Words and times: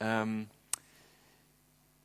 Ähm, 0.00 0.48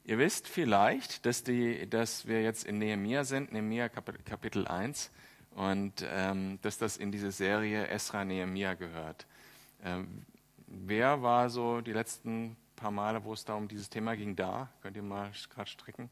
ihr 0.04 0.18
wisst 0.18 0.48
vielleicht, 0.48 1.26
dass, 1.26 1.44
die, 1.44 1.90
dass 1.90 2.28
wir 2.28 2.42
jetzt 2.42 2.66
in 2.66 2.78
Nehemia 2.80 3.24
sind, 3.24 3.52
Nehemia 3.52 3.90
Kapitel 3.90 4.68
1, 4.68 5.12
und 5.56 6.06
ähm, 6.10 6.60
dass 6.62 6.78
das 6.78 6.98
in 6.98 7.12
diese 7.12 7.32
Serie 7.32 7.88
Esra 7.88 8.26
Nehemia 8.26 8.74
gehört. 8.74 9.28
Ähm, 9.84 10.26
wer 10.68 11.22
war 11.22 11.50
so 11.50 11.82
die 11.82 11.94
letzten 11.94 12.58
paar 12.76 12.92
Male, 12.92 13.24
wo 13.24 13.34
es 13.34 13.46
da 13.46 13.54
um 13.54 13.68
dieses 13.68 13.90
Thema 13.90 14.16
ging, 14.16 14.36
da? 14.36 14.70
Könnt 14.82 14.98
ihr 14.98 15.04
mal 15.04 15.32
gerade 15.50 15.70
strecken, 15.70 16.10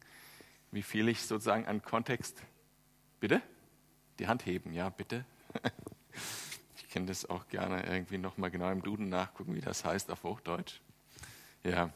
wie 0.71 0.83
viel 0.83 1.07
ich 1.09 1.21
sozusagen 1.21 1.65
an 1.65 1.81
Kontext. 1.81 2.41
Bitte? 3.19 3.41
Die 4.19 4.27
Hand 4.27 4.45
heben, 4.45 4.73
ja, 4.73 4.89
bitte. 4.89 5.25
ich 6.77 6.87
kenne 6.89 7.07
das 7.07 7.29
auch 7.29 7.47
gerne 7.47 7.85
irgendwie 7.85 8.17
nochmal 8.17 8.51
genau 8.51 8.69
im 8.69 8.81
Duden 8.83 9.09
nachgucken, 9.09 9.55
wie 9.55 9.61
das 9.61 9.83
heißt 9.83 10.11
auf 10.11 10.23
Hochdeutsch. 10.23 10.79
Ja. 11.63 11.91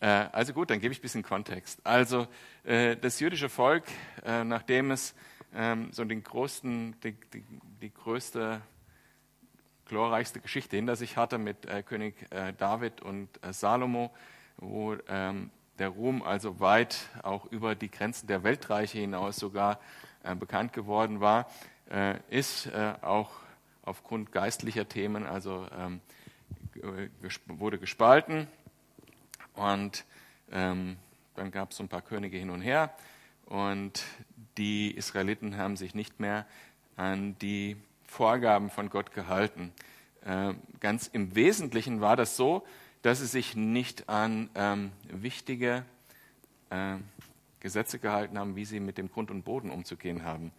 Äh, 0.00 0.06
also 0.32 0.52
gut, 0.52 0.70
dann 0.70 0.80
gebe 0.80 0.92
ich 0.92 0.98
ein 0.98 1.02
bisschen 1.02 1.22
Kontext. 1.22 1.80
Also 1.84 2.26
äh, 2.64 2.96
das 2.96 3.20
jüdische 3.20 3.48
Volk, 3.48 3.84
äh, 4.24 4.44
nachdem 4.44 4.90
es 4.90 5.14
ähm, 5.54 5.92
so 5.92 6.04
den 6.04 6.24
größten, 6.24 6.98
die, 7.02 7.12
die, 7.32 7.44
die, 7.82 7.92
größte, 7.92 8.62
glorreichste 9.84 10.40
Geschichte 10.40 10.76
hinter 10.76 10.96
sich 10.96 11.16
hatte 11.16 11.36
mit 11.38 11.66
König 11.86 12.14
David 12.58 13.02
und 13.02 13.28
Salomo, 13.50 14.12
wo 14.56 14.94
ähm, 15.08 15.50
der 15.80 15.88
Ruhm 15.88 16.22
also 16.22 16.60
weit 16.60 17.08
auch 17.24 17.46
über 17.46 17.74
die 17.74 17.90
Grenzen 17.90 18.28
der 18.28 18.44
Weltreiche 18.44 19.00
hinaus 19.00 19.36
sogar 19.36 19.80
bekannt 20.38 20.72
geworden 20.72 21.18
war, 21.18 21.50
ist 22.28 22.70
auch 23.02 23.32
aufgrund 23.82 24.30
geistlicher 24.30 24.88
Themen 24.88 25.26
also 25.26 25.66
ähm, 25.76 26.00
wurde 27.48 27.78
gespalten 27.78 28.46
und 29.60 30.06
ähm, 30.52 30.96
dann 31.34 31.50
gab 31.50 31.70
es 31.70 31.76
so 31.76 31.84
ein 31.84 31.88
paar 31.88 32.00
Könige 32.00 32.38
hin 32.38 32.48
und 32.48 32.62
her. 32.62 32.94
Und 33.44 34.04
die 34.56 34.90
Israeliten 34.90 35.58
haben 35.58 35.76
sich 35.76 35.94
nicht 35.94 36.18
mehr 36.18 36.46
an 36.96 37.36
die 37.40 37.76
Vorgaben 38.04 38.70
von 38.70 38.88
Gott 38.88 39.12
gehalten. 39.12 39.72
Äh, 40.24 40.54
ganz 40.80 41.08
im 41.08 41.34
Wesentlichen 41.34 42.00
war 42.00 42.16
das 42.16 42.36
so, 42.36 42.66
dass 43.02 43.18
sie 43.18 43.26
sich 43.26 43.54
nicht 43.54 44.08
an 44.08 44.48
ähm, 44.54 44.92
wichtige 45.10 45.84
äh, 46.70 46.96
Gesetze 47.60 47.98
gehalten 47.98 48.38
haben, 48.38 48.56
wie 48.56 48.64
sie 48.64 48.80
mit 48.80 48.96
dem 48.96 49.10
Grund 49.10 49.30
und 49.30 49.42
Boden 49.42 49.70
umzugehen 49.70 50.24
haben. 50.24 50.52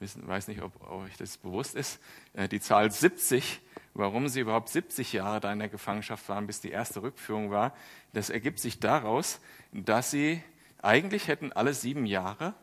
Ich 0.00 0.12
weiß 0.26 0.48
nicht, 0.48 0.62
ob 0.62 0.90
euch 0.90 1.16
das 1.18 1.36
bewusst 1.36 1.74
ist. 1.74 2.00
Äh, 2.32 2.48
die 2.48 2.60
Zahl 2.60 2.90
70 2.90 3.60
warum 3.96 4.28
sie 4.28 4.40
überhaupt 4.40 4.68
70 4.68 5.12
Jahre 5.12 5.40
da 5.40 5.52
in 5.52 5.58
der 5.58 5.68
Gefangenschaft 5.68 6.28
waren, 6.28 6.46
bis 6.46 6.60
die 6.60 6.70
erste 6.70 7.02
Rückführung 7.02 7.50
war, 7.50 7.72
das 8.12 8.30
ergibt 8.30 8.58
sich 8.58 8.78
daraus, 8.78 9.40
dass 9.72 10.10
sie 10.10 10.42
eigentlich 10.82 11.28
hätten 11.28 11.52
alle 11.52 11.74
sieben 11.74 12.06
Jahre 12.06 12.54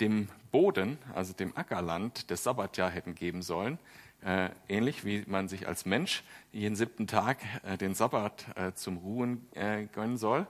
dem 0.00 0.28
Boden, 0.50 0.98
also 1.14 1.32
dem 1.32 1.56
Ackerland, 1.56 2.30
das 2.30 2.44
Sabbatjahr 2.44 2.90
hätten 2.90 3.14
geben 3.14 3.42
sollen. 3.42 3.78
Äh, 4.24 4.50
ähnlich 4.68 5.04
wie 5.04 5.24
man 5.28 5.46
sich 5.48 5.68
als 5.68 5.86
Mensch 5.86 6.24
jeden 6.50 6.74
siebten 6.74 7.06
Tag 7.06 7.38
äh, 7.62 7.76
den 7.76 7.94
Sabbat 7.94 8.46
äh, 8.56 8.72
zum 8.72 8.96
Ruhen 8.98 9.46
äh, 9.54 9.84
gönnen 9.84 10.16
soll. 10.16 10.48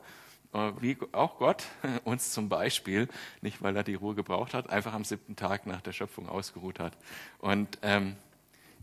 Äh, 0.54 0.72
wie 0.80 0.96
auch 1.12 1.38
Gott 1.38 1.66
uns 2.04 2.32
zum 2.32 2.48
Beispiel, 2.48 3.08
nicht 3.42 3.62
weil 3.62 3.76
er 3.76 3.82
die 3.82 3.94
Ruhe 3.94 4.14
gebraucht 4.14 4.54
hat, 4.54 4.70
einfach 4.70 4.94
am 4.94 5.04
siebten 5.04 5.36
Tag 5.36 5.66
nach 5.66 5.82
der 5.82 5.92
Schöpfung 5.92 6.28
ausgeruht 6.28 6.78
hat. 6.78 6.96
Und 7.40 7.78
ähm, 7.82 8.16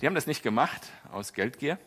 die 0.02 0.08
haben 0.08 0.16
das 0.16 0.28
nicht 0.28 0.44
gemacht 0.44 0.90
aus 1.12 1.34
Geldgier 1.34 1.80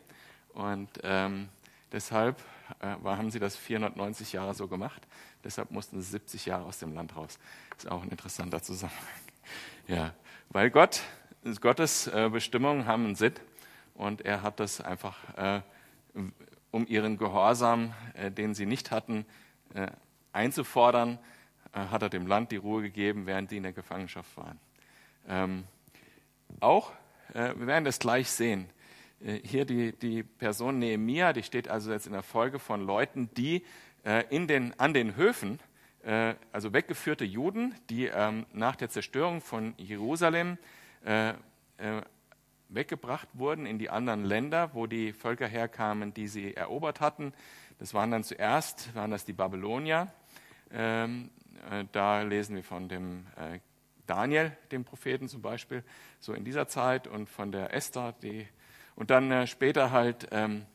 und 0.55 0.89
ähm, 1.03 1.49
deshalb 1.93 2.43
äh, 2.81 2.97
haben 3.05 3.31
sie 3.31 3.39
das 3.39 3.57
490 3.57 4.33
Jahre 4.33 4.55
so 4.55 4.67
gemacht. 4.69 5.07
Deshalb 5.45 5.71
mussten 5.71 6.01
sie 6.01 6.11
70 6.11 6.47
Jahre 6.47 6.65
aus 6.65 6.79
dem 6.79 6.95
Land 6.95 7.17
raus. 7.17 7.39
Ist 7.77 7.91
auch 7.91 8.03
ein 8.03 8.09
interessanter 8.09 8.63
Zusammenhang. 8.63 9.03
Ja, 9.87 10.13
weil 10.51 10.69
Gott, 10.69 11.01
Gottes 11.63 12.09
äh, 12.09 12.29
Bestimmungen 12.31 12.85
haben 12.85 13.07
einen 13.07 13.15
Sinn 13.15 13.33
und 13.95 14.21
er 14.21 14.43
hat 14.43 14.61
das 14.61 14.83
einfach 14.83 15.17
äh, 15.39 15.63
um 16.71 16.87
ihren 16.87 17.17
Gehorsam, 17.17 17.95
äh, 18.13 18.31
den 18.31 18.55
sie 18.55 18.67
nicht 18.67 18.91
hatten, 18.91 19.25
äh, 19.73 19.87
einzufordern, 20.33 21.19
äh, 21.73 21.79
hat 21.79 22.03
er 22.03 22.11
dem 22.11 22.27
Land 22.27 22.53
die 22.53 22.57
Ruhe 22.57 22.83
gegeben, 22.83 23.25
während 23.25 23.51
die 23.51 23.57
in 23.57 23.63
der 23.63 23.73
Gefangenschaft 23.73 24.37
waren. 24.37 24.61
Ähm, 25.27 25.65
auch 26.61 26.93
wir 27.35 27.67
werden 27.67 27.85
das 27.85 27.99
gleich 27.99 28.31
sehen. 28.31 28.69
Äh, 29.25 29.41
hier 29.45 29.65
die, 29.65 29.93
die 29.93 30.23
Person 30.23 30.79
Nehemia, 30.79 31.33
die 31.33 31.43
steht 31.43 31.69
also 31.69 31.93
jetzt 31.93 32.07
in 32.07 32.13
der 32.13 32.23
Folge 32.23 32.59
von 32.59 32.85
Leuten, 32.85 33.31
die 33.37 33.65
äh, 34.05 34.25
in 34.31 34.47
den, 34.47 34.79
an 34.79 34.95
den 34.95 35.17
Höfen, 35.17 35.61
also 36.53 36.73
weggeführte 36.73 37.25
Juden, 37.25 37.75
die 37.91 38.07
ähm, 38.07 38.47
nach 38.53 38.77
der 38.77 38.89
Zerstörung 38.89 39.43
von 39.43 39.75
Jerusalem 39.77 40.57
weggebracht 42.69 43.29
wurden 43.35 43.67
in 43.67 43.79
die 43.79 43.91
anderen 43.91 44.25
Länder, 44.25 44.71
wo 44.73 44.87
die 44.87 45.13
Völker 45.13 45.49
herkamen, 45.49 46.15
die 46.15 46.29
sie 46.29 46.55
erobert 46.55 47.01
hatten. 47.01 47.35
Das 47.79 47.93
waren 47.93 48.11
dann 48.13 48.25
zuerst, 48.25 48.95
waren 48.95 49.11
das 49.11 49.27
die 49.27 49.35
Babylonier. 49.35 50.11
Ähm, 50.71 51.31
da 51.93 52.23
lesen 52.23 52.57
wir 52.57 52.65
von 52.65 52.89
dem 52.89 53.27
Daniel, 54.09 54.57
dem 54.73 54.85
Propheten 54.85 55.29
zum 55.29 55.43
Beispiel, 55.43 55.85
so 56.21 56.33
in 56.33 56.45
dieser 56.45 56.67
Zeit 56.69 57.07
und 57.07 57.29
von 57.29 57.53
der 57.53 57.75
Esther, 57.75 58.15
die, 58.23 58.47
und 58.95 59.11
dann 59.11 59.31
äh, 59.31 59.47
später 59.47 59.91
halt 59.91 60.29
ähm, 60.31 60.67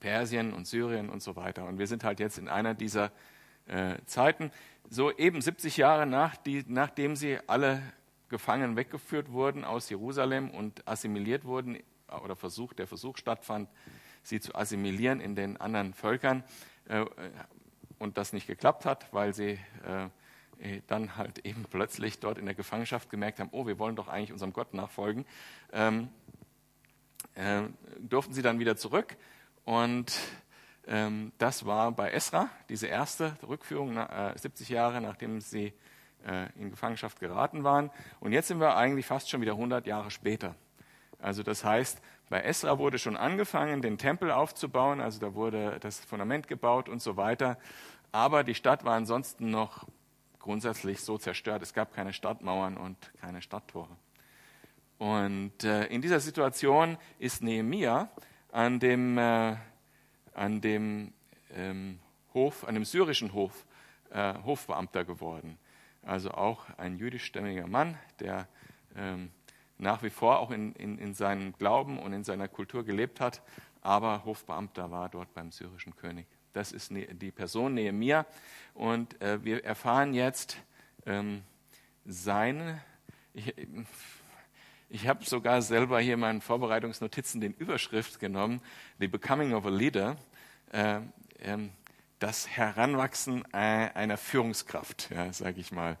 Persien 0.00 0.52
und 0.52 0.66
Syrien 0.66 1.08
und 1.08 1.22
so 1.22 1.36
weiter. 1.36 1.64
Und 1.64 1.78
wir 1.78 1.86
sind 1.86 2.04
halt 2.04 2.20
jetzt 2.20 2.38
in 2.38 2.48
einer 2.48 2.74
dieser 2.74 3.12
äh, 3.66 3.96
Zeiten, 4.06 4.50
so 4.90 5.10
eben 5.16 5.40
70 5.40 5.76
Jahre 5.76 6.06
nach 6.06 6.36
die, 6.36 6.64
nachdem 6.66 7.16
sie 7.16 7.38
alle 7.46 7.80
Gefangenen 8.28 8.76
weggeführt 8.76 9.30
wurden 9.30 9.64
aus 9.64 9.88
Jerusalem 9.88 10.50
und 10.50 10.86
assimiliert 10.88 11.44
wurden, 11.44 11.78
oder 12.24 12.36
Versuch, 12.36 12.74
der 12.74 12.86
Versuch 12.86 13.16
stattfand, 13.16 13.70
sie 14.22 14.40
zu 14.40 14.54
assimilieren 14.54 15.20
in 15.20 15.34
den 15.34 15.56
anderen 15.56 15.94
Völkern, 15.94 16.44
äh, 16.88 17.04
und 17.98 18.18
das 18.18 18.32
nicht 18.32 18.48
geklappt 18.48 18.84
hat, 18.84 19.12
weil 19.12 19.32
sie 19.32 19.58
äh, 19.86 20.04
äh, 20.04 20.08
dann 20.86 21.16
halt 21.16 21.40
eben 21.44 21.64
plötzlich 21.68 22.20
dort 22.20 22.38
in 22.38 22.46
der 22.46 22.54
Gefangenschaft 22.54 23.10
gemerkt 23.10 23.40
haben, 23.40 23.48
oh, 23.52 23.66
wir 23.66 23.78
wollen 23.78 23.96
doch 23.96 24.08
eigentlich 24.08 24.32
unserem 24.32 24.52
Gott 24.52 24.74
nachfolgen, 24.74 25.26
ähm, 25.72 26.08
äh, 27.34 27.62
durften 27.98 28.32
sie 28.32 28.42
dann 28.42 28.58
wieder 28.58 28.76
zurück. 28.76 29.16
Und 29.64 30.12
ähm, 30.86 31.32
das 31.38 31.66
war 31.66 31.92
bei 31.92 32.10
Esra, 32.10 32.48
diese 32.68 32.86
erste 32.86 33.36
Rückführung, 33.46 33.96
äh, 33.96 34.32
70 34.36 34.68
Jahre 34.68 35.00
nachdem 35.00 35.40
sie 35.40 35.72
äh, 36.26 36.48
in 36.56 36.70
Gefangenschaft 36.70 37.20
geraten 37.20 37.64
waren. 37.64 37.90
Und 38.20 38.32
jetzt 38.32 38.48
sind 38.48 38.60
wir 38.60 38.76
eigentlich 38.76 39.06
fast 39.06 39.30
schon 39.30 39.40
wieder 39.40 39.52
100 39.52 39.86
Jahre 39.86 40.10
später. 40.10 40.54
Also 41.18 41.42
das 41.42 41.64
heißt, 41.64 42.00
bei 42.28 42.40
Esra 42.40 42.78
wurde 42.78 42.98
schon 42.98 43.16
angefangen, 43.16 43.82
den 43.82 43.98
Tempel 43.98 44.30
aufzubauen, 44.32 45.00
also 45.00 45.20
da 45.20 45.34
wurde 45.34 45.78
das 45.80 46.00
Fundament 46.00 46.48
gebaut 46.48 46.88
und 46.88 47.00
so 47.00 47.16
weiter. 47.16 47.58
Aber 48.10 48.42
die 48.42 48.54
Stadt 48.54 48.84
war 48.84 48.94
ansonsten 48.94 49.50
noch 49.50 49.86
grundsätzlich 50.42 51.00
so 51.00 51.16
zerstört. 51.16 51.62
Es 51.62 51.72
gab 51.72 51.94
keine 51.94 52.12
Stadtmauern 52.12 52.76
und 52.76 52.96
keine 53.20 53.40
Stadttore. 53.40 53.96
Und 54.98 55.64
äh, 55.64 55.86
in 55.86 56.02
dieser 56.02 56.20
Situation 56.20 56.98
ist 57.18 57.42
Nehemia 57.42 58.10
an 58.50 58.78
dem, 58.78 59.16
äh, 59.18 59.56
an 60.34 60.60
dem 60.60 61.12
ähm, 61.54 61.98
Hof, 62.34 62.64
an 62.64 62.74
dem 62.74 62.84
syrischen 62.84 63.32
Hof, 63.32 63.66
äh, 64.10 64.34
Hofbeamter 64.44 65.04
geworden. 65.04 65.58
Also 66.02 66.32
auch 66.32 66.66
ein 66.76 66.96
jüdischstämmiger 66.96 67.66
Mann, 67.66 67.96
der 68.20 68.48
ähm, 68.96 69.30
nach 69.78 70.02
wie 70.02 70.10
vor 70.10 70.38
auch 70.38 70.50
in, 70.50 70.72
in, 70.74 70.98
in 70.98 71.14
seinem 71.14 71.52
Glauben 71.52 71.98
und 71.98 72.12
in 72.12 72.24
seiner 72.24 72.48
Kultur 72.48 72.84
gelebt 72.84 73.20
hat, 73.20 73.42
aber 73.80 74.24
Hofbeamter 74.24 74.90
war 74.90 75.08
dort 75.08 75.34
beim 75.34 75.50
syrischen 75.50 75.96
König. 75.96 76.26
Das 76.52 76.72
ist 76.72 76.90
ne, 76.90 77.06
die 77.06 77.30
Person 77.30 77.74
Nehemia. 77.74 78.26
Und 78.74 79.20
äh, 79.20 79.42
wir 79.44 79.64
erfahren 79.64 80.14
jetzt 80.14 80.56
ähm, 81.06 81.42
seine. 82.04 82.82
Ich, 83.34 83.54
ich 84.88 85.08
habe 85.08 85.24
sogar 85.24 85.62
selber 85.62 86.00
hier 86.00 86.14
in 86.14 86.20
meinen 86.20 86.40
Vorbereitungsnotizen 86.40 87.40
den 87.40 87.54
Überschrift 87.54 88.20
genommen: 88.20 88.60
The 88.98 89.08
Becoming 89.08 89.54
of 89.54 89.66
a 89.66 89.70
Leader. 89.70 90.16
Äh, 90.72 91.00
ähm, 91.40 91.70
das 92.18 92.48
Heranwachsen 92.48 93.52
einer 93.52 94.16
Führungskraft, 94.16 95.10
ja, 95.10 95.32
sage 95.32 95.60
ich 95.60 95.72
mal. 95.72 95.98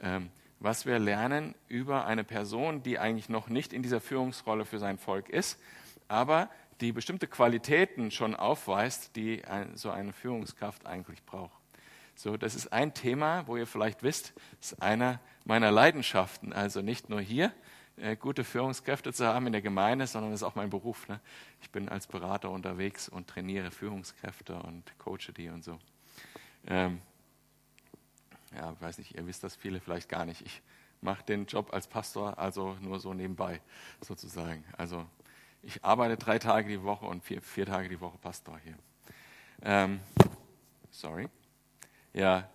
Ähm, 0.00 0.28
was 0.58 0.86
wir 0.86 0.98
lernen 0.98 1.54
über 1.68 2.04
eine 2.04 2.24
Person, 2.24 2.82
die 2.82 2.98
eigentlich 2.98 3.28
noch 3.28 3.48
nicht 3.48 3.72
in 3.72 3.82
dieser 3.82 4.00
Führungsrolle 4.00 4.64
für 4.64 4.80
sein 4.80 4.98
Volk 4.98 5.28
ist, 5.28 5.60
aber 6.08 6.50
die 6.82 6.92
bestimmte 6.92 7.28
Qualitäten 7.28 8.10
schon 8.10 8.34
aufweist, 8.34 9.14
die 9.14 9.44
ein, 9.44 9.76
so 9.76 9.90
eine 9.90 10.12
Führungskraft 10.12 10.84
eigentlich 10.86 11.24
braucht. 11.24 11.56
So, 12.14 12.36
das 12.36 12.54
ist 12.54 12.72
ein 12.72 12.92
Thema, 12.92 13.46
wo 13.46 13.56
ihr 13.56 13.66
vielleicht 13.66 14.02
wisst, 14.02 14.34
ist 14.60 14.82
einer 14.82 15.20
meiner 15.44 15.70
Leidenschaften. 15.70 16.52
Also 16.52 16.82
nicht 16.82 17.08
nur 17.08 17.20
hier 17.20 17.52
äh, 17.96 18.16
gute 18.16 18.44
Führungskräfte 18.44 19.12
zu 19.12 19.26
haben 19.26 19.46
in 19.46 19.52
der 19.52 19.62
Gemeinde, 19.62 20.06
sondern 20.06 20.32
es 20.32 20.40
ist 20.40 20.46
auch 20.46 20.56
mein 20.56 20.70
Beruf. 20.70 21.08
Ne? 21.08 21.20
Ich 21.60 21.70
bin 21.70 21.88
als 21.88 22.06
Berater 22.06 22.50
unterwegs 22.50 23.08
und 23.08 23.28
trainiere 23.28 23.70
Führungskräfte 23.70 24.56
und 24.56 24.82
coache 24.98 25.32
die 25.36 25.48
und 25.48 25.64
so. 25.64 25.78
Ähm, 26.66 27.00
ja, 28.54 28.74
weiß 28.80 28.98
nicht, 28.98 29.14
ihr 29.14 29.26
wisst 29.26 29.44
das 29.44 29.56
viele 29.56 29.80
vielleicht 29.80 30.08
gar 30.08 30.26
nicht. 30.26 30.42
Ich 30.42 30.62
mache 31.00 31.24
den 31.24 31.46
Job 31.46 31.72
als 31.72 31.86
Pastor 31.86 32.38
also 32.38 32.76
nur 32.80 32.98
so 32.98 33.14
nebenbei, 33.14 33.60
sozusagen. 34.00 34.64
Also 34.76 35.06
ich 35.62 35.84
arbeite 35.84 36.16
drei 36.16 36.38
Tage 36.38 36.68
die 36.68 36.82
Woche 36.82 37.06
und 37.06 37.22
vier, 37.22 37.40
vier 37.40 37.66
Tage 37.66 37.88
die 37.88 38.00
Woche 38.00 38.18
Pastor 38.18 38.58
hier. 38.64 38.76
Ähm, 39.62 40.00
sorry. 40.90 41.28
Ja. 42.12 42.48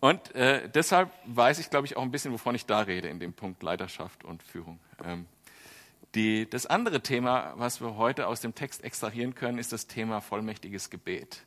Und 0.00 0.34
äh, 0.34 0.68
deshalb 0.68 1.10
weiß 1.26 1.58
ich, 1.58 1.70
glaube 1.70 1.86
ich, 1.86 1.96
auch 1.96 2.02
ein 2.02 2.10
bisschen, 2.10 2.32
wovon 2.32 2.54
ich 2.54 2.66
da 2.66 2.80
rede 2.80 3.08
in 3.08 3.18
dem 3.18 3.32
Punkt 3.32 3.62
Leiterschaft 3.62 4.24
und 4.24 4.42
Führung. 4.42 4.78
Ähm, 5.04 5.26
die, 6.14 6.48
das 6.48 6.66
andere 6.66 7.02
Thema, 7.02 7.54
was 7.56 7.80
wir 7.80 7.96
heute 7.96 8.26
aus 8.26 8.40
dem 8.40 8.54
Text 8.54 8.84
extrahieren 8.84 9.34
können, 9.34 9.58
ist 9.58 9.72
das 9.72 9.86
Thema 9.86 10.20
vollmächtiges 10.20 10.90
Gebet. 10.90 11.44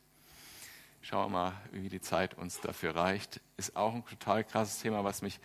Schauen 1.02 1.32
wir 1.32 1.38
mal, 1.38 1.54
wie 1.72 1.90
die 1.90 2.02
Zeit 2.02 2.36
uns 2.36 2.60
dafür 2.60 2.96
reicht. 2.96 3.40
Ist 3.58 3.76
auch 3.76 3.94
ein 3.94 4.06
total 4.06 4.44
krasses 4.44 4.80
Thema, 4.82 5.04
was 5.04 5.22
mich 5.22 5.40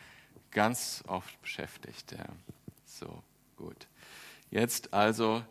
ganz 0.51 1.03
oft 1.07 1.41
beschäftigt. 1.41 2.13
Ja. 2.13 2.27
So, 2.85 3.23
gut. 3.57 3.87
Jetzt 4.51 4.95
also, 4.95 5.43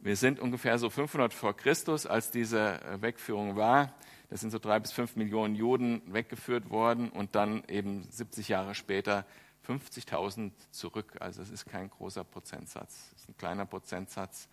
wir 0.00 0.16
sind 0.16 0.40
ungefähr 0.40 0.78
so 0.78 0.90
500 0.90 1.32
vor 1.32 1.56
Christus, 1.56 2.06
als 2.06 2.30
diese 2.30 2.80
Wegführung 3.00 3.56
war. 3.56 3.94
Das 4.30 4.40
sind 4.40 4.50
so 4.50 4.58
drei 4.58 4.80
bis 4.80 4.92
fünf 4.92 5.16
Millionen 5.16 5.54
Juden 5.54 6.02
weggeführt 6.06 6.70
worden 6.70 7.10
und 7.10 7.34
dann 7.34 7.64
eben 7.68 8.06
70 8.10 8.48
Jahre 8.48 8.74
später 8.74 9.26
50.000 9.66 10.52
zurück. 10.70 11.16
Also 11.20 11.42
es 11.42 11.50
ist 11.50 11.66
kein 11.66 11.90
großer 11.90 12.24
Prozentsatz, 12.24 13.12
es 13.14 13.22
ist 13.22 13.28
ein 13.28 13.36
kleiner 13.36 13.66
Prozentsatz 13.66 14.48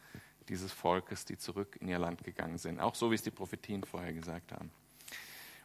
dieses 0.50 0.72
Volkes, 0.72 1.26
die 1.26 1.38
zurück 1.38 1.78
in 1.80 1.88
ihr 1.88 2.00
Land 2.00 2.24
gegangen 2.24 2.58
sind. 2.58 2.80
Auch 2.80 2.96
so, 2.96 3.12
wie 3.12 3.16
es 3.16 3.22
die 3.22 3.32
Prophetien 3.32 3.84
vorher 3.84 4.14
gesagt 4.14 4.52
haben. 4.52 4.72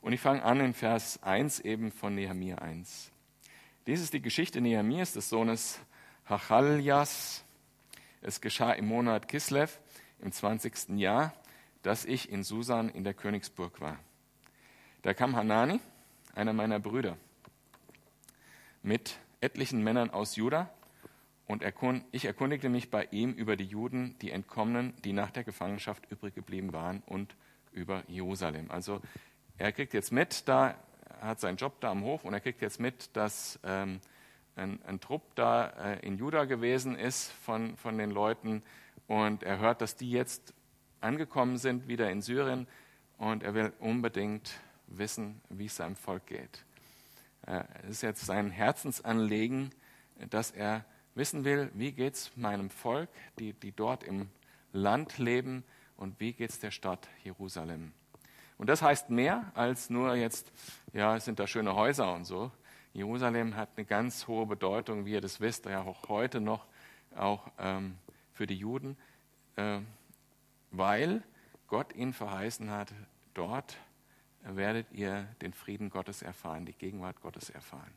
Und 0.02 0.12
ich 0.12 0.20
fange 0.20 0.43
an 0.44 0.61
in 0.61 0.75
Vers 0.75 1.23
1 1.23 1.61
eben 1.61 1.91
von 1.91 2.14
Nehemiah 2.14 2.58
1. 2.58 3.11
Dies 3.87 4.00
ist 4.02 4.12
die 4.12 4.20
Geschichte 4.20 4.61
Nehemias, 4.61 5.12
des 5.14 5.29
Sohnes 5.29 5.79
Hachaljas. 6.26 7.44
Es 8.26 8.41
geschah 8.41 8.73
im 8.73 8.87
Monat 8.87 9.29
Kislev 9.29 9.79
im 10.19 10.32
20. 10.32 10.99
Jahr, 10.99 11.35
dass 11.82 12.06
ich 12.06 12.31
in 12.31 12.43
Susan 12.43 12.88
in 12.88 13.05
der 13.05 13.12
Königsburg 13.12 13.82
war. 13.82 13.99
Da 15.03 15.12
kam 15.12 15.37
Hanani, 15.37 15.79
einer 16.35 16.55
meiner 16.55 16.81
Brüder, 16.81 17.19
mit 18.82 19.19
etlichen 19.43 19.85
Männern 19.85 20.09
aus 20.09 20.37
Juda 20.37 20.71
und 21.47 21.62
ich 22.12 22.25
erkundigte 22.25 22.71
mich 22.71 22.91
bei 22.91 23.05
ihm 23.11 23.35
über 23.35 23.56
die 23.56 23.67
Juden, 23.67 24.17
die 24.23 24.31
Entkommenen, 24.31 24.94
die 25.05 25.12
nach 25.12 25.31
der 25.31 25.44
Gefangenschaft 25.44 26.11
übrig 26.11 26.35
geblieben 26.35 26.73
waren 26.73 27.03
und 27.05 27.37
über 27.73 28.05
Jerusalem. 28.09 28.70
Also 28.70 29.03
er 29.59 29.70
kriegt 29.70 29.93
jetzt 29.93 30.12
mit, 30.12 30.49
da 30.49 30.77
er 31.20 31.29
hat 31.29 31.41
seinen 31.41 31.59
Job 31.59 31.79
da 31.82 31.91
am 31.91 32.03
Hof 32.03 32.25
und 32.25 32.32
er 32.32 32.41
kriegt 32.41 32.62
jetzt 32.62 32.81
mit, 32.81 33.15
dass 33.15 33.61
ähm, 33.65 34.00
ein, 34.56 34.81
ein, 34.85 35.01
Trupp 35.01 35.35
da 35.35 35.67
äh, 35.67 36.06
in 36.06 36.17
Juda 36.17 36.45
gewesen 36.45 36.97
ist 36.97 37.33
von, 37.33 37.77
von 37.77 37.99
den 37.99 38.11
Leuten 38.11 38.62
und 39.06 39.43
er 39.43 39.59
hört, 39.59 39.81
dass 39.81 39.97
die 39.97 40.11
jetzt 40.11 40.55
angekommen 41.01 41.59
sind 41.59 41.89
wieder 41.89 42.11
in 42.11 42.23
Syrien 42.23 42.67
und 43.19 43.43
er 43.43 43.55
will 43.55 43.73
unbedingt 43.79 44.53
wissen, 44.87 45.41
wie 45.49 45.67
es 45.67 45.77
seinem 45.77 45.97
Volk 45.97 46.27
geht. 46.27 46.65
Äh, 47.47 47.65
es 47.85 47.91
ist 47.97 48.03
jetzt 48.03 48.27
sein 48.27 48.51
Herzensanliegen, 48.51 49.71
dass 50.31 50.51
er 50.51 50.85
wissen 51.15 51.45
will, 51.45 51.71
wie 51.75 51.93
geht 51.93 52.15
es 52.15 52.37
meinem 52.37 52.71
Volk, 52.71 53.11
die, 53.39 53.53
die 53.53 53.73
dort 53.73 54.05
im 54.05 54.29
Land 54.73 55.19
leben, 55.19 55.65
und 55.97 56.19
wie 56.21 56.33
geht 56.33 56.51
es 56.51 56.61
der 56.61 56.71
Stadt 56.71 57.09
Jerusalem. 57.23 57.93
Und 58.59 58.69
das 58.69 58.83
heißt 58.83 59.11
mehr 59.11 59.51
als 59.55 59.91
nur 59.91 60.15
jetzt, 60.15 60.53
ja, 60.93 61.17
es 61.17 61.25
sind 61.25 61.39
da 61.39 61.47
schöne 61.47 61.75
Häuser 61.75 62.12
und 62.15 62.25
so. 62.25 62.51
Jerusalem 62.94 63.56
hat 63.56 63.70
eine 63.76 63.85
ganz 63.85 64.26
hohe 64.26 64.46
Bedeutung, 64.46 65.05
wie 65.05 65.12
ihr 65.12 65.20
das 65.20 65.41
wisst, 65.41 65.67
ja 65.67 65.82
auch 65.82 66.08
heute 66.08 66.41
noch, 66.41 66.64
auch 67.14 67.49
ähm, 67.58 67.99
für 68.32 68.46
die 68.46 68.56
Juden, 68.56 68.96
äh, 69.56 69.81
weil 70.70 71.23
Gott 71.67 71.94
ihnen 71.94 72.12
verheißen 72.12 72.70
hat, 72.70 72.93
dort 73.35 73.76
werdet 74.43 74.87
ihr 74.93 75.29
den 75.43 75.52
Frieden 75.52 75.91
Gottes 75.91 76.23
erfahren, 76.23 76.67
die 76.67 76.73
Gegenwart 76.73 77.20
Gottes 77.20 77.50
erfahren 77.50 77.93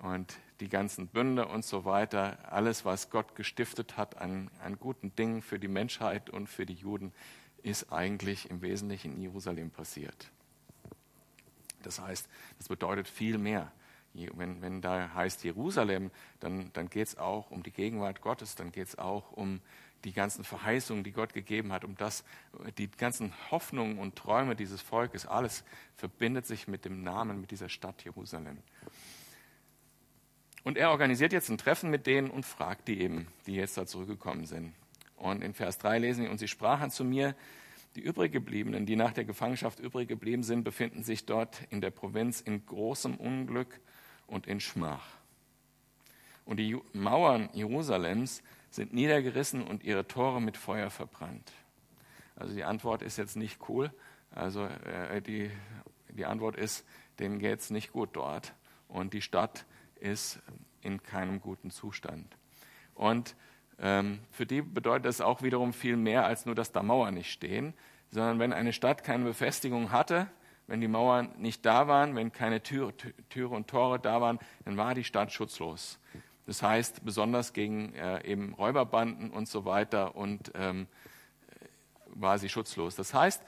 und 0.00 0.38
die 0.60 0.68
ganzen 0.68 1.06
Bünde 1.08 1.46
und 1.46 1.64
so 1.64 1.84
weiter, 1.84 2.38
alles, 2.52 2.84
was 2.84 3.10
Gott 3.10 3.34
gestiftet 3.34 3.96
hat 3.96 4.18
an, 4.18 4.50
an 4.62 4.78
guten 4.78 5.14
Dingen 5.14 5.42
für 5.42 5.58
die 5.58 5.68
Menschheit 5.68 6.30
und 6.30 6.48
für 6.48 6.66
die 6.66 6.74
Juden, 6.74 7.12
ist 7.62 7.92
eigentlich 7.92 8.48
im 8.48 8.62
Wesentlichen 8.62 9.14
in 9.14 9.22
Jerusalem 9.22 9.70
passiert. 9.70 10.30
Das 11.82 12.00
heißt, 12.00 12.28
das 12.58 12.68
bedeutet 12.68 13.08
viel 13.08 13.36
mehr. 13.36 13.70
Wenn, 14.12 14.60
wenn 14.60 14.80
da 14.80 15.14
heißt 15.14 15.44
Jerusalem, 15.44 16.10
dann, 16.40 16.72
dann 16.72 16.90
geht 16.90 17.08
es 17.08 17.18
auch 17.18 17.50
um 17.50 17.62
die 17.62 17.70
Gegenwart 17.70 18.20
Gottes, 18.20 18.56
dann 18.56 18.72
geht 18.72 18.88
es 18.88 18.98
auch 18.98 19.32
um 19.32 19.60
die 20.04 20.12
ganzen 20.12 20.44
Verheißungen, 20.44 21.04
die 21.04 21.12
Gott 21.12 21.34
gegeben 21.34 21.72
hat, 21.72 21.84
um 21.84 21.96
das, 21.96 22.24
die 22.78 22.90
ganzen 22.90 23.32
Hoffnungen 23.50 23.98
und 23.98 24.16
Träume 24.16 24.56
dieses 24.56 24.80
Volkes, 24.80 25.26
alles 25.26 25.64
verbindet 25.96 26.46
sich 26.46 26.68
mit 26.68 26.84
dem 26.84 27.02
Namen, 27.02 27.40
mit 27.40 27.50
dieser 27.50 27.68
Stadt 27.68 28.02
Jerusalem. 28.02 28.58
Und 30.62 30.76
er 30.76 30.90
organisiert 30.90 31.32
jetzt 31.32 31.48
ein 31.48 31.58
Treffen 31.58 31.90
mit 31.90 32.06
denen 32.06 32.30
und 32.30 32.44
fragt 32.44 32.88
die 32.88 33.00
eben, 33.00 33.28
die 33.46 33.54
jetzt 33.54 33.76
da 33.76 33.86
zurückgekommen 33.86 34.46
sind. 34.46 34.74
Und 35.16 35.42
in 35.42 35.54
Vers 35.54 35.78
3 35.78 35.98
lesen 35.98 36.24
wir, 36.24 36.30
und 36.30 36.38
sie 36.38 36.48
sprachen 36.48 36.90
zu 36.90 37.04
mir, 37.04 37.34
die 37.96 38.00
übrig 38.00 38.32
gebliebenen, 38.32 38.86
die 38.86 38.96
nach 38.96 39.12
der 39.12 39.24
Gefangenschaft 39.24 39.80
übrig 39.80 40.08
geblieben 40.08 40.42
sind, 40.42 40.64
befinden 40.64 41.02
sich 41.02 41.26
dort 41.26 41.62
in 41.70 41.80
der 41.80 41.90
Provinz 41.90 42.40
in 42.40 42.64
großem 42.64 43.16
Unglück 43.16 43.80
und 44.30 44.46
in 44.46 44.60
Schmach. 44.60 45.06
Und 46.44 46.56
die 46.56 46.78
Mauern 46.92 47.50
Jerusalems 47.52 48.42
sind 48.70 48.92
niedergerissen 48.92 49.62
und 49.62 49.84
ihre 49.84 50.06
Tore 50.06 50.40
mit 50.40 50.56
Feuer 50.56 50.90
verbrannt. 50.90 51.52
Also 52.36 52.54
die 52.54 52.64
Antwort 52.64 53.02
ist 53.02 53.18
jetzt 53.18 53.36
nicht 53.36 53.68
cool. 53.68 53.92
Also 54.30 54.64
äh, 54.64 55.20
die, 55.20 55.50
die 56.08 56.24
Antwort 56.24 56.56
ist, 56.56 56.86
denen 57.18 57.38
geht 57.38 57.60
es 57.60 57.70
nicht 57.70 57.92
gut 57.92 58.10
dort. 58.12 58.54
Und 58.88 59.12
die 59.12 59.22
Stadt 59.22 59.66
ist 59.96 60.40
in 60.80 61.02
keinem 61.02 61.40
guten 61.40 61.70
Zustand. 61.70 62.36
Und 62.94 63.36
ähm, 63.78 64.20
für 64.30 64.46
die 64.46 64.62
bedeutet 64.62 65.06
das 65.06 65.20
auch 65.20 65.42
wiederum 65.42 65.72
viel 65.72 65.96
mehr 65.96 66.24
als 66.24 66.46
nur, 66.46 66.54
dass 66.54 66.72
da 66.72 66.82
Mauern 66.82 67.14
nicht 67.14 67.30
stehen, 67.30 67.74
sondern 68.10 68.38
wenn 68.38 68.52
eine 68.52 68.72
Stadt 68.72 69.04
keine 69.04 69.24
Befestigung 69.24 69.92
hatte, 69.92 70.28
wenn 70.70 70.80
die 70.80 70.88
Mauern 70.88 71.34
nicht 71.36 71.66
da 71.66 71.88
waren, 71.88 72.14
wenn 72.14 72.30
keine 72.30 72.62
Tür, 72.62 72.92
Türe 73.28 73.54
und 73.54 73.66
Tore 73.66 73.98
da 73.98 74.20
waren, 74.20 74.38
dann 74.64 74.76
war 74.76 74.94
die 74.94 75.02
Stadt 75.02 75.32
schutzlos. 75.32 75.98
Das 76.46 76.62
heißt, 76.62 77.04
besonders 77.04 77.52
gegen 77.52 77.92
äh, 77.94 78.24
eben 78.24 78.54
Räuberbanden 78.54 79.30
und 79.30 79.48
so 79.48 79.64
weiter 79.64 80.14
und 80.14 80.52
ähm, 80.54 80.86
war 82.06 82.38
sie 82.38 82.48
schutzlos. 82.48 82.94
Das 82.94 83.12
heißt, 83.14 83.42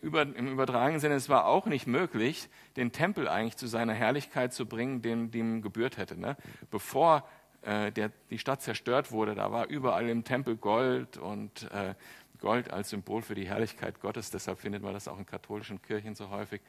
über, 0.00 0.22
im 0.22 0.48
übertragenen 0.48 1.00
Sinne, 1.00 1.14
es 1.14 1.28
war 1.28 1.46
auch 1.46 1.66
nicht 1.66 1.86
möglich, 1.86 2.48
den 2.76 2.90
Tempel 2.90 3.28
eigentlich 3.28 3.56
zu 3.56 3.68
seiner 3.68 3.94
Herrlichkeit 3.94 4.52
zu 4.52 4.66
bringen, 4.66 5.00
den 5.00 5.30
ihm 5.32 5.62
gebührt 5.62 5.96
hätte. 5.96 6.18
Ne? 6.18 6.36
Bevor 6.72 7.24
äh, 7.62 7.92
der, 7.92 8.10
die 8.30 8.38
Stadt 8.38 8.62
zerstört 8.62 9.12
wurde, 9.12 9.36
da 9.36 9.52
war 9.52 9.68
überall 9.68 10.08
im 10.08 10.24
Tempel 10.24 10.56
Gold 10.56 11.16
und 11.18 11.70
äh, 11.70 11.94
Gold 12.40 12.70
als 12.70 12.90
Symbol 12.90 13.22
für 13.22 13.34
die 13.34 13.46
Herrlichkeit 13.46 14.00
Gottes. 14.00 14.30
Deshalb 14.30 14.58
findet 14.58 14.82
man 14.82 14.94
das 14.94 15.08
auch 15.08 15.18
in 15.18 15.26
katholischen 15.26 15.80
Kirchen 15.82 16.14
so 16.14 16.30
häufig. 16.30 16.60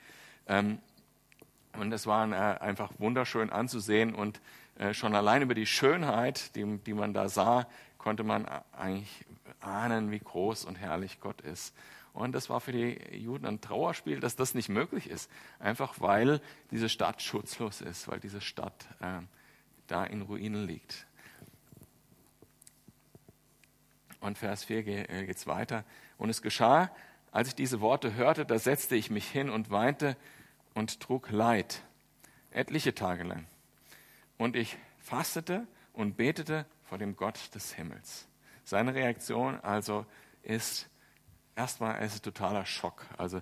Ähm, 0.48 0.80
und 1.74 1.92
es 1.92 2.08
war 2.08 2.28
äh, 2.32 2.60
einfach 2.60 2.92
wunderschön 2.98 3.50
anzusehen 3.50 4.16
und 4.16 4.42
äh, 4.78 4.94
schon 4.94 5.16
allein 5.16 5.42
über 5.42 5.54
die 5.54 5.66
Schönheit, 5.66 6.56
die, 6.56 6.78
die 6.78 6.94
man 6.94 7.14
da 7.14 7.30
sah, 7.30 7.68
konnte 7.98 8.24
man 8.24 8.48
eigentlich 8.72 9.26
ahnen, 9.60 10.12
wie 10.12 10.20
groß 10.20 10.66
und 10.66 10.76
herrlich 10.76 11.20
Gott 11.20 11.42
ist. 11.42 11.76
Und 12.14 12.34
das 12.34 12.50
war 12.50 12.60
für 12.60 12.72
die 12.72 13.00
Juden 13.16 13.46
ein 13.46 13.62
Trauerspiel, 13.62 14.20
dass 14.20 14.36
das 14.36 14.56
nicht 14.56 14.70
möglich 14.70 15.10
ist. 15.10 15.30
Einfach 15.60 16.00
weil 16.00 16.42
diese 16.72 16.90
Stadt 16.90 17.22
schutzlos 17.22 17.82
ist, 17.82 18.08
weil 18.08 18.20
diese 18.20 18.42
Stadt 18.42 18.88
äh, 19.00 19.22
da 19.88 20.04
in 20.06 20.22
Ruinen 20.22 20.66
liegt. 20.66 21.06
Und 24.20 24.38
Vers 24.38 24.64
4 24.66 24.84
geht 24.84 25.36
es 25.36 25.48
weiter. 25.48 25.84
Und 26.18 26.30
es 26.30 26.42
geschah, 26.42 26.92
als 27.32 27.50
ich 27.50 27.56
diese 27.56 27.82
Worte 27.82 28.16
hörte, 28.16 28.46
da 28.46 28.60
setzte 28.60 28.96
ich 28.96 29.10
mich 29.10 29.28
hin 29.28 29.50
und 29.50 29.70
weinte 29.70 30.18
und 30.74 31.00
trug 31.00 31.30
Leid, 31.30 31.84
etliche 32.52 32.96
Tage 32.96 33.24
lang. 33.24 33.46
Und 34.38 34.56
ich 34.56 34.78
fastete 35.00 35.68
und 35.94 36.18
betete 36.18 36.66
vor 36.84 36.98
dem 36.98 37.16
Gott 37.16 37.54
des 37.54 37.74
Himmels. 37.74 38.28
Seine 38.64 38.94
Reaktion 38.94 39.60
also 39.62 40.06
ist, 40.44 40.90
erstmal 41.56 42.04
ist 42.04 42.16
es 42.16 42.22
totaler 42.22 42.66
Schock. 42.66 43.06
Also, 43.18 43.42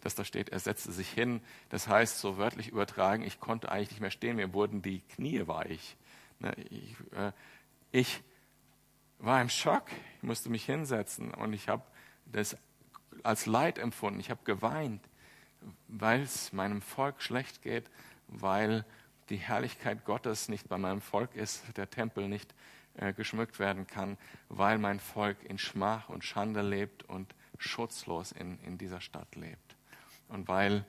dass 0.00 0.14
da 0.14 0.24
steht, 0.24 0.50
er 0.50 0.60
setzte 0.60 0.92
sich 0.92 1.08
hin. 1.08 1.40
Das 1.70 1.88
heißt, 1.88 2.18
so 2.18 2.38
wörtlich 2.38 2.68
übertragen, 2.68 3.22
ich 3.22 3.40
konnte 3.40 3.70
eigentlich 3.70 3.90
nicht 3.90 4.00
mehr 4.00 4.10
stehen, 4.10 4.36
mir 4.36 4.52
wurden 4.52 4.82
die 4.82 5.00
Knie 5.00 5.46
weich. 5.46 5.96
Ne, 6.38 6.54
ich, 6.70 6.96
äh, 7.16 7.32
ich 7.92 8.22
war 9.22 9.40
im 9.40 9.48
Schock, 9.48 9.84
ich 10.16 10.22
musste 10.22 10.50
mich 10.50 10.64
hinsetzen 10.64 11.32
und 11.32 11.52
ich 11.52 11.68
habe 11.68 11.84
das 12.26 12.56
als 13.22 13.46
Leid 13.46 13.78
empfunden. 13.78 14.20
Ich 14.20 14.30
habe 14.30 14.40
geweint, 14.44 15.00
weil 15.86 16.22
es 16.22 16.52
meinem 16.52 16.82
Volk 16.82 17.22
schlecht 17.22 17.62
geht, 17.62 17.88
weil 18.26 18.84
die 19.28 19.36
Herrlichkeit 19.36 20.04
Gottes 20.04 20.48
nicht 20.48 20.68
bei 20.68 20.76
meinem 20.76 21.00
Volk 21.00 21.34
ist, 21.36 21.62
der 21.76 21.88
Tempel 21.88 22.28
nicht 22.28 22.52
äh, 22.94 23.12
geschmückt 23.12 23.60
werden 23.60 23.86
kann, 23.86 24.18
weil 24.48 24.78
mein 24.78 24.98
Volk 24.98 25.42
in 25.44 25.56
Schmach 25.56 26.08
und 26.08 26.24
Schande 26.24 26.62
lebt 26.62 27.04
und 27.04 27.34
schutzlos 27.58 28.32
in, 28.32 28.58
in 28.64 28.76
dieser 28.76 29.00
Stadt 29.00 29.36
lebt. 29.36 29.76
Und 30.28 30.48
weil 30.48 30.84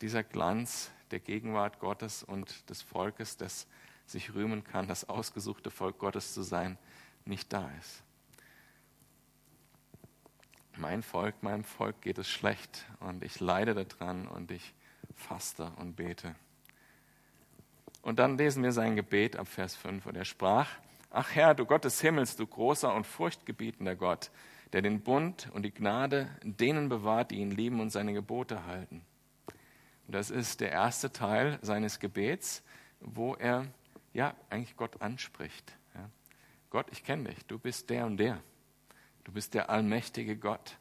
dieser 0.00 0.22
Glanz 0.22 0.92
der 1.10 1.18
Gegenwart 1.18 1.80
Gottes 1.80 2.22
und 2.22 2.70
des 2.70 2.80
Volkes, 2.80 3.36
das 3.36 3.66
sich 4.06 4.34
rühmen 4.34 4.62
kann, 4.62 4.86
das 4.86 5.08
ausgesuchte 5.08 5.70
Volk 5.70 5.98
Gottes 5.98 6.32
zu 6.32 6.42
sein, 6.42 6.78
nicht 7.26 7.52
da 7.52 7.70
ist. 7.80 8.02
Mein 10.76 11.02
Volk, 11.02 11.42
meinem 11.42 11.64
Volk 11.64 12.00
geht 12.00 12.18
es 12.18 12.28
schlecht 12.28 12.86
und 13.00 13.22
ich 13.22 13.40
leide 13.40 13.74
daran 13.74 14.26
und 14.26 14.50
ich 14.50 14.74
faste 15.14 15.70
und 15.76 15.96
bete. 15.96 16.34
Und 18.00 18.18
dann 18.18 18.38
lesen 18.38 18.62
wir 18.62 18.72
sein 18.72 18.96
Gebet 18.96 19.36
ab 19.36 19.48
Vers 19.48 19.76
5 19.76 20.06
und 20.06 20.16
er 20.16 20.24
sprach, 20.24 20.68
Ach 21.10 21.34
Herr, 21.34 21.54
du 21.54 21.66
Gott 21.66 21.84
des 21.84 22.00
Himmels, 22.00 22.36
du 22.36 22.46
großer 22.46 22.92
und 22.94 23.06
furchtgebietender 23.06 23.94
Gott, 23.94 24.30
der 24.72 24.80
den 24.80 25.02
Bund 25.02 25.50
und 25.52 25.62
die 25.62 25.74
Gnade 25.74 26.28
denen 26.42 26.88
bewahrt, 26.88 27.30
die 27.30 27.36
ihn 27.36 27.50
lieben 27.50 27.80
und 27.80 27.90
seine 27.90 28.14
Gebote 28.14 28.64
halten. 28.64 29.04
Und 30.06 30.14
das 30.14 30.30
ist 30.30 30.60
der 30.60 30.72
erste 30.72 31.12
Teil 31.12 31.58
seines 31.60 32.00
Gebets, 32.00 32.62
wo 33.00 33.34
er 33.34 33.66
ja 34.14 34.34
eigentlich 34.48 34.76
Gott 34.76 35.02
anspricht. 35.02 35.76
Gott, 36.72 36.86
ich 36.90 37.04
kenne 37.04 37.30
dich, 37.30 37.44
du 37.46 37.58
bist 37.58 37.88
der 37.90 38.06
und 38.06 38.16
der. 38.16 38.42
Du 39.22 39.30
bist 39.30 39.54
der 39.54 39.70
allmächtige 39.70 40.36
Gott. 40.36 40.78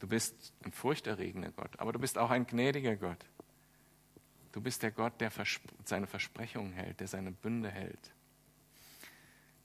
Du 0.00 0.08
bist 0.08 0.54
ein 0.64 0.72
furchterregender 0.72 1.52
Gott, 1.52 1.78
aber 1.78 1.92
du 1.92 1.98
bist 1.98 2.16
auch 2.16 2.30
ein 2.30 2.46
gnädiger 2.46 2.96
Gott. 2.96 3.22
Du 4.52 4.60
bist 4.60 4.82
der 4.82 4.90
Gott, 4.90 5.20
der 5.20 5.30
seine 5.84 6.06
Versprechungen 6.06 6.72
hält, 6.72 7.00
der 7.00 7.08
seine 7.08 7.32
Bünde 7.32 7.70
hält 7.70 8.12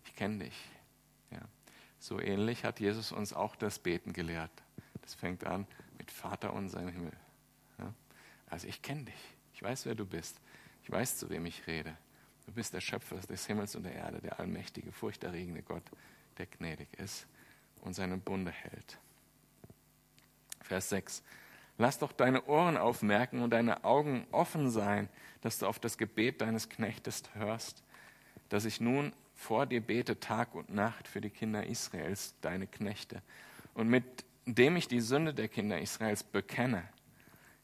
ich 0.07 0.15
kenne 0.15 0.45
dich. 0.45 0.65
Ja. 1.31 1.41
So 1.99 2.19
ähnlich 2.19 2.63
hat 2.63 2.79
Jesus 2.79 3.11
uns 3.11 3.33
auch 3.33 3.55
das 3.55 3.79
Beten 3.79 4.13
gelehrt. 4.13 4.51
Das 5.01 5.13
fängt 5.13 5.45
an 5.45 5.67
mit 5.97 6.11
Vater 6.11 6.53
unser 6.53 6.81
im 6.81 6.89
Himmel. 6.89 7.13
Ja. 7.77 7.93
Also 8.47 8.67
ich 8.67 8.81
kenne 8.81 9.03
dich. 9.03 9.35
Ich 9.53 9.61
weiß, 9.61 9.85
wer 9.85 9.95
du 9.95 10.05
bist. 10.05 10.39
Ich 10.83 10.91
weiß, 10.91 11.17
zu 11.17 11.29
wem 11.29 11.45
ich 11.45 11.67
rede. 11.67 11.95
Du 12.47 12.53
bist 12.53 12.73
der 12.73 12.81
Schöpfer 12.81 13.17
des 13.17 13.45
Himmels 13.45 13.75
und 13.75 13.83
der 13.83 13.93
Erde, 13.93 14.19
der 14.19 14.39
allmächtige, 14.39 14.91
furchterregende 14.91 15.61
Gott, 15.61 15.83
der 16.37 16.47
gnädig 16.47 16.87
ist 16.97 17.27
und 17.81 17.93
seine 17.93 18.17
Bunde 18.17 18.51
hält. 18.51 18.97
Vers 20.61 20.89
6. 20.89 21.23
Lass 21.77 21.99
doch 21.99 22.11
deine 22.11 22.45
Ohren 22.45 22.77
aufmerken 22.77 23.41
und 23.41 23.51
deine 23.51 23.83
Augen 23.83 24.25
offen 24.31 24.71
sein, 24.71 25.09
dass 25.41 25.59
du 25.59 25.67
auf 25.67 25.77
das 25.77 25.97
Gebet 25.97 26.41
deines 26.41 26.69
Knechtes 26.69 27.23
hörst, 27.33 27.83
dass 28.49 28.65
ich 28.65 28.81
nun 28.81 29.13
vor 29.35 29.65
dir 29.65 29.81
bete 29.81 30.19
Tag 30.19 30.55
und 30.55 30.73
Nacht 30.73 31.07
für 31.07 31.21
die 31.21 31.29
Kinder 31.29 31.65
Israels, 31.65 32.33
deine 32.41 32.65
Knechte. 32.65 33.21
Und 33.75 33.89
mit 33.89 34.25
dem 34.45 34.77
ich 34.77 34.87
die 34.87 35.01
Sünde 35.01 35.33
der 35.33 35.49
Kinder 35.49 35.79
Israels 35.79 36.23
bekenne, 36.23 36.87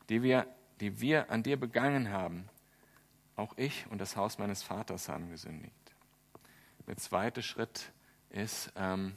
die 0.10 0.22
wir, 0.22 0.46
die 0.82 1.00
wir 1.00 1.32
an 1.32 1.42
dir 1.42 1.58
begangen 1.58 2.10
haben, 2.10 2.50
auch 3.36 3.58
ich 3.58 3.88
und 3.88 4.00
das 4.00 4.16
Haus 4.16 4.38
meines 4.38 4.64
Vaters 4.64 5.10
haben 5.10 5.30
gesündigt. 5.30 5.74
Der 6.88 6.98
zweite 6.98 7.42
Schritt 7.42 7.92
ist 8.30 8.72
ähm, 8.76 9.16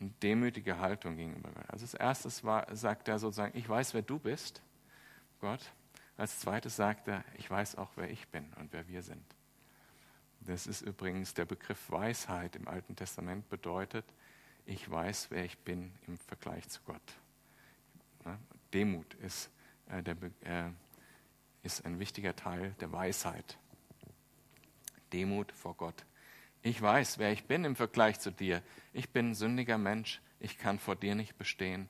eine 0.00 0.10
demütige 0.22 0.78
Haltung 0.78 1.16
gegenüber 1.16 1.50
Gott. 1.50 1.70
Also 1.70 1.84
als 1.84 1.94
erstes 1.94 2.44
war, 2.44 2.74
sagt 2.74 3.08
er 3.08 3.18
sozusagen, 3.18 3.56
ich 3.56 3.68
weiß, 3.68 3.94
wer 3.94 4.02
du 4.02 4.18
bist, 4.18 4.62
Gott. 5.40 5.72
Als 6.16 6.40
zweites 6.40 6.76
sagt 6.76 7.08
er, 7.08 7.24
ich 7.36 7.50
weiß 7.50 7.76
auch, 7.76 7.90
wer 7.96 8.10
ich 8.10 8.28
bin 8.28 8.52
und 8.54 8.72
wer 8.72 8.86
wir 8.88 9.02
sind. 9.02 9.24
Das 10.40 10.66
ist 10.66 10.82
übrigens 10.82 11.34
der 11.34 11.44
Begriff 11.44 11.90
Weisheit 11.90 12.56
im 12.56 12.68
Alten 12.68 12.96
Testament 12.96 13.48
bedeutet, 13.48 14.04
ich 14.66 14.90
weiß, 14.90 15.30
wer 15.30 15.44
ich 15.44 15.58
bin 15.58 15.92
im 16.06 16.16
Vergleich 16.16 16.68
zu 16.68 16.80
Gott. 16.82 17.02
Demut 18.72 19.14
ist, 19.14 19.50
äh, 19.88 20.02
der, 20.02 20.16
äh, 20.40 20.70
ist 21.64 21.84
ein 21.84 21.98
wichtiger 21.98 22.36
Teil 22.36 22.74
der 22.80 22.92
Weisheit. 22.92 23.58
Demut 25.12 25.50
vor 25.52 25.74
Gott. 25.74 26.04
Ich 26.62 26.80
weiß, 26.80 27.18
wer 27.18 27.32
ich 27.32 27.44
bin 27.44 27.64
im 27.64 27.76
Vergleich 27.76 28.20
zu 28.20 28.30
dir. 28.30 28.62
Ich 28.92 29.10
bin 29.10 29.30
ein 29.30 29.34
sündiger 29.34 29.78
Mensch. 29.78 30.20
Ich 30.40 30.58
kann 30.58 30.78
vor 30.78 30.96
dir 30.96 31.14
nicht 31.14 31.36
bestehen. 31.36 31.88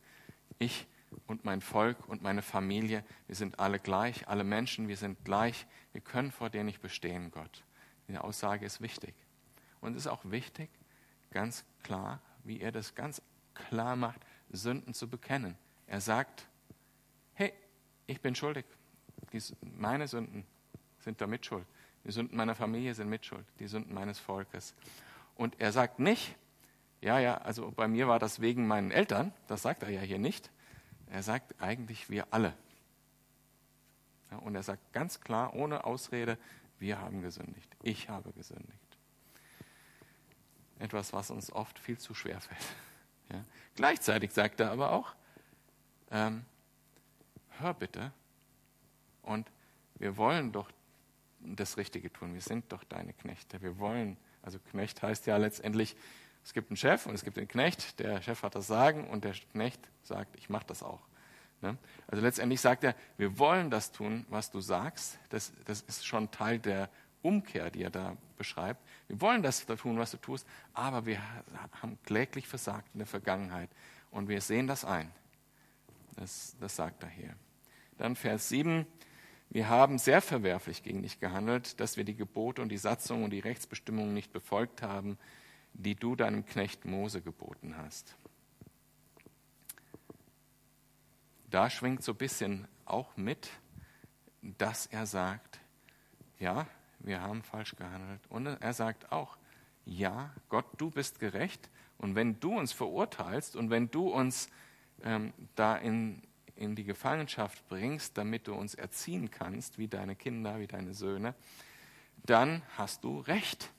Ich 0.58 0.86
und 1.26 1.44
mein 1.44 1.60
Volk 1.60 2.08
und 2.08 2.22
meine 2.22 2.42
Familie, 2.42 3.04
wir 3.26 3.36
sind 3.36 3.58
alle 3.58 3.78
gleich. 3.78 4.28
Alle 4.28 4.44
Menschen, 4.44 4.88
wir 4.88 4.96
sind 4.96 5.24
gleich. 5.24 5.66
Wir 5.92 6.00
können 6.00 6.32
vor 6.32 6.50
dir 6.50 6.64
nicht 6.64 6.80
bestehen, 6.80 7.30
Gott. 7.30 7.64
Die 8.08 8.18
Aussage 8.18 8.66
ist 8.66 8.80
wichtig. 8.80 9.14
Und 9.80 9.96
es 9.96 10.06
ist 10.06 10.06
auch 10.06 10.24
wichtig, 10.24 10.70
ganz 11.30 11.64
klar, 11.82 12.20
wie 12.42 12.60
er 12.60 12.72
das 12.72 12.94
ganz 12.94 13.22
klar 13.54 13.96
macht, 13.96 14.20
Sünden 14.50 14.94
zu 14.94 15.08
bekennen. 15.08 15.56
Er 15.86 16.00
sagt, 16.00 16.48
hey, 17.34 17.52
ich 18.06 18.20
bin 18.20 18.34
schuldig. 18.34 18.64
Meine 19.60 20.08
Sünden 20.08 20.44
sind 21.00 21.20
da 21.20 21.26
mitschuld. 21.26 21.66
Die 22.04 22.10
Sünden 22.10 22.36
meiner 22.36 22.54
Familie 22.54 22.94
sind 22.94 23.08
mitschuld. 23.08 23.46
Die 23.58 23.66
Sünden 23.66 23.94
meines 23.94 24.18
Volkes. 24.18 24.74
Und 25.36 25.60
er 25.60 25.72
sagt 25.72 25.98
nicht, 25.98 26.36
ja, 27.00 27.18
ja, 27.18 27.38
also 27.38 27.70
bei 27.70 27.88
mir 27.88 28.08
war 28.08 28.18
das 28.18 28.40
wegen 28.40 28.66
meinen 28.66 28.90
Eltern. 28.90 29.32
Das 29.46 29.62
sagt 29.62 29.82
er 29.82 29.90
ja 29.90 30.00
hier 30.00 30.18
nicht. 30.18 30.50
Er 31.08 31.22
sagt 31.22 31.54
eigentlich 31.60 32.10
wir 32.10 32.26
alle. 32.30 32.54
Ja, 34.30 34.38
und 34.38 34.54
er 34.54 34.62
sagt 34.62 34.92
ganz 34.92 35.20
klar, 35.20 35.54
ohne 35.54 35.84
Ausrede, 35.84 36.38
wir 36.78 37.00
haben 37.00 37.22
gesündigt. 37.22 37.70
Ich 37.82 38.08
habe 38.08 38.32
gesündigt. 38.32 38.78
Etwas, 40.78 41.12
was 41.12 41.30
uns 41.30 41.52
oft 41.52 41.78
viel 41.78 41.98
zu 41.98 42.14
schwer 42.14 42.40
fällt. 42.40 42.64
Ja. 43.30 43.44
Gleichzeitig 43.76 44.32
sagt 44.32 44.60
er 44.60 44.70
aber 44.70 44.92
auch, 44.92 45.14
ähm, 46.10 46.44
hör 47.58 47.74
bitte 47.74 48.12
und 49.24 49.50
wir 49.96 50.16
wollen 50.16 50.52
doch 50.52 50.70
das 51.40 51.76
Richtige 51.76 52.12
tun. 52.12 52.34
Wir 52.34 52.40
sind 52.40 52.72
doch 52.72 52.84
deine 52.84 53.12
Knechte. 53.12 53.62
Wir 53.62 53.78
wollen, 53.78 54.16
also 54.42 54.58
Knecht 54.70 55.02
heißt 55.02 55.26
ja 55.26 55.36
letztendlich, 55.36 55.96
es 56.44 56.52
gibt 56.52 56.70
einen 56.70 56.76
Chef 56.76 57.06
und 57.06 57.14
es 57.14 57.24
gibt 57.24 57.36
den 57.36 57.48
Knecht. 57.48 57.98
Der 58.00 58.20
Chef 58.22 58.42
hat 58.42 58.54
das 58.54 58.66
Sagen 58.66 59.08
und 59.08 59.24
der 59.24 59.34
Knecht 59.52 59.80
sagt, 60.02 60.36
ich 60.36 60.48
mache 60.50 60.66
das 60.66 60.82
auch. 60.82 61.00
Ne? 61.62 61.78
Also 62.06 62.22
letztendlich 62.22 62.60
sagt 62.60 62.84
er, 62.84 62.94
wir 63.16 63.38
wollen 63.38 63.70
das 63.70 63.92
tun, 63.92 64.26
was 64.28 64.50
du 64.50 64.60
sagst. 64.60 65.18
Das, 65.30 65.52
das 65.64 65.80
ist 65.82 66.06
schon 66.06 66.30
Teil 66.30 66.58
der 66.58 66.90
Umkehr, 67.22 67.70
die 67.70 67.82
er 67.82 67.90
da 67.90 68.16
beschreibt. 68.36 68.86
Wir 69.08 69.20
wollen 69.22 69.42
das 69.42 69.64
tun, 69.64 69.98
was 69.98 70.10
du 70.10 70.18
tust, 70.18 70.46
aber 70.74 71.06
wir 71.06 71.18
haben 71.80 71.98
kläglich 72.04 72.46
versagt 72.46 72.88
in 72.92 72.98
der 72.98 73.06
Vergangenheit 73.06 73.70
und 74.10 74.28
wir 74.28 74.42
sehen 74.42 74.66
das 74.66 74.84
ein. 74.84 75.10
Das, 76.16 76.54
das 76.60 76.76
sagt 76.76 77.02
er 77.02 77.08
hier. 77.08 77.34
Dann 77.96 78.14
Vers 78.14 78.50
7. 78.50 78.86
Wir 79.54 79.70
haben 79.70 79.96
sehr 79.96 80.20
verwerflich 80.20 80.82
gegen 80.82 81.02
dich 81.02 81.18
gehandelt, 81.18 81.80
dass 81.80 81.96
wir 81.96 82.04
die 82.04 82.16
Gebote 82.16 82.60
und 82.60 82.68
die 82.68 82.76
Satzungen 82.76 83.24
und 83.24 83.30
die 83.30 83.40
Rechtsbestimmungen 83.40 84.12
nicht 84.12 84.34
befolgt 84.34 84.82
haben, 84.82 85.16
die 85.72 85.94
du 85.94 86.14
deinem 86.14 86.44
Knecht 86.44 86.84
Mose 86.84 87.22
geboten 87.22 87.76
hast. 87.78 88.14
da 91.54 91.70
schwingt 91.70 92.02
so 92.02 92.12
ein 92.12 92.18
bisschen 92.18 92.66
auch 92.84 93.16
mit, 93.16 93.48
dass 94.42 94.86
er 94.86 95.06
sagt, 95.06 95.60
ja, 96.40 96.66
wir 96.98 97.20
haben 97.20 97.44
falsch 97.44 97.76
gehandelt. 97.76 98.20
Und 98.28 98.46
er 98.46 98.72
sagt 98.72 99.12
auch, 99.12 99.36
ja, 99.84 100.32
Gott, 100.48 100.66
du 100.78 100.90
bist 100.90 101.20
gerecht. 101.20 101.70
Und 101.96 102.16
wenn 102.16 102.40
du 102.40 102.58
uns 102.58 102.72
verurteilst 102.72 103.54
und 103.54 103.70
wenn 103.70 103.88
du 103.88 104.08
uns 104.08 104.48
ähm, 105.04 105.32
da 105.54 105.76
in, 105.76 106.22
in 106.56 106.74
die 106.76 106.84
Gefangenschaft 106.84 107.66
bringst, 107.68 108.16
damit 108.16 108.46
du 108.46 108.54
uns 108.54 108.74
erziehen 108.74 109.30
kannst, 109.30 109.78
wie 109.78 109.88
deine 109.88 110.16
Kinder, 110.16 110.58
wie 110.60 110.66
deine 110.66 110.94
Söhne, 110.94 111.34
dann 112.24 112.62
hast 112.76 113.04
du 113.04 113.20
recht. 113.20 113.70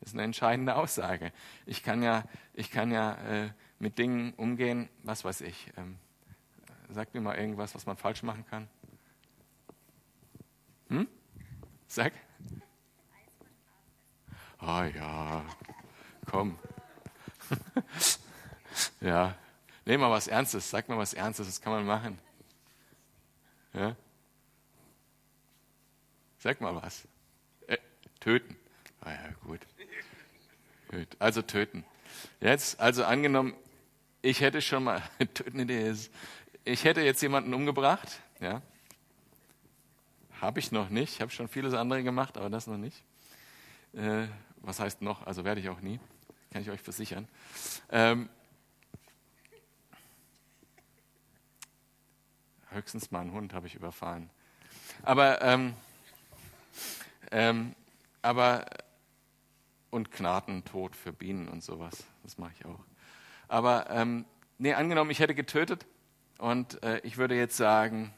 Das 0.00 0.10
ist 0.10 0.14
eine 0.14 0.22
entscheidende 0.22 0.76
Aussage. 0.76 1.32
Ich 1.66 1.82
kann 1.82 2.02
ja, 2.02 2.24
ich 2.54 2.70
kann 2.70 2.90
ja 2.90 3.14
äh, 3.14 3.50
mit 3.78 3.98
Dingen 3.98 4.32
umgehen, 4.34 4.88
was 5.02 5.24
weiß 5.24 5.42
ich. 5.42 5.72
Ähm, 5.76 5.98
sag 6.88 7.14
mir 7.14 7.20
mal 7.20 7.36
irgendwas, 7.36 7.74
was 7.74 7.86
man 7.86 7.96
falsch 7.96 8.22
machen 8.22 8.44
kann. 8.46 8.68
Hm? 10.88 11.06
Sag. 11.86 12.12
Ah 14.58 14.86
ja, 14.86 15.44
komm. 16.26 16.58
ja, 19.00 19.34
nehmen 19.90 20.02
mal 20.02 20.10
was 20.10 20.28
Ernstes. 20.28 20.70
Sag 20.70 20.88
mal 20.88 20.98
was 20.98 21.14
Ernstes, 21.14 21.46
das 21.46 21.60
kann 21.60 21.72
man 21.72 21.84
machen. 21.84 22.18
Ja? 23.74 23.96
Sag 26.38 26.60
mal 26.60 26.74
was. 26.76 27.08
Äh, 27.66 27.78
töten. 28.20 28.56
Ah 29.00 29.10
ja, 29.10 29.32
gut. 29.44 29.60
Also 31.18 31.42
töten. 31.42 31.84
Jetzt, 32.40 32.80
also 32.80 33.04
angenommen, 33.04 33.54
ich 34.22 34.40
hätte 34.40 34.62
schon 34.62 34.84
mal, 34.84 35.02
töten 35.34 35.68
ist, 35.68 36.12
ich 36.64 36.84
hätte 36.84 37.00
jetzt 37.00 37.22
jemanden 37.22 37.54
umgebracht, 37.54 38.20
ja. 38.40 38.62
Habe 40.40 40.60
ich 40.60 40.72
noch 40.72 40.88
nicht, 40.88 41.20
habe 41.20 41.30
schon 41.30 41.48
vieles 41.48 41.74
andere 41.74 42.02
gemacht, 42.02 42.36
aber 42.36 42.48
das 42.48 42.66
noch 42.66 42.76
nicht. 42.76 43.02
Äh, 43.92 44.26
was 44.56 44.80
heißt 44.80 45.02
noch? 45.02 45.26
Also 45.26 45.44
werde 45.44 45.60
ich 45.60 45.68
auch 45.68 45.80
nie, 45.80 46.00
kann 46.52 46.62
ich 46.62 46.70
euch 46.70 46.80
versichern. 46.80 47.28
Ähm, 47.90 48.28
höchstens 52.70 53.10
mal 53.10 53.20
einen 53.20 53.32
Hund 53.32 53.54
habe 53.54 53.66
ich 53.66 53.74
überfahren. 53.74 54.30
Aber, 55.02 55.42
ähm, 55.42 55.74
ähm, 57.30 57.74
aber 58.22 58.66
und 59.90 60.12
Knatentod 60.12 60.94
für 60.94 61.12
Bienen 61.12 61.48
und 61.48 61.62
sowas, 61.62 62.04
das 62.22 62.38
mache 62.38 62.52
ich 62.58 62.64
auch. 62.64 62.80
Aber 63.48 63.90
ähm, 63.90 64.24
nee, 64.58 64.74
angenommen, 64.74 65.10
ich 65.10 65.18
hätte 65.18 65.34
getötet 65.34 65.86
und 66.38 66.82
äh, 66.82 67.00
ich 67.00 67.16
würde 67.16 67.34
jetzt 67.34 67.56
sagen, 67.56 68.14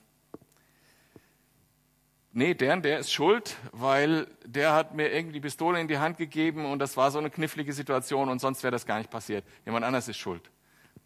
nee, 2.33 2.55
der, 2.55 2.77
der 2.79 2.99
ist 2.99 3.13
schuld, 3.13 3.57
weil 3.73 4.27
der 4.45 4.75
hat 4.75 4.95
mir 4.95 5.11
irgendwie 5.11 5.35
die 5.35 5.41
Pistole 5.41 5.81
in 5.81 5.89
die 5.89 5.99
Hand 5.99 6.19
gegeben 6.19 6.67
und 6.67 6.79
das 6.79 6.97
war 6.97 7.11
so 7.11 7.19
eine 7.19 7.31
knifflige 7.31 7.73
Situation 7.73 8.29
und 8.29 8.41
sonst 8.41 8.63
wäre 8.63 8.73
das 8.73 8.87
gar 8.87 8.99
nicht 8.99 9.11
passiert. 9.11 9.45
Jemand 9.65 9.85
anders 9.85 10.09
ist 10.09 10.19
schuld. 10.19 10.51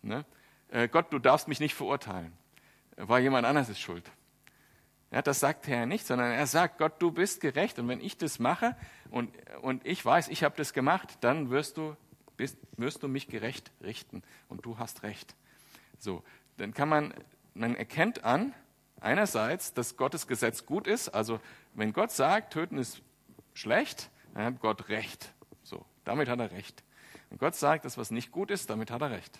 Ne? 0.02 0.24
Äh, 0.68 0.88
Gott, 0.88 1.12
du 1.12 1.18
darfst 1.18 1.48
mich 1.48 1.60
nicht 1.60 1.74
verurteilen, 1.74 2.32
weil 2.96 3.22
jemand 3.22 3.46
anders 3.46 3.68
ist 3.68 3.80
schuld. 3.80 4.10
Ja, 5.10 5.22
das 5.22 5.40
sagt 5.40 5.68
er 5.68 5.86
nicht, 5.86 6.06
sondern 6.06 6.32
er 6.32 6.46
sagt, 6.46 6.78
Gott, 6.78 6.94
du 7.00 7.12
bist 7.12 7.40
gerecht 7.40 7.78
und 7.78 7.88
wenn 7.88 8.00
ich 8.00 8.18
das 8.18 8.38
mache 8.38 8.76
und, 9.10 9.30
und 9.62 9.86
ich 9.86 10.04
weiß, 10.04 10.28
ich 10.28 10.42
habe 10.42 10.56
das 10.56 10.72
gemacht, 10.72 11.18
dann 11.20 11.50
wirst 11.50 11.76
du, 11.76 11.96
bist, 12.36 12.58
wirst 12.76 13.02
du 13.02 13.08
mich 13.08 13.28
gerecht 13.28 13.70
richten 13.82 14.22
und 14.48 14.66
du 14.66 14.78
hast 14.78 15.04
recht. 15.04 15.36
So, 15.98 16.22
dann 16.56 16.74
kann 16.74 16.88
man, 16.88 17.14
man 17.54 17.76
erkennt 17.76 18.24
an, 18.24 18.52
einerseits, 19.00 19.72
dass 19.74 19.96
Gottes 19.96 20.26
Gesetz 20.26 20.66
gut 20.66 20.86
ist, 20.86 21.08
also 21.08 21.40
wenn 21.74 21.92
Gott 21.92 22.10
sagt, 22.10 22.52
töten 22.52 22.78
ist 22.78 23.02
schlecht, 23.54 24.10
dann 24.34 24.44
hat 24.44 24.60
Gott 24.60 24.88
recht. 24.88 25.32
So, 25.62 25.84
damit 26.04 26.28
hat 26.28 26.40
er 26.40 26.50
recht. 26.50 26.82
Wenn 27.30 27.38
Gott 27.38 27.54
sagt, 27.54 27.84
dass 27.84 27.96
was 27.96 28.10
nicht 28.10 28.32
gut 28.32 28.50
ist, 28.50 28.70
damit 28.70 28.90
hat 28.90 29.02
er 29.02 29.10
recht. 29.10 29.38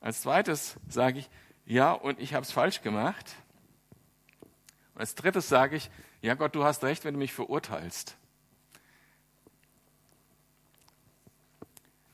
Als 0.00 0.22
zweites 0.22 0.76
sage 0.88 1.18
ich, 1.18 1.30
ja, 1.68 1.92
und 1.92 2.18
ich 2.18 2.32
habe 2.32 2.44
es 2.44 2.50
falsch 2.50 2.80
gemacht 2.80 3.36
und 4.94 5.02
als 5.02 5.14
drittes 5.14 5.48
sage 5.48 5.76
ich, 5.76 5.90
ja 6.22 6.34
Gott, 6.34 6.54
du 6.54 6.64
hast 6.64 6.82
recht, 6.82 7.04
wenn 7.04 7.14
du 7.14 7.18
mich 7.18 7.34
verurteilst. 7.34 8.16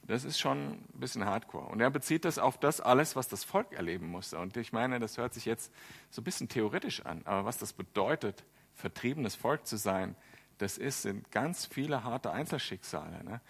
Das 0.03 0.25
ist 0.25 0.39
schon 0.39 0.73
ein 0.73 1.01
bisschen 1.01 1.25
hardcore. 1.25 1.67
Und 1.67 1.81
er 1.81 1.89
bezieht 1.89 2.25
das 2.25 2.39
auf 2.39 2.59
das 2.59 2.81
alles, 2.81 3.17
was 3.17 3.29
das 3.29 3.45
Volk 3.45 3.73
erleben 3.73 4.09
musste. 4.11 4.39
Und 4.39 4.57
ich 4.57 4.73
meine, 4.73 4.99
das 4.99 5.17
hört 5.17 5.33
sich 5.33 5.45
jetzt 5.45 5.73
so 6.11 6.21
ein 6.21 6.25
bisschen 6.25 6.49
theoretisch 6.49 7.07
an. 7.07 7.23
Aber 7.25 7.47
was 7.47 7.57
das 7.57 7.73
bedeutet, 7.73 8.45
vertriebenes 8.75 9.37
Volk 9.37 9.67
zu 9.67 9.79
sein, 9.79 10.17
das 10.59 10.77
ist, 10.77 11.03
sind 11.03 11.31
ganz 11.31 11.65
viele 11.65 12.03
harte 12.03 12.33
Einzelschicksale. 12.33 13.23
Ne? 13.25 13.41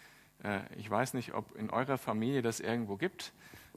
Äh, 0.44 0.60
ich 0.76 0.88
weiß 0.88 1.14
nicht, 1.14 1.34
ob 1.34 1.56
in 1.56 1.70
eurer 1.70 1.98
Familie 1.98 2.42
das 2.42 2.60
irgendwo 2.60 2.96
gibt. 2.96 3.32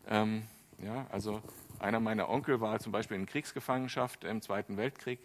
Ähm, 0.08 0.44
ja, 0.78 1.08
also 1.10 1.42
einer 1.80 2.00
meiner 2.00 2.30
Onkel 2.30 2.62
war 2.62 2.80
zum 2.80 2.92
Beispiel 2.92 3.18
in 3.18 3.26
Kriegsgefangenschaft 3.26 4.24
im 4.24 4.42
Zweiten 4.42 4.78
Weltkrieg. 4.78 5.20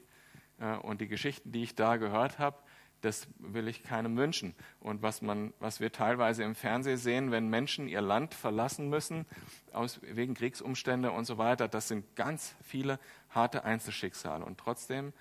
Äh, 0.58 0.76
und 0.76 1.00
die 1.00 1.08
Geschichten, 1.08 1.52
die 1.52 1.62
ich 1.62 1.74
da 1.74 1.96
gehört 1.96 2.38
habe, 2.38 2.58
das 3.02 3.26
will 3.38 3.68
ich 3.68 3.82
keinem 3.82 4.16
wünschen. 4.16 4.54
Und 4.80 5.02
was, 5.02 5.22
man, 5.22 5.52
was 5.58 5.80
wir 5.80 5.92
teilweise 5.92 6.44
im 6.44 6.54
Fernsehen 6.54 6.98
sehen, 6.98 7.30
wenn 7.32 7.48
Menschen 7.48 7.88
ihr 7.88 8.00
Land 8.00 8.32
verlassen 8.32 8.88
müssen, 8.88 9.26
aus, 9.72 10.00
wegen 10.02 10.34
Kriegsumstände 10.34 11.10
und 11.10 11.24
so 11.24 11.36
weiter, 11.36 11.68
das 11.68 11.88
sind 11.88 12.16
ganz 12.16 12.54
viele 12.62 12.98
harte 13.30 13.64
Einzelschicksale. 13.64 14.44
Und 14.44 14.58
trotzdem 14.58 15.12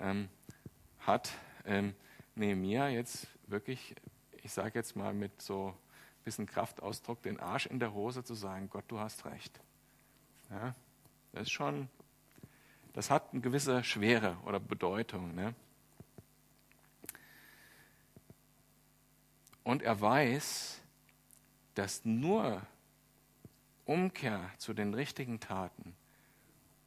ähm, 0.00 0.28
hat 1.00 1.32
ähm, 1.66 1.94
Nehemiah 2.36 2.88
jetzt 2.88 3.26
wirklich, 3.48 3.96
ich 4.42 4.52
sage 4.52 4.72
jetzt 4.74 4.94
mal 4.94 5.12
mit 5.12 5.42
so 5.42 5.68
ein 5.68 6.24
bisschen 6.24 6.46
Kraftausdruck, 6.46 7.20
den 7.22 7.40
Arsch 7.40 7.66
in 7.66 7.80
der 7.80 7.94
Hose 7.94 8.22
zu 8.22 8.34
sagen, 8.34 8.70
Gott, 8.70 8.84
du 8.88 9.00
hast 9.00 9.26
recht. 9.26 9.60
Ja, 10.54 10.74
das 11.32 11.42
ist 11.42 11.50
schon 11.50 11.88
das 12.94 13.10
hat 13.10 13.32
eine 13.32 13.40
gewisse 13.40 13.82
Schwere 13.82 14.38
oder 14.46 14.60
Bedeutung. 14.60 15.34
Ne? 15.34 15.54
Und 19.64 19.82
er 19.82 20.00
weiß, 20.00 20.80
dass 21.74 22.04
nur 22.04 22.62
Umkehr 23.84 24.48
zu 24.58 24.72
den 24.72 24.94
richtigen 24.94 25.40
Taten 25.40 25.96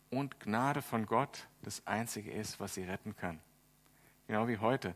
und 0.10 0.40
Gnade 0.40 0.82
von 0.82 1.06
Gott 1.06 1.48
das 1.62 1.86
Einzige 1.86 2.32
ist, 2.32 2.62
was 2.62 2.76
sie 2.76 2.84
retten 2.84 3.16
kann. 3.18 3.40
Genau 4.28 4.48
wie 4.48 4.58
heute. 4.58 4.96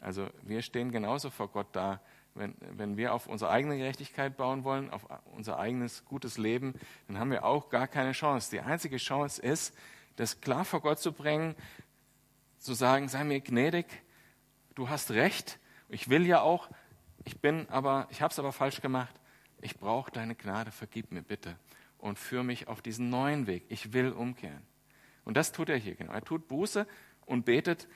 Also 0.00 0.30
wir 0.42 0.62
stehen 0.62 0.92
genauso 0.92 1.30
vor 1.30 1.48
Gott 1.48 1.68
da. 1.72 2.00
Wenn, 2.34 2.54
wenn 2.60 2.96
wir 2.96 3.12
auf 3.12 3.26
unsere 3.26 3.50
eigene 3.50 3.76
Gerechtigkeit 3.76 4.36
bauen 4.36 4.64
wollen, 4.64 4.90
auf 4.90 5.06
unser 5.34 5.58
eigenes 5.58 6.04
gutes 6.04 6.38
Leben, 6.38 6.74
dann 7.06 7.18
haben 7.18 7.30
wir 7.30 7.44
auch 7.44 7.68
gar 7.68 7.86
keine 7.86 8.12
Chance. 8.12 8.50
Die 8.50 8.60
einzige 8.60 8.96
Chance 8.96 9.42
ist, 9.42 9.76
das 10.16 10.40
klar 10.40 10.64
vor 10.64 10.80
Gott 10.80 10.98
zu 10.98 11.12
bringen, 11.12 11.54
zu 12.58 12.74
sagen, 12.74 13.08
sei 13.08 13.24
mir 13.24 13.40
gnädig, 13.40 13.86
du 14.74 14.88
hast 14.88 15.10
recht, 15.10 15.58
ich 15.88 16.08
will 16.08 16.26
ja 16.26 16.40
auch, 16.40 16.70
ich 17.24 17.40
bin 17.40 17.68
aber, 17.68 18.06
ich 18.10 18.22
habe 18.22 18.32
es 18.32 18.38
aber 18.38 18.52
falsch 18.52 18.80
gemacht, 18.80 19.14
ich 19.60 19.78
brauche 19.78 20.10
deine 20.10 20.34
Gnade, 20.34 20.70
vergib 20.70 21.12
mir 21.12 21.22
bitte 21.22 21.56
und 21.98 22.18
führe 22.18 22.44
mich 22.44 22.66
auf 22.66 22.82
diesen 22.82 23.10
neuen 23.10 23.46
Weg. 23.46 23.64
Ich 23.68 23.92
will 23.92 24.10
umkehren. 24.12 24.62
Und 25.24 25.36
das 25.36 25.52
tut 25.52 25.68
er 25.68 25.76
hier 25.76 25.94
genau. 25.94 26.12
Er 26.12 26.24
tut 26.24 26.48
Buße 26.48 26.86
und 27.26 27.44
betet 27.44 27.86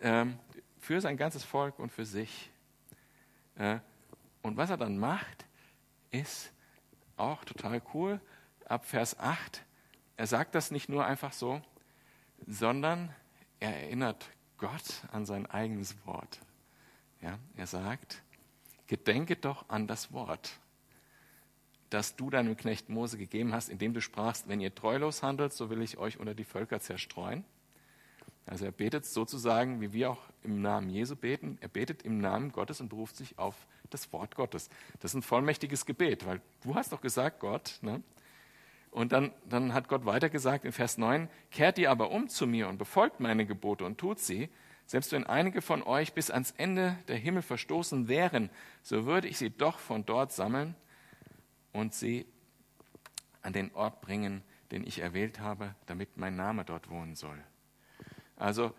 ähm, 0.00 0.38
für 0.78 1.00
sein 1.00 1.16
ganzes 1.16 1.44
Volk 1.44 1.78
und 1.78 1.92
für 1.92 2.06
sich. 2.06 2.50
Äh, 3.56 3.78
und 4.42 4.56
was 4.56 4.70
er 4.70 4.76
dann 4.76 4.98
macht, 4.98 5.46
ist 6.10 6.52
auch 7.16 7.44
total 7.44 7.82
cool. 7.94 8.20
Ab 8.66 8.84
Vers 8.86 9.18
8 9.18 9.64
er 10.16 10.26
sagt 10.28 10.54
das 10.54 10.70
nicht 10.70 10.88
nur 10.88 11.04
einfach 11.04 11.32
so, 11.32 11.60
sondern 12.46 13.12
er 13.60 13.76
erinnert 13.76 14.30
Gott 14.58 15.02
an 15.10 15.26
sein 15.26 15.46
eigenes 15.46 15.96
Wort. 16.06 16.38
Ja, 17.20 17.38
er 17.56 17.66
sagt, 17.66 18.22
gedenke 18.86 19.34
doch 19.34 19.68
an 19.68 19.86
das 19.86 20.12
Wort, 20.12 20.60
das 21.90 22.16
du 22.16 22.30
deinem 22.30 22.56
Knecht 22.56 22.88
Mose 22.88 23.18
gegeben 23.18 23.52
hast, 23.52 23.68
indem 23.68 23.94
du 23.94 24.00
sprachst, 24.00 24.48
wenn 24.48 24.60
ihr 24.60 24.74
treulos 24.74 25.22
handelt, 25.22 25.52
so 25.52 25.70
will 25.70 25.82
ich 25.82 25.98
euch 25.98 26.18
unter 26.18 26.34
die 26.34 26.44
Völker 26.44 26.80
zerstreuen. 26.80 27.44
Also 28.46 28.64
er 28.64 28.72
betet 28.72 29.06
sozusagen, 29.06 29.80
wie 29.80 29.92
wir 29.92 30.10
auch 30.10 30.22
im 30.42 30.62
Namen 30.62 30.90
Jesu 30.90 31.14
beten, 31.14 31.58
er 31.60 31.68
betet 31.68 32.02
im 32.02 32.18
Namen 32.18 32.50
Gottes 32.50 32.80
und 32.80 32.88
beruft 32.88 33.16
sich 33.16 33.38
auf 33.38 33.54
das 33.90 34.12
Wort 34.12 34.34
Gottes. 34.34 34.68
Das 35.00 35.12
ist 35.12 35.14
ein 35.14 35.22
vollmächtiges 35.22 35.86
Gebet, 35.86 36.26
weil 36.26 36.40
du 36.62 36.74
hast 36.74 36.92
doch 36.92 37.00
gesagt, 37.00 37.40
Gott, 37.40 37.78
ne, 37.82 38.02
und 38.92 39.12
dann, 39.12 39.32
dann 39.48 39.72
hat 39.72 39.88
Gott 39.88 40.04
weiter 40.04 40.28
gesagt 40.28 40.66
in 40.66 40.72
Vers 40.72 40.98
9, 40.98 41.28
kehrt 41.50 41.78
ihr 41.78 41.90
aber 41.90 42.10
um 42.10 42.28
zu 42.28 42.46
mir 42.46 42.68
und 42.68 42.76
befolgt 42.76 43.20
meine 43.20 43.46
Gebote 43.46 43.86
und 43.86 43.96
tut 43.96 44.18
sie, 44.18 44.50
selbst 44.86 45.12
wenn 45.12 45.24
einige 45.24 45.62
von 45.62 45.82
euch 45.82 46.12
bis 46.12 46.30
ans 46.30 46.50
Ende 46.58 46.98
der 47.08 47.16
Himmel 47.16 47.40
verstoßen 47.40 48.08
wären, 48.08 48.50
so 48.82 49.06
würde 49.06 49.28
ich 49.28 49.38
sie 49.38 49.48
doch 49.48 49.78
von 49.78 50.04
dort 50.04 50.32
sammeln 50.32 50.74
und 51.72 51.94
sie 51.94 52.26
an 53.40 53.54
den 53.54 53.74
Ort 53.74 54.02
bringen, 54.02 54.42
den 54.70 54.86
ich 54.86 54.98
erwählt 54.98 55.40
habe, 55.40 55.74
damit 55.86 56.18
mein 56.18 56.36
Name 56.36 56.64
dort 56.66 56.90
wohnen 56.90 57.14
soll. 57.14 57.42
Also 58.42 58.72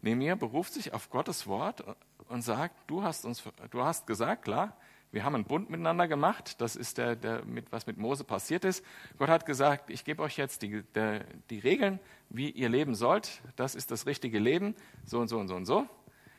Nehemiah 0.00 0.36
beruft 0.36 0.72
sich 0.72 0.94
auf 0.94 1.10
Gottes 1.10 1.46
Wort 1.46 1.84
und 2.28 2.42
sagt, 2.42 2.74
du 2.86 3.02
hast 3.02 3.24
uns, 3.24 3.42
du 3.70 3.82
hast 3.82 4.06
gesagt, 4.06 4.44
klar, 4.44 4.76
wir 5.12 5.22
haben 5.22 5.34
einen 5.34 5.44
Bund 5.44 5.70
miteinander 5.70 6.08
gemacht. 6.08 6.60
Das 6.60 6.76
ist 6.76 6.98
der, 6.98 7.14
der 7.14 7.44
mit, 7.44 7.70
was 7.72 7.86
mit 7.86 7.98
Mose 7.98 8.24
passiert 8.24 8.64
ist. 8.64 8.84
Gott 9.18 9.28
hat 9.28 9.46
gesagt, 9.46 9.90
ich 9.90 10.04
gebe 10.04 10.22
euch 10.22 10.36
jetzt 10.36 10.62
die, 10.62 10.82
der, 10.94 11.24
die 11.50 11.58
Regeln, 11.58 12.00
wie 12.28 12.50
ihr 12.50 12.68
leben 12.68 12.94
sollt. 12.94 13.42
Das 13.54 13.74
ist 13.74 13.90
das 13.90 14.06
richtige 14.06 14.38
Leben. 14.38 14.74
So 15.04 15.20
und 15.20 15.28
so 15.28 15.38
und 15.38 15.48
so 15.48 15.54
und 15.54 15.66
so. 15.66 15.86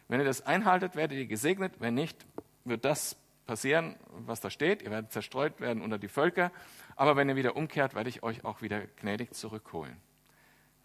Wenn 0.07 0.19
ihr 0.19 0.25
das 0.25 0.45
einhaltet, 0.45 0.95
werdet 0.95 1.17
ihr 1.17 1.27
gesegnet. 1.27 1.73
Wenn 1.79 1.93
nicht, 1.93 2.25
wird 2.65 2.85
das 2.85 3.17
passieren, 3.45 3.95
was 4.09 4.41
da 4.41 4.49
steht. 4.49 4.81
Ihr 4.81 4.91
werdet 4.91 5.11
zerstreut 5.11 5.59
werden 5.61 5.81
unter 5.81 5.97
die 5.97 6.09
Völker. 6.09 6.51
Aber 6.95 7.15
wenn 7.15 7.29
ihr 7.29 7.35
wieder 7.35 7.55
umkehrt, 7.55 7.95
werde 7.95 8.09
ich 8.09 8.23
euch 8.23 8.43
auch 8.45 8.61
wieder 8.61 8.81
gnädig 8.99 9.33
zurückholen. 9.33 9.95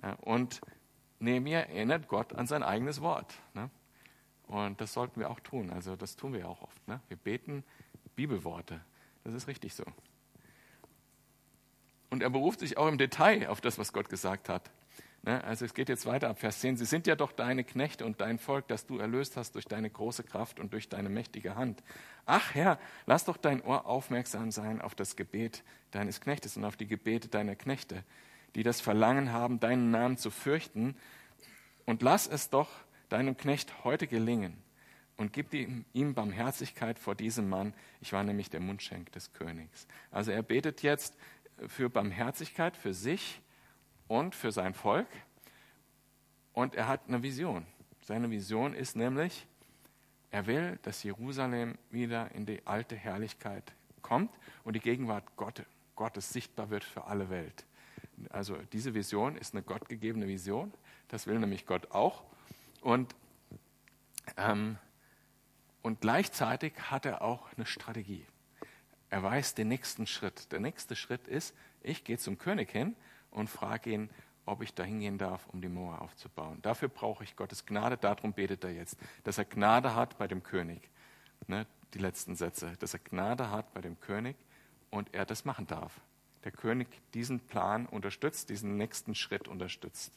Ja, 0.03 0.15
und 0.21 0.61
Nehemiah 1.23 1.61
erinnert 1.61 2.09
Gott 2.09 2.35
an 2.35 2.47
sein 2.47 2.63
eigenes 2.63 3.01
Wort. 3.01 3.35
Ne? 3.55 3.71
Und 4.49 4.81
das 4.81 4.93
sollten 4.93 5.21
wir 5.21 5.31
auch 5.31 5.41
tun. 5.41 5.71
Also 5.71 5.97
das 5.97 6.17
tun 6.17 6.35
wir 6.35 6.49
auch 6.49 6.63
oft. 6.63 6.89
Ne? 6.89 7.01
Wir 7.09 7.17
beten 7.17 7.65
Bibelworte. 8.17 8.81
Das 9.25 9.33
ist 9.33 9.47
richtig 9.47 9.75
so. 9.75 9.85
Und 12.11 12.23
er 12.23 12.31
beruft 12.31 12.61
sich 12.61 12.77
auch 12.77 12.89
im 12.89 12.99
Detail 12.99 13.49
auf 13.49 13.61
das, 13.61 13.79
was 13.79 13.93
Gott 13.93 14.09
gesagt 14.09 14.49
hat. 14.49 14.71
Ne? 15.23 15.43
Also 15.45 15.65
es 15.65 15.75
geht 15.75 15.89
jetzt 15.89 16.07
weiter 16.07 16.29
ab 16.29 16.41
Vers 16.41 16.61
10. 16.61 16.77
Sie 16.77 16.85
sind 16.85 17.07
ja 17.07 17.15
doch 17.15 17.33
deine 17.33 17.63
Knechte 17.63 18.05
und 18.05 18.21
dein 18.21 18.39
Volk, 18.39 18.67
das 18.67 18.87
du 18.87 18.99
erlöst 18.99 19.37
hast 19.37 19.55
durch 19.55 19.67
deine 19.67 19.89
große 19.89 20.25
Kraft 20.25 20.59
und 20.59 20.73
durch 20.73 20.89
deine 20.89 21.09
mächtige 21.09 21.55
Hand. 21.55 21.83
Ach 22.27 22.55
Herr, 22.55 22.79
lass 23.07 23.25
doch 23.25 23.37
dein 23.37 23.63
Ohr 23.63 23.87
aufmerksam 23.87 24.51
sein 24.51 24.81
auf 24.81 24.97
das 24.97 25.15
Gebet 25.15 25.63
deines 25.93 26.21
Knechtes 26.21 26.57
und 26.57 26.65
auf 26.65 26.77
die 26.77 26.89
Gebete 26.89 27.29
deiner 27.29 27.55
Knechte, 27.55 28.03
die 28.55 28.63
das 28.63 28.81
Verlangen 28.81 29.33
haben, 29.33 29.61
deinen 29.61 29.91
Namen 29.91 30.17
zu 30.17 30.31
fürchten. 30.31 30.97
Und 31.87 32.03
lass 32.03 32.27
es 32.27 32.51
doch 32.51 32.69
deinem 33.09 33.37
Knecht 33.37 33.85
heute 33.85 34.07
gelingen 34.07 34.57
und 35.17 35.33
gib 35.33 35.53
ihm 35.55 36.15
Barmherzigkeit 36.15 36.99
vor 36.99 37.15
diesem 37.15 37.49
Mann. 37.49 37.75
Ich 38.01 38.13
war 38.13 38.25
nämlich 38.25 38.51
der 38.51 38.61
Mundschenk 38.61 39.13
des 39.13 39.33
Königs. 39.33 39.87
Also 40.11 40.31
er 40.31 40.43
betet 40.43 40.83
jetzt 40.83 41.17
für 41.67 41.91
Barmherzigkeit 41.91 42.77
für 42.77 42.95
sich 42.95 43.41
und 44.09 44.35
für 44.35 44.53
sein 44.53 44.75
Volk. 44.75 45.07
Und 46.53 46.75
er 46.75 46.89
hat 46.89 47.09
eine 47.09 47.23
Vision. 47.23 47.67
Seine 48.03 48.31
Vision 48.31 48.75
ist 48.75 48.97
nämlich, 48.97 49.47
er 50.31 50.47
will, 50.47 50.79
dass 50.83 51.03
Jerusalem 51.03 51.79
wieder 51.91 52.33
in 52.33 52.47
die 52.47 52.67
alte 52.67 52.97
Herrlichkeit 52.97 53.73
kommt 54.01 54.31
und 54.65 54.75
die 54.75 54.81
Gegenwart 54.81 55.25
Gottes 55.95 56.31
sichtbar 56.31 56.71
wird 56.71 56.85
für 56.85 57.05
alle 57.05 57.31
Welt. 57.31 57.65
Also 58.31 58.57
diese 58.73 58.95
Vision 58.95 59.37
ist 59.37 59.55
eine 59.55 59.63
gottgegebene 59.63 60.27
Vision. 60.27 60.73
Das 61.09 61.27
will 61.27 61.39
nämlich 61.39 61.67
Gott 61.67 61.91
auch. 61.91 62.23
Und, 62.81 63.15
ähm, 64.37 64.79
und 65.83 66.01
gleichzeitig 66.01 66.75
hat 66.91 67.07
er 67.07 67.23
auch 67.23 67.53
eine 67.57 67.67
Strategie. 67.67 68.27
Er 69.11 69.23
weiß 69.23 69.55
den 69.55 69.69
nächsten 69.69 70.07
Schritt. 70.07 70.53
Der 70.53 70.61
nächste 70.61 70.97
Schritt 70.97 71.29
ist, 71.29 71.55
ich 71.83 72.05
gehe 72.05 72.19
zum 72.19 72.39
König 72.39 72.71
hin 72.71 72.97
und 73.31 73.51
frage 73.51 73.91
ihn, 73.91 74.11
ob 74.47 74.63
ich 74.63 74.75
da 74.75 74.83
hingehen 74.83 75.19
darf, 75.19 75.47
um 75.49 75.61
die 75.61 75.69
Mauer 75.69 76.01
aufzubauen. 76.01 76.61
Dafür 76.63 76.89
brauche 76.89 77.23
ich 77.23 77.37
Gottes 77.37 77.67
Gnade, 77.67 77.97
darum 77.97 78.33
betet 78.33 78.65
er 78.65 78.73
jetzt, 78.73 78.97
dass 79.25 79.39
er 79.39 79.45
Gnade 79.45 79.95
hat 79.95 80.19
bei 80.19 80.27
dem 80.27 80.43
König. 80.43 80.91
Ne, 81.47 81.67
die 81.95 81.99
letzten 81.99 82.37
Sätze, 82.37 82.77
dass 82.79 82.95
er 82.95 83.01
Gnade 83.01 83.51
hat 83.51 83.75
bei 83.75 83.81
dem 83.81 83.99
König 84.01 84.37
und 84.91 85.13
er 85.13 85.27
das 85.27 85.45
machen 85.45 85.67
darf. 85.67 86.01
Der 86.45 86.53
König 86.53 86.89
diesen 87.15 87.41
Plan 87.41 87.87
unterstützt, 87.87 88.51
diesen 88.51 88.77
nächsten 88.77 89.15
Schritt 89.15 89.49
unterstützt. 89.49 90.13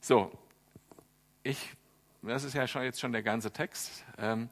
So, 0.00 0.32
ich, 1.42 1.76
das 2.22 2.44
ist 2.44 2.54
ja 2.54 2.66
schon, 2.66 2.82
jetzt 2.82 3.00
schon 3.00 3.12
der 3.12 3.22
ganze 3.22 3.52
Text. 3.52 4.04
Ähm, 4.18 4.48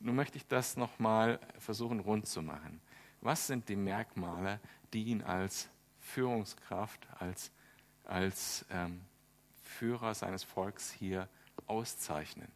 nun 0.00 0.14
möchte 0.14 0.36
ich 0.36 0.46
das 0.46 0.76
nochmal 0.76 1.40
versuchen 1.58 2.00
rund 2.00 2.26
zu 2.26 2.42
machen. 2.42 2.80
Was 3.20 3.46
sind 3.46 3.68
die 3.68 3.76
Merkmale, 3.76 4.60
die 4.92 5.04
ihn 5.04 5.22
als 5.22 5.68
Führungskraft, 6.00 7.06
als, 7.18 7.50
als 8.04 8.64
ähm, 8.70 9.00
Führer 9.62 10.14
seines 10.14 10.42
Volks 10.42 10.90
hier 10.90 11.28
auszeichnen. 11.66 12.48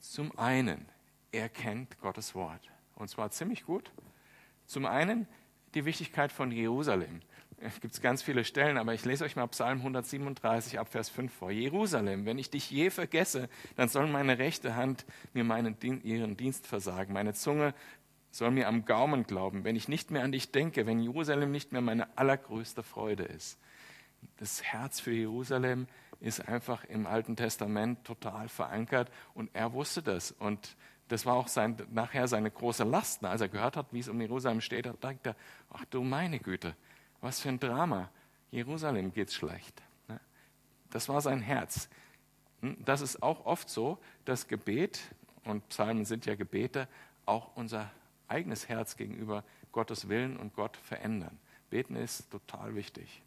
Zum 0.00 0.36
einen, 0.38 0.86
er 1.32 1.48
kennt 1.48 1.98
Gottes 2.00 2.34
Wort. 2.34 2.68
Und 2.96 3.08
zwar 3.08 3.30
ziemlich 3.30 3.64
gut. 3.64 3.92
Zum 4.66 4.86
einen 4.86 5.26
die 5.74 5.84
Wichtigkeit 5.84 6.32
von 6.32 6.50
Jerusalem. 6.50 7.20
Es 7.62 7.80
gibt 7.80 8.00
ganz 8.00 8.22
viele 8.22 8.44
Stellen, 8.44 8.78
aber 8.78 8.94
ich 8.94 9.04
lese 9.04 9.24
euch 9.24 9.36
mal 9.36 9.46
Psalm 9.48 9.78
137 9.78 10.78
ab 10.78 10.88
Vers 10.88 11.10
5 11.10 11.32
vor. 11.32 11.50
Jerusalem, 11.50 12.24
wenn 12.24 12.38
ich 12.38 12.48
dich 12.48 12.70
je 12.70 12.88
vergesse, 12.88 13.50
dann 13.76 13.88
soll 13.88 14.06
meine 14.06 14.38
rechte 14.38 14.76
Hand 14.76 15.04
mir 15.34 15.44
meinen, 15.44 15.76
ihren 16.02 16.38
Dienst 16.38 16.66
versagen. 16.66 17.12
Meine 17.12 17.34
Zunge 17.34 17.74
soll 18.30 18.50
mir 18.50 18.66
am 18.66 18.86
Gaumen 18.86 19.24
glauben, 19.24 19.64
wenn 19.64 19.76
ich 19.76 19.88
nicht 19.88 20.10
mehr 20.10 20.24
an 20.24 20.32
dich 20.32 20.52
denke, 20.52 20.86
wenn 20.86 21.00
Jerusalem 21.00 21.50
nicht 21.50 21.72
mehr 21.72 21.82
meine 21.82 22.16
allergrößte 22.16 22.82
Freude 22.82 23.24
ist. 23.24 23.58
Das 24.38 24.62
Herz 24.62 25.00
für 25.00 25.12
Jerusalem 25.12 25.86
ist 26.20 26.46
einfach 26.48 26.84
im 26.84 27.06
Alten 27.06 27.36
Testament 27.36 28.04
total 28.04 28.48
verankert 28.48 29.10
und 29.34 29.50
er 29.52 29.72
wusste 29.72 30.02
das 30.02 30.32
und 30.32 30.76
das 31.10 31.26
war 31.26 31.34
auch 31.34 31.48
sein, 31.48 31.76
nachher 31.90 32.28
seine 32.28 32.52
große 32.52 32.84
Last. 32.84 33.24
Als 33.24 33.40
er 33.40 33.48
gehört 33.48 33.76
hat, 33.76 33.86
wie 33.90 33.98
es 33.98 34.08
um 34.08 34.20
Jerusalem 34.20 34.60
steht, 34.60 34.86
da 34.86 34.92
denkt 34.92 35.26
er, 35.26 35.34
ach 35.70 35.84
du 35.86 36.04
meine 36.04 36.38
Güte, 36.38 36.76
was 37.20 37.40
für 37.40 37.48
ein 37.48 37.58
Drama. 37.58 38.08
Jerusalem 38.52 39.12
geht's 39.12 39.34
schlecht. 39.34 39.82
Ne? 40.06 40.20
Das 40.90 41.08
war 41.08 41.20
sein 41.20 41.40
Herz. 41.40 41.88
Hm, 42.60 42.76
das 42.84 43.00
ist 43.00 43.24
auch 43.24 43.44
oft 43.44 43.68
so, 43.68 43.98
dass 44.24 44.46
Gebet, 44.46 45.00
und 45.44 45.68
Psalmen 45.68 46.04
sind 46.04 46.26
ja 46.26 46.36
Gebete, 46.36 46.86
auch 47.26 47.56
unser 47.56 47.90
eigenes 48.28 48.68
Herz 48.68 48.96
gegenüber 48.96 49.42
Gottes 49.72 50.08
Willen 50.08 50.36
und 50.36 50.54
Gott 50.54 50.76
verändern. 50.76 51.36
Beten 51.70 51.96
ist 51.96 52.30
total 52.30 52.76
wichtig. 52.76 53.20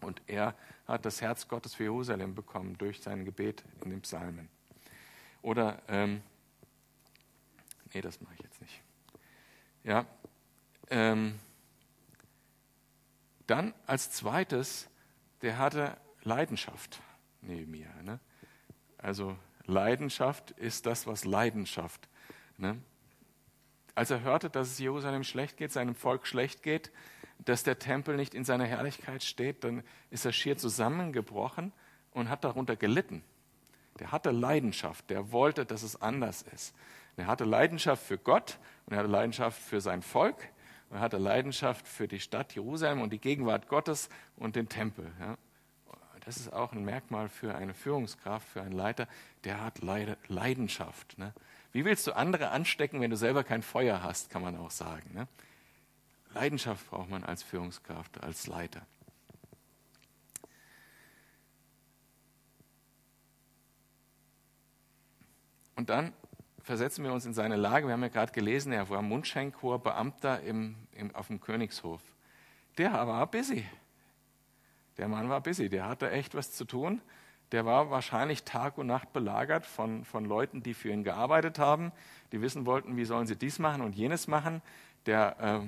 Und 0.00 0.22
er 0.26 0.54
hat 0.88 1.04
das 1.04 1.20
Herz 1.20 1.46
Gottes 1.46 1.74
für 1.74 1.82
Jerusalem 1.82 2.34
bekommen 2.34 2.78
durch 2.78 3.02
sein 3.02 3.26
Gebet 3.26 3.64
in 3.84 3.90
den 3.90 4.00
Psalmen. 4.00 4.48
Oder, 5.42 5.82
ähm, 5.88 6.22
nee, 7.94 8.00
das 8.00 8.20
mache 8.20 8.34
ich 8.34 8.42
jetzt 8.42 8.60
nicht. 8.60 8.82
Ja, 9.84 10.06
ähm, 10.90 11.38
dann 13.46 13.74
als 13.86 14.10
zweites, 14.10 14.88
der 15.42 15.58
hatte 15.58 15.96
Leidenschaft 16.22 17.00
neben 17.40 17.70
mir. 17.70 17.88
Ne? 18.02 18.20
Also 18.98 19.36
Leidenschaft 19.64 20.50
ist 20.52 20.86
das, 20.86 21.06
was 21.06 21.24
Leidenschaft. 21.24 22.08
Ne? 22.58 22.80
als 23.94 24.10
er 24.10 24.22
hörte, 24.22 24.48
dass 24.48 24.68
es 24.68 24.78
Jerusalem 24.78 25.24
schlecht 25.24 25.58
geht, 25.58 25.72
seinem 25.72 25.94
Volk 25.94 26.26
schlecht 26.26 26.62
geht, 26.62 26.90
dass 27.38 27.64
der 27.64 27.78
Tempel 27.78 28.16
nicht 28.16 28.34
in 28.34 28.44
seiner 28.44 28.64
Herrlichkeit 28.64 29.22
steht, 29.22 29.62
dann 29.62 29.82
ist 30.10 30.24
er 30.24 30.32
schier 30.32 30.56
zusammengebrochen 30.56 31.72
und 32.12 32.30
hat 32.30 32.44
darunter 32.44 32.76
gelitten. 32.76 33.22
Der 33.98 34.10
hatte 34.10 34.30
Leidenschaft, 34.30 35.10
der 35.10 35.32
wollte, 35.32 35.66
dass 35.66 35.82
es 35.82 36.00
anders 36.00 36.42
ist. 36.42 36.74
Er 37.20 37.26
hatte 37.26 37.44
Leidenschaft 37.44 38.02
für 38.02 38.16
Gott 38.16 38.58
und 38.86 38.94
er 38.94 39.00
hatte 39.00 39.10
Leidenschaft 39.10 39.60
für 39.60 39.82
sein 39.82 40.00
Volk 40.00 40.36
und 40.88 40.96
er 40.96 41.02
hatte 41.02 41.18
Leidenschaft 41.18 41.86
für 41.86 42.08
die 42.08 42.18
Stadt 42.18 42.54
Jerusalem 42.54 43.02
und 43.02 43.12
die 43.12 43.18
Gegenwart 43.18 43.68
Gottes 43.68 44.08
und 44.36 44.56
den 44.56 44.70
Tempel. 44.70 45.12
Ja. 45.20 45.36
Das 46.24 46.38
ist 46.38 46.50
auch 46.52 46.72
ein 46.72 46.82
Merkmal 46.82 47.28
für 47.28 47.54
eine 47.54 47.74
Führungskraft, 47.74 48.48
für 48.48 48.62
einen 48.62 48.72
Leiter, 48.72 49.06
der 49.44 49.62
hat 49.62 49.80
Leidenschaft. 50.28 51.18
Ne? 51.18 51.34
Wie 51.72 51.84
willst 51.84 52.06
du 52.06 52.16
andere 52.16 52.50
anstecken, 52.50 53.02
wenn 53.02 53.10
du 53.10 53.16
selber 53.16 53.44
kein 53.44 53.62
Feuer 53.62 54.02
hast, 54.02 54.30
kann 54.30 54.40
man 54.40 54.56
auch 54.56 54.70
sagen. 54.70 55.10
Ne? 55.12 55.28
Leidenschaft 56.32 56.88
braucht 56.88 57.10
man 57.10 57.24
als 57.24 57.42
Führungskraft, 57.42 58.22
als 58.22 58.46
Leiter. 58.46 58.80
Und 65.76 65.90
dann 65.90 66.12
versetzen 66.70 67.02
wir 67.02 67.12
uns 67.12 67.26
in 67.26 67.34
seine 67.34 67.56
Lage. 67.56 67.88
Wir 67.88 67.94
haben 67.94 68.02
ja 68.02 68.08
gerade 68.08 68.32
gelesen, 68.32 68.72
er 68.72 68.88
war 68.88 69.02
Mundschenk, 69.02 69.60
hoher 69.60 69.80
Beamter 69.80 70.40
im, 70.40 70.76
im, 70.92 71.12
auf 71.16 71.26
dem 71.26 71.40
Königshof. 71.40 72.00
Der 72.78 72.92
war 72.92 73.26
busy. 73.26 73.64
Der 74.96 75.08
Mann 75.08 75.28
war 75.28 75.40
busy. 75.40 75.68
Der 75.68 75.88
hatte 75.88 76.10
echt 76.10 76.34
was 76.34 76.52
zu 76.52 76.64
tun 76.64 77.02
der 77.52 77.66
war 77.66 77.90
wahrscheinlich 77.90 78.44
Tag 78.44 78.78
und 78.78 78.86
Nacht 78.86 79.12
belagert 79.12 79.66
von, 79.66 80.04
von 80.04 80.24
Leuten, 80.24 80.62
die 80.62 80.74
für 80.74 80.90
ihn 80.90 81.02
gearbeitet 81.02 81.58
haben, 81.58 81.92
die 82.32 82.40
wissen 82.42 82.64
wollten, 82.66 82.96
wie 82.96 83.04
sollen 83.04 83.26
sie 83.26 83.36
dies 83.36 83.58
machen 83.58 83.82
und 83.82 83.96
jenes 83.96 84.28
machen. 84.28 84.62
Der, 85.06 85.64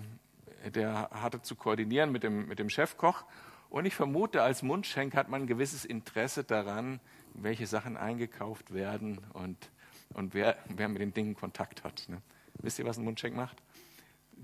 äh, 0.65 0.71
der 0.71 1.11
hatte 1.11 1.43
zu 1.43 1.57
koordinieren 1.57 2.13
mit 2.13 2.23
dem, 2.23 2.47
mit 2.47 2.59
dem 2.59 2.71
Chefkoch. 2.71 3.25
Und 3.69 3.87
ich 3.87 3.95
vermute, 3.95 4.43
als 4.43 4.63
Mundschenk 4.63 5.17
hat 5.17 5.29
man 5.29 5.43
ein 5.43 5.47
gewisses 5.47 5.85
Interesse 5.85 6.45
daran, 6.45 7.01
welche 7.35 7.67
Sachen 7.67 7.97
eingekauft 7.97 8.73
werden 8.73 9.19
und, 9.33 9.71
und 10.15 10.35
wer, 10.35 10.57
wer 10.69 10.89
mit 10.89 11.01
den 11.01 11.15
Dingen 11.15 11.35
Kontakt 11.35 11.85
hat. 11.85 12.05
Ne? 12.09 12.21
Wisst 12.55 12.79
ihr, 12.79 12.85
was 12.85 12.99
ein 12.99 13.05
Mundschenk 13.05 13.37
macht? 13.37 13.57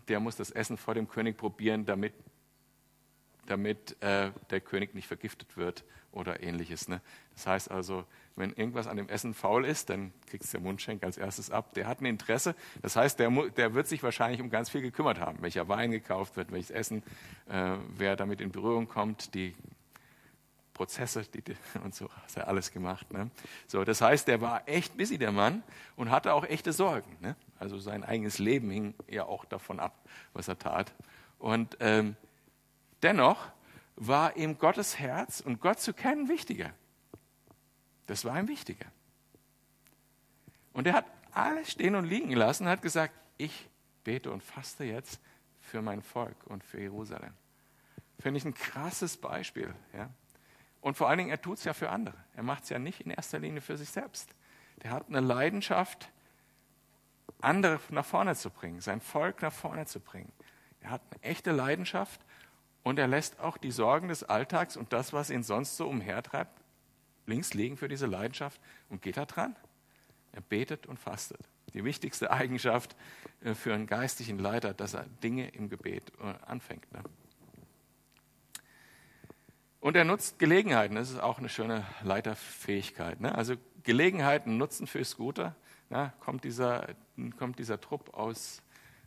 Der 0.09 0.20
muss 0.20 0.37
das 0.37 0.50
Essen 0.50 0.76
vor 0.76 0.94
dem 0.94 1.09
König 1.09 1.37
probieren, 1.37 1.85
damit 1.85 2.12
damit 3.48 4.00
äh, 4.02 4.31
der 4.50 4.61
König 4.61 4.94
nicht 4.94 5.07
vergiftet 5.07 5.57
wird 5.57 5.85
oder 6.12 6.42
ähnliches. 6.42 6.88
Ne? 6.88 7.00
Das 7.35 7.46
heißt 7.46 7.70
also, 7.70 8.04
wenn 8.37 8.52
irgendwas 8.52 8.87
an 8.87 8.96
dem 8.96 9.09
Essen 9.09 9.35
faul 9.35 9.64
ist, 9.64 9.90
dann 9.90 10.12
kriegt 10.26 10.50
der 10.52 10.61
Mundschenk 10.61 11.02
als 11.02 11.18
erstes 11.18 11.50
ab. 11.50 11.74
Der 11.74 11.87
hat 11.87 12.00
ein 12.00 12.07
Interesse. 12.07 12.54
Das 12.83 12.96
heißt, 12.96 13.18
der, 13.18 13.31
der 13.57 13.74
wird 13.74 13.88
sich 13.88 14.02
wahrscheinlich 14.02 14.40
um 14.40 14.50
ganz 14.50 14.70
viel 14.70 14.83
gekümmert 14.83 15.18
haben. 15.18 15.38
Welcher 15.42 15.68
Wein 15.68 15.90
gekauft 15.90 16.37
wird, 16.37 16.52
welches 16.52 16.70
Essen, 16.70 17.02
äh, 17.48 17.76
wer 17.96 18.16
damit 18.16 18.40
in 18.40 18.52
Berührung 18.52 18.87
kommt, 18.87 19.35
die 19.35 19.54
Prozesse 20.78 21.22
die, 21.24 21.42
und 21.84 21.94
so 21.94 22.08
hat 22.10 22.36
er 22.36 22.48
alles 22.48 22.70
gemacht. 22.72 23.12
Ne? 23.12 23.30
So, 23.66 23.84
das 23.84 24.00
heißt, 24.00 24.28
der 24.28 24.40
war 24.40 24.66
echt 24.66 24.96
busy, 24.96 25.18
der 25.18 25.32
Mann, 25.32 25.62
und 25.96 26.10
hatte 26.10 26.32
auch 26.32 26.44
echte 26.44 26.72
Sorgen. 26.72 27.16
Ne? 27.20 27.36
Also 27.58 27.78
sein 27.78 28.04
eigenes 28.04 28.38
Leben 28.38 28.70
hing 28.70 28.94
ja 29.08 29.24
auch 29.24 29.44
davon 29.44 29.80
ab, 29.80 29.94
was 30.32 30.48
er 30.48 30.58
tat. 30.58 30.94
Und 31.38 31.76
ähm, 31.80 32.16
Dennoch 33.02 33.48
war 33.96 34.36
ihm 34.36 34.58
Gottes 34.58 34.98
Herz 34.98 35.40
und 35.40 35.60
Gott 35.60 35.80
zu 35.80 35.92
kennen 35.92 36.28
wichtiger. 36.28 36.72
Das 38.06 38.24
war 38.24 38.38
ihm 38.38 38.48
wichtiger. 38.48 38.86
Und 40.72 40.86
er 40.86 40.94
hat 40.94 41.06
alles 41.32 41.70
stehen 41.70 41.94
und 41.94 42.04
liegen 42.04 42.30
gelassen 42.30 42.64
und 42.64 42.70
hat 42.70 42.82
gesagt, 42.82 43.14
ich 43.36 43.68
bete 44.04 44.30
und 44.30 44.42
faste 44.42 44.84
jetzt 44.84 45.20
für 45.60 45.82
mein 45.82 46.02
Volk 46.02 46.36
und 46.46 46.64
für 46.64 46.80
Jerusalem. 46.80 47.32
Finde 48.18 48.38
ich 48.38 48.44
ein 48.44 48.54
krasses 48.54 49.16
Beispiel. 49.16 49.72
Ja? 49.92 50.10
Und 50.88 50.94
vor 50.94 51.11
allen 51.11 51.18
Dingen, 51.18 51.29
er 51.29 51.42
tut 51.42 51.59
es 51.59 51.64
ja 51.64 51.74
für 51.74 51.90
andere. 51.90 52.16
Er 52.35 52.42
macht 52.42 52.62
es 52.62 52.70
ja 52.70 52.79
nicht 52.79 53.03
in 53.03 53.11
erster 53.11 53.38
Linie 53.38 53.61
für 53.61 53.77
sich 53.77 53.90
selbst. 53.90 54.31
Der 54.83 54.90
hat 54.90 55.07
eine 55.09 55.20
Leidenschaft, 55.20 56.09
andere 57.42 57.79
nach 57.90 58.07
vorne 58.07 58.35
zu 58.35 58.48
bringen, 58.48 58.81
sein 58.81 59.03
Volk 59.03 59.42
nach 59.42 59.53
vorne 59.53 59.85
zu 59.85 60.01
bringen. 60.01 60.33
Er 60.81 60.92
hat 60.92 61.03
eine 61.11 61.22
echte 61.24 61.53
Leidenschaft 61.53 62.22
und 62.85 62.98
er 62.98 63.07
lässt 63.07 63.38
auch 63.38 63.59
die 63.59 63.70
Sorgen 63.70 64.09
des 64.09 64.24
Alltags 64.24 64.79
und 64.79 64.94
das, 64.94 65.12
was 65.12 65.29
ihn 65.29 65.42
sonst 65.42 65.77
so 65.77 65.87
umhertreibt, 65.87 66.59
links 67.27 67.53
liegen 67.53 67.77
für 67.77 67.88
diese 67.88 68.07
Leidenschaft 68.07 68.59
und 68.88 69.03
geht 69.03 69.18
da 69.18 69.27
dran. 69.27 69.57
Er 70.33 70.40
betet 70.40 70.87
und 70.87 70.98
fastet. 70.98 71.51
Die 71.74 71.85
wichtigste 71.85 72.31
Eigenschaft 72.31 72.96
äh, 73.42 73.53
für 73.53 73.74
einen 73.74 73.87
geistlichen 73.87 74.38
Leiter, 74.38 74.72
dass 74.72 74.94
er 74.94 75.05
Dinge 75.22 75.48
im 75.48 75.68
Gebet 75.68 76.14
äh, 76.18 76.33
anfängt. 76.46 76.90
Ne? 76.94 77.03
Und 79.80 79.96
er 79.96 80.04
nutzt 80.04 80.38
Gelegenheiten. 80.38 80.96
Das 80.96 81.10
ist 81.10 81.20
auch 81.20 81.38
eine 81.38 81.48
schöne 81.48 81.86
Leiterfähigkeit. 82.02 83.20
Ne? 83.20 83.34
Also 83.34 83.54
Gelegenheiten 83.84 84.56
nutzen 84.56 84.86
fürs 84.86 85.16
Gute. 85.16 85.54
Ne? 85.88 86.12
Kommt, 86.20 86.44
dieser, 86.44 86.88
kommt 87.38 87.58
dieser 87.58 87.80
Trupp 87.80 88.14
aus, 88.14 88.62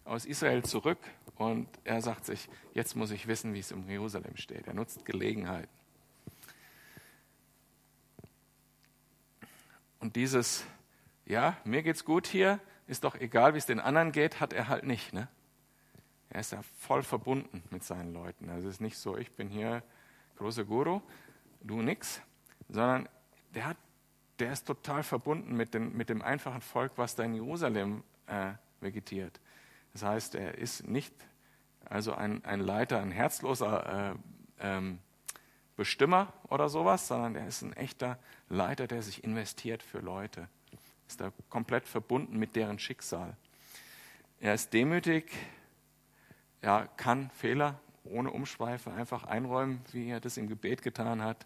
aus 0.06 0.26
Israel 0.26 0.64
zurück 0.64 1.00
und 1.36 1.68
er 1.84 2.02
sagt 2.02 2.26
sich, 2.26 2.50
jetzt 2.74 2.96
muss 2.96 3.12
ich 3.12 3.28
wissen, 3.28 3.54
wie 3.54 3.60
es 3.60 3.72
um 3.72 3.88
Jerusalem 3.90 4.38
steht. 4.38 4.68
Er 4.68 4.74
nutzt 4.74 5.06
Gelegenheiten. 5.06 5.70
Und 10.00 10.16
dieses, 10.16 10.66
ja, 11.26 11.58
mir 11.64 11.84
geht's 11.84 12.06
gut 12.06 12.28
hier, 12.28 12.60
ist 12.88 13.04
doch 13.04 13.16
egal, 13.16 13.54
wie 13.54 13.60
es 13.60 13.66
den 13.66 13.80
anderen 13.80 14.12
geht, 14.12 14.40
hat 14.40 14.54
er 14.54 14.68
halt 14.68 14.86
nicht. 14.86 15.14
Ne? 15.14 15.28
Er 16.30 16.40
ist 16.40 16.54
ja 16.54 16.62
voll 16.80 17.04
verbunden 17.04 17.62
mit 17.70 17.84
seinen 17.84 18.14
Leuten. 18.14 18.50
Also 18.50 18.68
es 18.68 18.76
ist 18.76 18.82
nicht 18.82 18.98
so, 18.98 19.18
ich 19.18 19.32
bin 19.32 19.50
hier 19.50 19.84
großer 20.42 20.66
Guru, 20.66 21.02
du 21.62 21.82
nix, 21.84 22.20
sondern 22.68 23.08
der, 23.54 23.68
hat, 23.68 23.78
der 24.40 24.52
ist 24.52 24.66
total 24.66 25.04
verbunden 25.04 25.56
mit 25.56 25.76
dem, 25.76 25.96
mit 25.96 26.10
dem 26.10 26.24
einfachen 26.24 26.62
Volk, 26.62 26.94
was 26.96 27.16
da 27.16 27.24
in 27.24 27.36
Jerusalem 27.36 28.04
äh, 28.26 28.54
vegetiert. 28.80 29.40
Das 29.94 30.04
heißt, 30.04 30.36
er 30.36 30.58
ist 30.58 30.88
nicht 30.88 31.14
also 31.86 32.14
ein, 32.14 32.44
ein 32.44 32.60
Leiter, 32.60 33.00
ein 33.00 33.12
herzloser 33.12 34.14
äh, 34.14 34.16
ähm, 34.60 35.00
Bestimmer 35.76 36.34
oder 36.50 36.70
sowas, 36.70 37.08
sondern 37.08 37.36
er 37.36 37.48
ist 37.48 37.62
ein 37.62 37.74
echter 37.74 38.18
Leiter, 38.50 38.88
der 38.88 39.04
sich 39.04 39.24
investiert 39.24 39.84
für 39.84 40.00
Leute. 40.00 40.48
Ist 41.08 41.22
da 41.22 41.32
komplett 41.50 41.88
verbunden 41.88 42.38
mit 42.38 42.56
deren 42.56 42.80
Schicksal. 42.80 43.36
Er 44.40 44.54
ist 44.56 44.74
demütig, 44.74 45.32
er 46.62 46.88
kann 46.98 47.30
Fehler 47.32 47.80
ohne 48.04 48.32
Umschweife 48.32 48.92
einfach 48.92 49.24
einräumen, 49.24 49.82
wie 49.92 50.10
er 50.10 50.20
das 50.20 50.38
im 50.38 50.48
Gebet 50.48 50.82
getan 50.82 51.22
hat. 51.24 51.46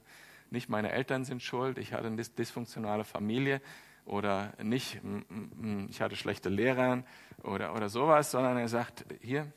Nicht 0.52 0.70
meine 0.70 0.92
Eltern 0.92 1.26
sind 1.26 1.42
schuld, 1.42 1.78
ich 1.78 1.94
hatte 1.94 2.08
eine 2.08 2.22
dysfunktionale 2.22 3.04
Familie 3.04 3.62
oder 4.06 4.54
nicht, 4.62 5.02
ich 5.90 6.02
hatte 6.02 6.16
schlechte 6.16 6.50
Lehrer 6.50 7.04
oder, 7.44 7.74
oder 7.74 7.90
sowas, 7.90 8.32
sondern 8.32 8.58
er 8.58 8.68
sagt, 8.68 9.06
hier, 9.22 9.52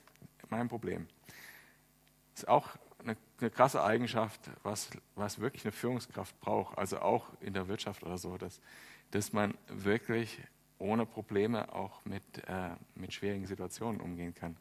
mein 0.49 0.69
Problem. 0.69 1.07
Ist 2.35 2.49
auch 2.49 2.71
eine, 3.01 3.17
eine 3.41 3.51
krasse 3.51 3.85
Eigenschaft, 3.85 4.51
was, 4.63 4.91
was 5.15 5.41
wirklich 5.41 5.65
eine 5.65 5.73
Führungskraft 5.73 6.39
braucht, 6.41 6.79
also 6.79 7.01
auch 7.01 7.29
in 7.41 7.53
der 7.53 7.69
Wirtschaft 7.69 8.03
oder 8.03 8.19
so, 8.19 8.39
dass, 8.39 8.61
dass 9.11 9.33
man 9.33 9.55
wirklich 9.69 10.41
ohne 10.79 11.07
Probleme 11.07 11.73
auch 11.73 12.05
mit, 12.05 12.23
äh, 12.47 12.71
mit 12.95 13.13
schwierigen 13.13 13.47
Situationen 13.47 14.01
umgehen 14.01 14.35
kann. 14.35 14.57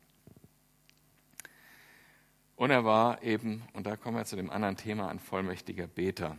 Und 2.57 2.71
er 2.71 2.83
war 2.83 3.21
eben, 3.21 3.61
und 3.73 3.85
da 3.85 3.95
kommen 3.95 4.17
wir 4.17 4.25
zu 4.25 4.35
dem 4.35 4.49
anderen 4.49 4.75
Thema, 4.75 5.09
ein 5.09 5.19
vollmächtiger 5.19 5.85
Beter. 5.85 6.37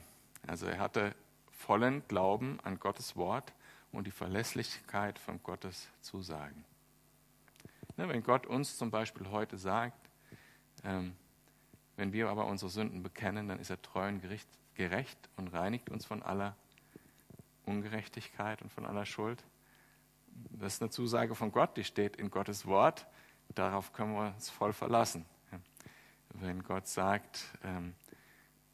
Also 0.48 0.66
er 0.66 0.81
hatte 0.81 1.14
vollen 1.52 2.02
Glauben 2.09 2.59
an 2.64 2.81
Gottes 2.81 3.14
Wort 3.14 3.52
und 3.92 4.04
die 4.04 4.11
Verlässlichkeit 4.11 5.16
von 5.16 5.40
Gottes 5.44 5.88
Zusagen. 6.00 6.64
Ne, 7.96 8.09
wenn 8.09 8.24
Gott 8.24 8.48
uns 8.48 8.76
zum 8.76 8.90
Beispiel 8.90 9.31
heute 9.31 9.59
sagt, 9.59 10.11
ähm, 10.83 11.14
wenn 11.96 12.12
wir 12.12 12.31
aber 12.31 12.46
unsere 12.46 12.70
Sünden 12.70 13.04
bekennen, 13.04 13.46
dann 13.46 13.61
ist 13.61 13.70
er 13.70 13.81
treu 13.81 14.09
und 14.09 14.20
gerecht 14.74 15.18
und 15.37 15.48
reinigt 15.48 15.88
uns 15.88 16.04
von 16.04 16.24
aller 16.24 16.57
Ungerechtigkeit 17.64 18.61
und 18.61 18.72
von 18.72 18.87
aller 18.87 19.07
Schuld. 19.07 19.44
Das 20.50 20.74
ist 20.74 20.83
eine 20.83 20.90
Zusage 20.90 21.37
von 21.37 21.52
Gott, 21.52 21.76
die 21.76 21.85
steht 21.85 22.16
in 22.16 22.28
Gottes 22.28 22.66
Wort. 22.66 23.07
Darauf 23.54 23.92
können 23.92 24.14
wir 24.14 24.35
uns 24.35 24.50
voll 24.50 24.72
verlassen 24.72 25.24
wenn 26.40 26.62
Gott 26.62 26.87
sagt, 26.87 27.44
ähm, 27.64 27.94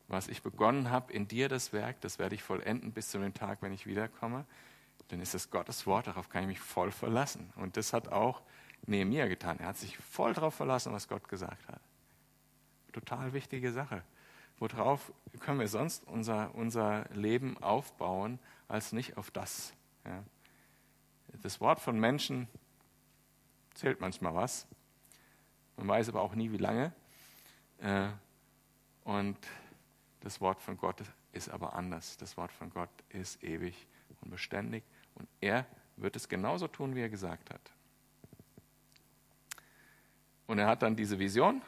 was 0.09 0.29
ich 0.29 0.43
begonnen 0.43 0.91
habe 0.91 1.13
in 1.13 1.29
dir, 1.29 1.49
das 1.49 1.73
Werk, 1.73 2.01
das 2.01 2.19
werde 2.19 2.35
ich 2.35 2.43
vollenden 2.43 2.93
bis 2.93 3.11
zu 3.11 3.19
dem 3.19 3.35
Tag, 3.35 3.63
wenn 3.63 3.73
ich 3.73 3.87
wiederkomme, 3.87 4.45
dann 5.09 5.21
ist 5.21 5.35
es 5.35 5.51
Gottes 5.51 5.87
Wort, 5.87 6.07
darauf 6.07 6.29
kann 6.29 6.43
ich 6.43 6.49
mich 6.49 6.61
voll 6.61 6.91
verlassen. 6.91 7.53
Und 7.57 7.77
das 7.77 7.93
hat 7.93 8.09
auch 8.09 8.43
Nehemiah 8.87 9.27
getan. 9.27 9.59
Er 9.61 9.69
hat 9.69 9.77
sich 9.77 9.97
voll 9.97 10.35
darauf 10.35 10.55
verlassen, 10.55 10.93
was 10.93 11.09
Gott 11.09 11.29
gesagt 11.29 11.67
hat. 11.69 11.81
Total 12.93 13.33
wichtige 13.33 13.73
Sache. 13.73 14.03
Worauf 14.59 15.13
können 15.41 15.59
wir 15.59 15.69
sonst 15.69 16.07
unser, 16.07 16.55
unser 16.55 17.07
Leben 17.13 17.59
aufbauen, 17.59 18.39
als 18.69 18.93
nicht 18.93 19.17
auf 19.17 19.31
das? 19.31 19.75
Ja. 20.05 20.23
Das 21.43 21.61
Wort 21.61 21.81
von 21.81 21.99
Menschen 21.99 22.47
zählt 23.75 24.01
manchmal 24.01 24.35
was. 24.35 24.67
Man 25.77 25.89
weiß 25.89 26.09
aber 26.11 26.23
auch 26.23 26.35
nie, 26.35 26.53
wie 26.53 26.59
lange. 26.59 26.93
Äh, 27.85 28.09
und 29.05 29.37
das 30.21 30.41
Wort 30.41 30.61
von 30.61 30.77
Gott 30.79 31.03
ist 31.33 31.51
aber 31.51 31.75
anders. 31.75 32.17
Das 32.17 32.37
Wort 32.37 32.51
von 32.51 32.71
Gott 32.71 32.89
ist 33.11 33.43
ewig 33.45 33.87
und 34.23 34.31
beständig. 34.31 34.83
Und 35.15 35.29
er 35.41 35.67
wird 35.97 36.17
es 36.17 36.29
genauso 36.29 36.67
tun, 36.67 36.95
wie 36.95 37.03
er 37.03 37.11
gesagt 37.11 37.51
hat. 37.51 37.61
Und 40.47 40.59
er 40.59 40.67
hat 40.67 40.83
dann 40.83 40.97
diese 40.97 41.19
Vision, 41.19 41.63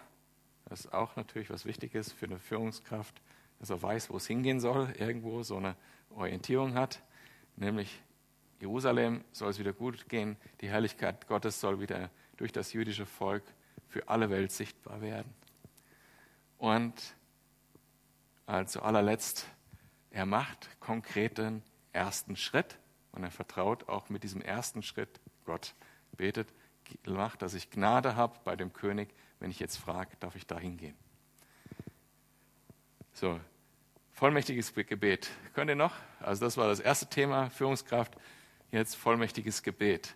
das 0.66 0.86
ist 0.86 0.92
auch 0.92 1.16
natürlich 1.16 1.50
was 1.50 1.64
Wichtiges 1.64 2.12
für 2.12 2.26
eine 2.26 2.38
Führungskraft, 2.38 3.20
dass 3.58 3.70
er 3.70 3.80
weiß, 3.80 4.10
wo 4.10 4.16
es 4.16 4.26
hingehen 4.26 4.60
soll, 4.60 4.92
irgendwo 4.98 5.42
so 5.42 5.56
eine 5.56 5.76
Orientierung 6.10 6.74
hat, 6.74 7.02
nämlich 7.56 8.02
Jerusalem 8.60 9.22
soll 9.32 9.50
es 9.50 9.58
wieder 9.58 9.72
gut 9.72 10.08
gehen, 10.08 10.36
die 10.60 10.68
Herrlichkeit 10.68 11.26
Gottes 11.26 11.60
soll 11.60 11.80
wieder 11.80 12.10
durch 12.36 12.52
das 12.52 12.72
jüdische 12.72 13.06
Volk 13.06 13.42
für 13.88 14.08
alle 14.08 14.28
Welt 14.30 14.50
sichtbar 14.50 15.00
werden. 15.00 15.32
Und 16.58 16.94
also 18.46 18.80
allerletzt, 18.80 19.46
er 20.10 20.26
macht 20.26 20.68
konkreten 20.80 21.62
ersten 21.92 22.36
Schritt 22.36 22.78
und 23.12 23.24
er 23.24 23.30
vertraut 23.30 23.88
auch 23.88 24.08
mit 24.08 24.22
diesem 24.22 24.40
ersten 24.40 24.82
Schritt 24.82 25.20
Gott. 25.44 25.74
Betet, 26.16 26.48
macht, 27.06 27.42
dass 27.42 27.54
ich 27.54 27.70
Gnade 27.70 28.16
habe 28.16 28.38
bei 28.44 28.56
dem 28.56 28.72
König. 28.72 29.08
Wenn 29.40 29.50
ich 29.50 29.58
jetzt 29.58 29.76
frage, 29.76 30.16
darf 30.20 30.36
ich 30.36 30.46
da 30.46 30.58
hingehen? 30.58 30.96
So, 33.12 33.40
vollmächtiges 34.12 34.72
Gebet. 34.74 35.30
Könnt 35.54 35.68
ihr 35.68 35.76
noch? 35.76 35.94
Also 36.20 36.44
das 36.44 36.56
war 36.56 36.68
das 36.68 36.80
erste 36.80 37.06
Thema, 37.06 37.50
Führungskraft. 37.50 38.16
Jetzt 38.70 38.96
vollmächtiges 38.96 39.62
Gebet 39.62 40.14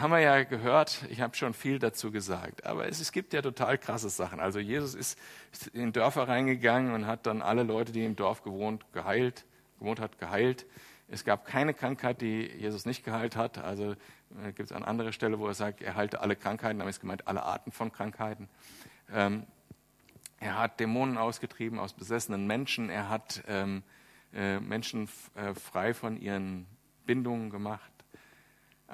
haben 0.00 0.10
wir 0.10 0.20
ja 0.20 0.44
gehört, 0.44 1.04
ich 1.08 1.20
habe 1.20 1.36
schon 1.36 1.54
viel 1.54 1.78
dazu 1.78 2.10
gesagt, 2.10 2.64
aber 2.64 2.88
es, 2.88 3.00
es, 3.00 3.12
gibt 3.12 3.32
ja 3.32 3.42
total 3.42 3.78
krasse 3.78 4.08
Sachen. 4.08 4.40
Also 4.40 4.58
Jesus 4.58 4.94
ist 4.94 5.18
in 5.72 5.92
Dörfer 5.92 6.28
reingegangen 6.28 6.94
und 6.94 7.06
hat 7.06 7.26
dann 7.26 7.42
alle 7.42 7.62
Leute, 7.62 7.92
die 7.92 8.04
im 8.04 8.16
Dorf 8.16 8.42
gewohnt, 8.42 8.84
geheilt, 8.92 9.44
gewohnt 9.78 10.00
hat, 10.00 10.18
geheilt. 10.18 10.66
Es 11.08 11.24
gab 11.24 11.46
keine 11.46 11.74
Krankheit, 11.74 12.20
die 12.20 12.46
Jesus 12.46 12.86
nicht 12.86 13.04
geheilt 13.04 13.36
hat. 13.36 13.58
Also 13.58 13.92
äh, 13.92 14.52
gibt 14.54 14.70
es 14.70 14.72
an 14.72 14.84
anderer 14.84 15.12
Stelle, 15.12 15.38
wo 15.38 15.46
er 15.46 15.54
sagt, 15.54 15.82
er 15.82 15.96
heilte 15.96 16.20
alle 16.20 16.36
Krankheiten, 16.36 16.78
damit 16.78 16.94
ist 16.94 17.00
gemeint 17.00 17.28
alle 17.28 17.42
Arten 17.42 17.70
von 17.70 17.92
Krankheiten. 17.92 18.48
Ähm, 19.12 19.46
er 20.40 20.58
hat 20.58 20.80
Dämonen 20.80 21.18
ausgetrieben 21.18 21.78
aus 21.78 21.92
besessenen 21.92 22.46
Menschen. 22.46 22.90
Er 22.90 23.08
hat 23.08 23.42
ähm, 23.48 23.82
äh, 24.34 24.60
Menschen 24.60 25.08
äh, 25.34 25.54
frei 25.54 25.94
von 25.94 26.16
ihren 26.20 26.66
Bindungen 27.06 27.50
gemacht. 27.50 27.93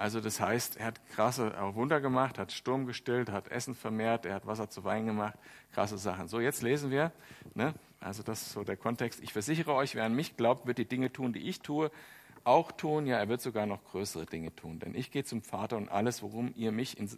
Also 0.01 0.23
das 0.23 0.41
heißt, 0.41 0.79
er 0.79 0.87
hat 0.87 1.07
krasse 1.11 1.53
Wunder 1.75 2.01
gemacht, 2.01 2.39
hat 2.39 2.53
Sturm 2.53 2.87
gestillt, 2.87 3.31
hat 3.31 3.49
Essen 3.49 3.75
vermehrt, 3.75 4.25
er 4.25 4.35
hat 4.35 4.47
Wasser 4.47 4.71
zu 4.71 4.83
Wein 4.83 5.05
gemacht, 5.05 5.39
krasse 5.73 5.99
Sachen. 5.99 6.27
So, 6.27 6.41
jetzt 6.41 6.63
lesen 6.63 6.91
wir, 6.91 7.13
ne? 7.55 7.75
also 8.01 8.23
das 8.23 8.41
ist 8.41 8.53
so 8.53 8.65
der 8.65 8.79
Kontext. 8.79 9.21
Ich 9.23 9.35
versichere 9.35 9.75
euch, 9.75 9.95
wer 9.95 10.05
an 10.05 10.15
mich 10.15 10.39
glaubt, 10.39 10.67
wird 10.67 10.79
die 10.79 10.87
Dinge 10.87 11.13
tun, 11.13 11.35
die 11.35 11.47
ich 11.47 11.61
tue, 11.61 11.91
auch 12.45 12.73
tun. 12.73 13.07
Ja, 13.07 13.19
er 13.19 13.29
wird 13.29 13.43
sogar 13.43 13.67
noch 13.67 13.85
größere 13.85 14.25
Dinge 14.25 14.57
tun. 14.57 14.79
Denn 14.79 14.95
ich 14.95 15.11
gehe 15.11 15.25
zum 15.25 15.43
Vater 15.43 15.77
und 15.77 15.91
alles, 15.91 16.23
worum 16.23 16.55
ihr 16.57 16.73
mich 16.73 16.97
in, 16.97 17.11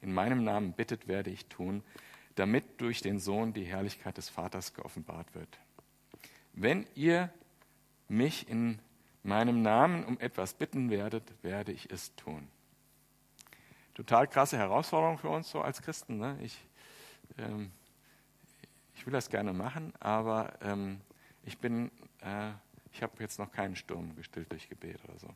in 0.00 0.14
meinem 0.14 0.42
Namen 0.42 0.72
bittet, 0.72 1.08
werde 1.08 1.28
ich 1.28 1.44
tun, 1.44 1.82
damit 2.36 2.80
durch 2.80 3.02
den 3.02 3.20
Sohn 3.20 3.52
die 3.52 3.64
Herrlichkeit 3.64 4.16
des 4.16 4.30
Vaters 4.30 4.72
geoffenbart 4.72 5.34
wird. 5.34 5.58
Wenn 6.54 6.86
ihr 6.94 7.28
mich 8.08 8.48
in 8.48 8.78
meinem 9.22 9.62
Namen 9.62 10.04
um 10.04 10.18
etwas 10.20 10.54
bitten 10.54 10.90
werdet, 10.90 11.32
werde 11.42 11.72
ich 11.72 11.90
es 11.90 12.14
tun. 12.16 12.48
Total 13.94 14.26
krasse 14.26 14.56
Herausforderung 14.56 15.18
für 15.18 15.28
uns 15.28 15.50
so 15.50 15.60
als 15.60 15.82
Christen. 15.82 16.18
Ne? 16.18 16.38
Ich, 16.42 16.58
ähm, 17.38 17.70
ich 18.94 19.04
will 19.04 19.12
das 19.12 19.28
gerne 19.28 19.52
machen, 19.52 19.92
aber 20.00 20.54
ähm, 20.62 21.00
ich 21.44 21.58
bin, 21.58 21.90
äh, 22.22 22.52
ich 22.92 23.02
habe 23.02 23.12
jetzt 23.18 23.38
noch 23.38 23.50
keinen 23.50 23.76
Sturm 23.76 24.14
gestillt 24.16 24.50
durch 24.50 24.68
Gebet 24.68 24.98
oder 25.04 25.18
so. 25.18 25.28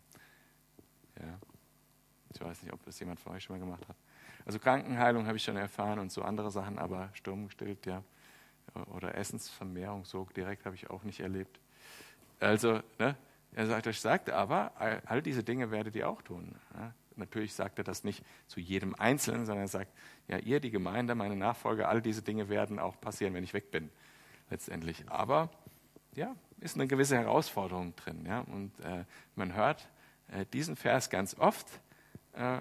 Ja. 1.21 1.39
Ich 2.33 2.41
weiß 2.41 2.63
nicht, 2.63 2.73
ob 2.73 2.83
das 2.85 2.99
jemand 2.99 3.21
von 3.21 3.33
euch 3.33 3.45
schon 3.45 3.59
mal 3.59 3.65
gemacht 3.65 3.87
hat. 3.89 3.97
Also 4.45 4.59
Krankenheilung 4.59 5.27
habe 5.27 5.37
ich 5.37 5.45
schon 5.45 5.57
erfahren 5.57 5.99
und 5.99 6.11
so 6.11 6.23
andere 6.23 6.51
Sachen, 6.51 6.79
aber 6.79 7.11
Sturm 7.15 7.47
gestillt, 7.47 7.87
ja. 7.87 8.03
Oder 8.95 9.15
Essensvermehrung, 9.15 10.05
so 10.05 10.27
direkt 10.37 10.65
habe 10.67 10.75
ich 10.75 10.91
auch 10.91 11.05
nicht 11.05 11.21
erlebt. 11.21 11.61
Also, 12.41 12.81
ne, 12.99 13.17
er 13.55 13.67
sagt, 13.67 13.87
er 13.87 13.93
sagt 13.93 14.31
aber, 14.31 14.73
all, 14.77 15.03
all 15.07 15.23
diese 15.23 15.45
Dinge 15.45 15.71
werdet 15.71 15.95
ihr 15.95 16.09
auch 16.09 16.23
tun. 16.23 16.55
Ja. 16.75 16.93
Natürlich 17.17 17.55
sagt 17.55 17.79
er 17.79 17.85
das 17.85 18.03
nicht 18.03 18.25
zu 18.49 18.59
jedem 18.61 18.95
Einzelnen, 18.97 19.47
sondern 19.47 19.65
er 19.65 19.69
sagt, 19.69 19.93
ja, 20.27 20.39
ihr, 20.39 20.61
die 20.61 20.71
Gemeinde, 20.71 21.15
meine 21.15 21.37
Nachfolger, 21.37 21.89
all 21.89 22.03
diese 22.03 22.23
Dinge 22.23 22.49
werden 22.49 22.79
auch 22.79 23.01
passieren, 23.01 23.35
wenn 23.35 23.45
ich 23.45 23.55
weg 23.55 23.71
bin, 23.71 23.91
letztendlich. 24.51 25.05
Aber, 25.09 25.51
ja, 26.15 26.35
ist 26.61 26.75
eine 26.75 26.87
gewisse 26.87 27.17
Herausforderung 27.17 27.95
drin. 27.95 28.25
Ja? 28.27 28.41
Und 28.41 28.73
äh, 28.81 29.05
man 29.37 29.55
hört 29.55 29.89
äh, 30.29 30.45
diesen 30.47 30.77
Vers 30.77 31.11
ganz 31.11 31.39
oft 31.39 31.69
äh, 32.33 32.59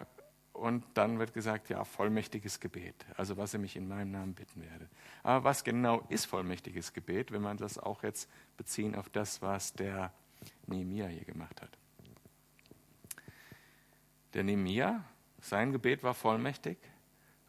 und 0.51 0.83
dann 0.93 1.17
wird 1.17 1.33
gesagt, 1.33 1.69
ja, 1.69 1.83
vollmächtiges 1.83 2.59
Gebet, 2.59 3.05
also 3.17 3.37
was 3.37 3.53
ihr 3.53 3.59
mich 3.59 3.75
in 3.75 3.87
meinem 3.87 4.11
Namen 4.11 4.35
bitten 4.35 4.61
werdet. 4.61 4.89
Aber 5.23 5.43
was 5.43 5.63
genau 5.63 6.03
ist 6.09 6.25
vollmächtiges 6.25 6.93
Gebet, 6.93 7.31
wenn 7.31 7.41
man 7.41 7.57
das 7.57 7.79
auch 7.79 8.03
jetzt 8.03 8.29
beziehen 8.55 8.95
auf 8.95 9.09
das, 9.09 9.41
was 9.41 9.73
der 9.73 10.13
Nehemiah 10.67 11.07
hier 11.07 11.25
gemacht 11.25 11.61
hat? 11.61 11.77
Der 14.33 14.43
Nehemiah, 14.43 15.03
sein 15.39 15.71
Gebet 15.71 16.03
war 16.03 16.13
vollmächtig, 16.13 16.77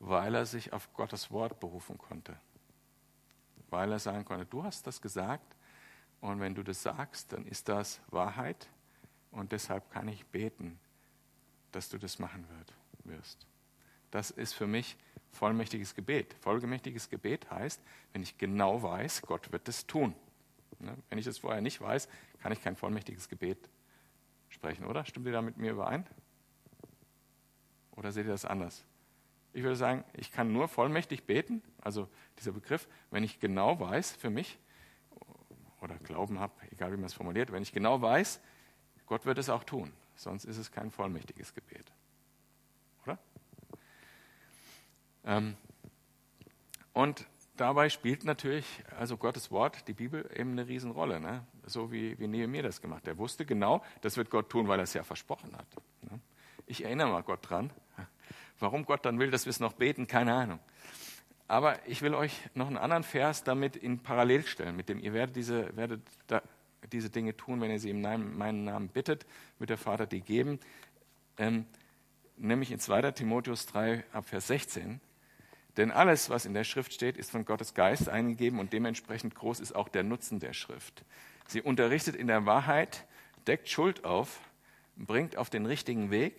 weil 0.01 0.35
er 0.35 0.47
sich 0.47 0.73
auf 0.73 0.93
Gottes 0.93 1.31
Wort 1.31 1.61
berufen 1.61 1.97
konnte. 1.97 2.37
Weil 3.71 3.93
er 3.93 3.99
sagen 3.99 4.25
konnte, 4.25 4.45
du 4.45 4.63
hast 4.65 4.87
das 4.87 5.01
gesagt 5.01 5.57
und 6.21 6.41
wenn 6.41 6.55
du 6.55 6.63
das 6.63 6.83
sagst, 6.83 7.33
dann 7.33 7.47
ist 7.47 7.69
das 7.69 8.01
Wahrheit 8.11 8.69
und 9.31 9.53
deshalb 9.53 9.91
kann 9.91 10.09
ich 10.09 10.27
beten, 10.27 10.79
dass 11.73 11.89
du 11.89 11.99
das 11.99 12.19
machen 12.19 12.47
wirst. 13.05 13.47
Das 14.11 14.31
ist 14.31 14.53
für 14.53 14.67
mich 14.67 14.97
vollmächtiges 15.33 15.95
Gebet. 15.95 16.37
Vollmächtiges 16.41 17.11
Gebet 17.11 17.51
heißt, 17.51 17.83
wenn 18.13 18.23
ich 18.23 18.39
genau 18.39 18.83
weiß, 18.83 19.23
Gott 19.23 19.51
wird 19.51 19.69
es 19.69 19.87
tun. 19.87 20.15
Ne? 20.79 20.97
Wenn 21.09 21.19
ich 21.19 21.25
das 21.25 21.39
vorher 21.39 21.61
nicht 21.61 21.81
weiß, 21.81 22.09
kann 22.45 22.53
ich 22.53 22.61
kein 22.61 22.77
vollmächtiges 22.77 23.31
Gebet 23.31 23.71
sprechen, 24.51 24.85
oder? 24.85 25.07
Stimmt 25.07 25.25
ihr 25.25 25.33
da 25.33 25.41
mit 25.41 25.57
mir 25.57 25.71
überein? 25.71 26.07
Oder 27.93 28.13
seht 28.13 28.27
ihr 28.27 28.33
das 28.33 28.45
anders? 28.45 28.85
Ich 29.55 29.63
würde 29.63 29.77
sagen, 29.77 30.05
ich 30.13 30.31
kann 30.31 30.53
nur 30.53 30.69
vollmächtig 30.69 31.25
beten, 31.25 31.63
also 31.81 32.07
dieser 32.39 32.53
Begriff, 32.53 32.87
wenn 33.11 33.25
ich 33.25 33.41
genau 33.41 33.81
weiß 33.81 34.13
für 34.13 34.29
mich 34.29 34.59
oder 35.81 35.97
Glauben 36.01 36.39
habe, 36.39 36.53
egal 36.71 36.93
wie 36.93 36.99
man 36.99 37.07
es 37.07 37.15
formuliert, 37.15 37.51
wenn 37.51 37.63
ich 37.63 37.73
genau 37.73 38.03
weiß, 38.03 38.43
Gott 39.07 39.25
wird 39.25 39.39
es 39.39 39.49
auch 39.49 39.65
tun, 39.65 39.91
sonst 40.15 40.45
ist 40.45 40.59
es 40.59 40.71
kein 40.71 40.91
vollmächtiges 40.91 41.55
Gebet. 41.55 41.95
Oder? 43.05 43.19
Ähm, 45.25 45.57
und 46.93 47.27
dabei 47.57 47.89
spielt 47.89 48.25
natürlich 48.25 48.67
also 48.99 49.17
Gottes 49.17 49.51
Wort, 49.51 49.87
die 49.89 49.93
Bibel, 49.93 50.29
eben 50.37 50.53
eine 50.53 50.67
Riesenrolle. 50.67 51.21
Ne? 51.21 51.45
So 51.67 51.93
wie, 51.93 52.19
wie 52.19 52.27
Nehemiah 52.27 52.63
das 52.63 52.81
gemacht. 52.81 53.07
Er 53.07 53.19
wusste 53.19 53.45
genau, 53.45 53.83
das 54.01 54.17
wird 54.17 54.31
Gott 54.31 54.51
tun, 54.51 54.69
weil 54.69 54.81
er 54.81 54.85
es 54.85 54.95
ja 54.95 55.03
versprochen 55.03 55.57
hat. 55.57 55.67
Ne? 56.11 56.21
Ich 56.67 56.85
erinnere 56.85 57.09
mal 57.09 57.23
Gott 57.23 57.49
dran. 57.49 57.71
Warum 58.59 58.85
Gott 58.85 59.05
dann 59.05 59.19
will, 59.19 59.31
dass 59.31 59.47
wir 59.47 59.51
es 59.51 59.61
noch 59.61 59.73
beten, 59.73 60.07
keine 60.07 60.35
Ahnung. 60.35 60.61
Aber 61.49 61.77
ich 61.87 62.03
will 62.03 62.15
euch 62.15 62.41
noch 62.55 62.69
einen 62.69 62.79
anderen 62.79 63.03
Vers 63.03 63.45
damit 63.45 63.77
in 63.77 63.99
Parallel 63.99 64.47
stellen, 64.47 64.77
mit 64.77 64.89
dem 64.89 64.99
ihr 64.99 65.13
werdet 65.13 65.37
diese, 65.37 65.77
werdet 65.77 66.01
da, 66.27 66.43
diese 66.93 67.11
Dinge 67.11 67.37
tun, 67.37 67.61
wenn 67.61 67.71
ihr 67.71 67.81
sie 67.81 67.91
in 67.91 68.01
meinem 68.01 68.65
Namen 68.65 68.89
bittet, 68.89 69.27
wird 69.59 69.71
der 69.71 69.79
Vater 69.79 70.07
die 70.07 70.21
geben. 70.21 70.59
Ähm, 71.37 71.67
nämlich 72.37 72.71
in 72.71 72.79
2. 72.79 73.11
Timotheus 73.13 73.67
3 73.67 74.05
ab 74.13 74.27
Vers 74.27 74.47
16. 74.47 75.01
Denn 75.77 75.91
alles, 75.91 76.31
was 76.31 76.47
in 76.47 76.55
der 76.55 76.65
Schrift 76.65 76.93
steht, 76.93 77.17
ist 77.17 77.31
von 77.31 77.45
Gottes 77.45 77.75
Geist 77.75 78.09
eingegeben 78.09 78.61
und 78.61 78.73
dementsprechend 78.73 79.35
groß 79.35 79.61
ist 79.61 79.75
auch 79.75 79.89
der 79.89 80.05
Nutzen 80.05 80.39
der 80.39 80.53
Schrift. 80.53 81.05
Sie 81.49 81.63
unterrichtet 81.63 82.15
in 82.15 82.29
der 82.29 82.47
Wahrheit, 82.47 83.07
deckt 83.47 83.69
Schuld 83.69 84.05
auf, 84.05 84.41
bringt 84.97 85.37
auf 85.37 85.51
den 85.51 85.67
richtigen 85.67 86.11
Weg 86.11 86.39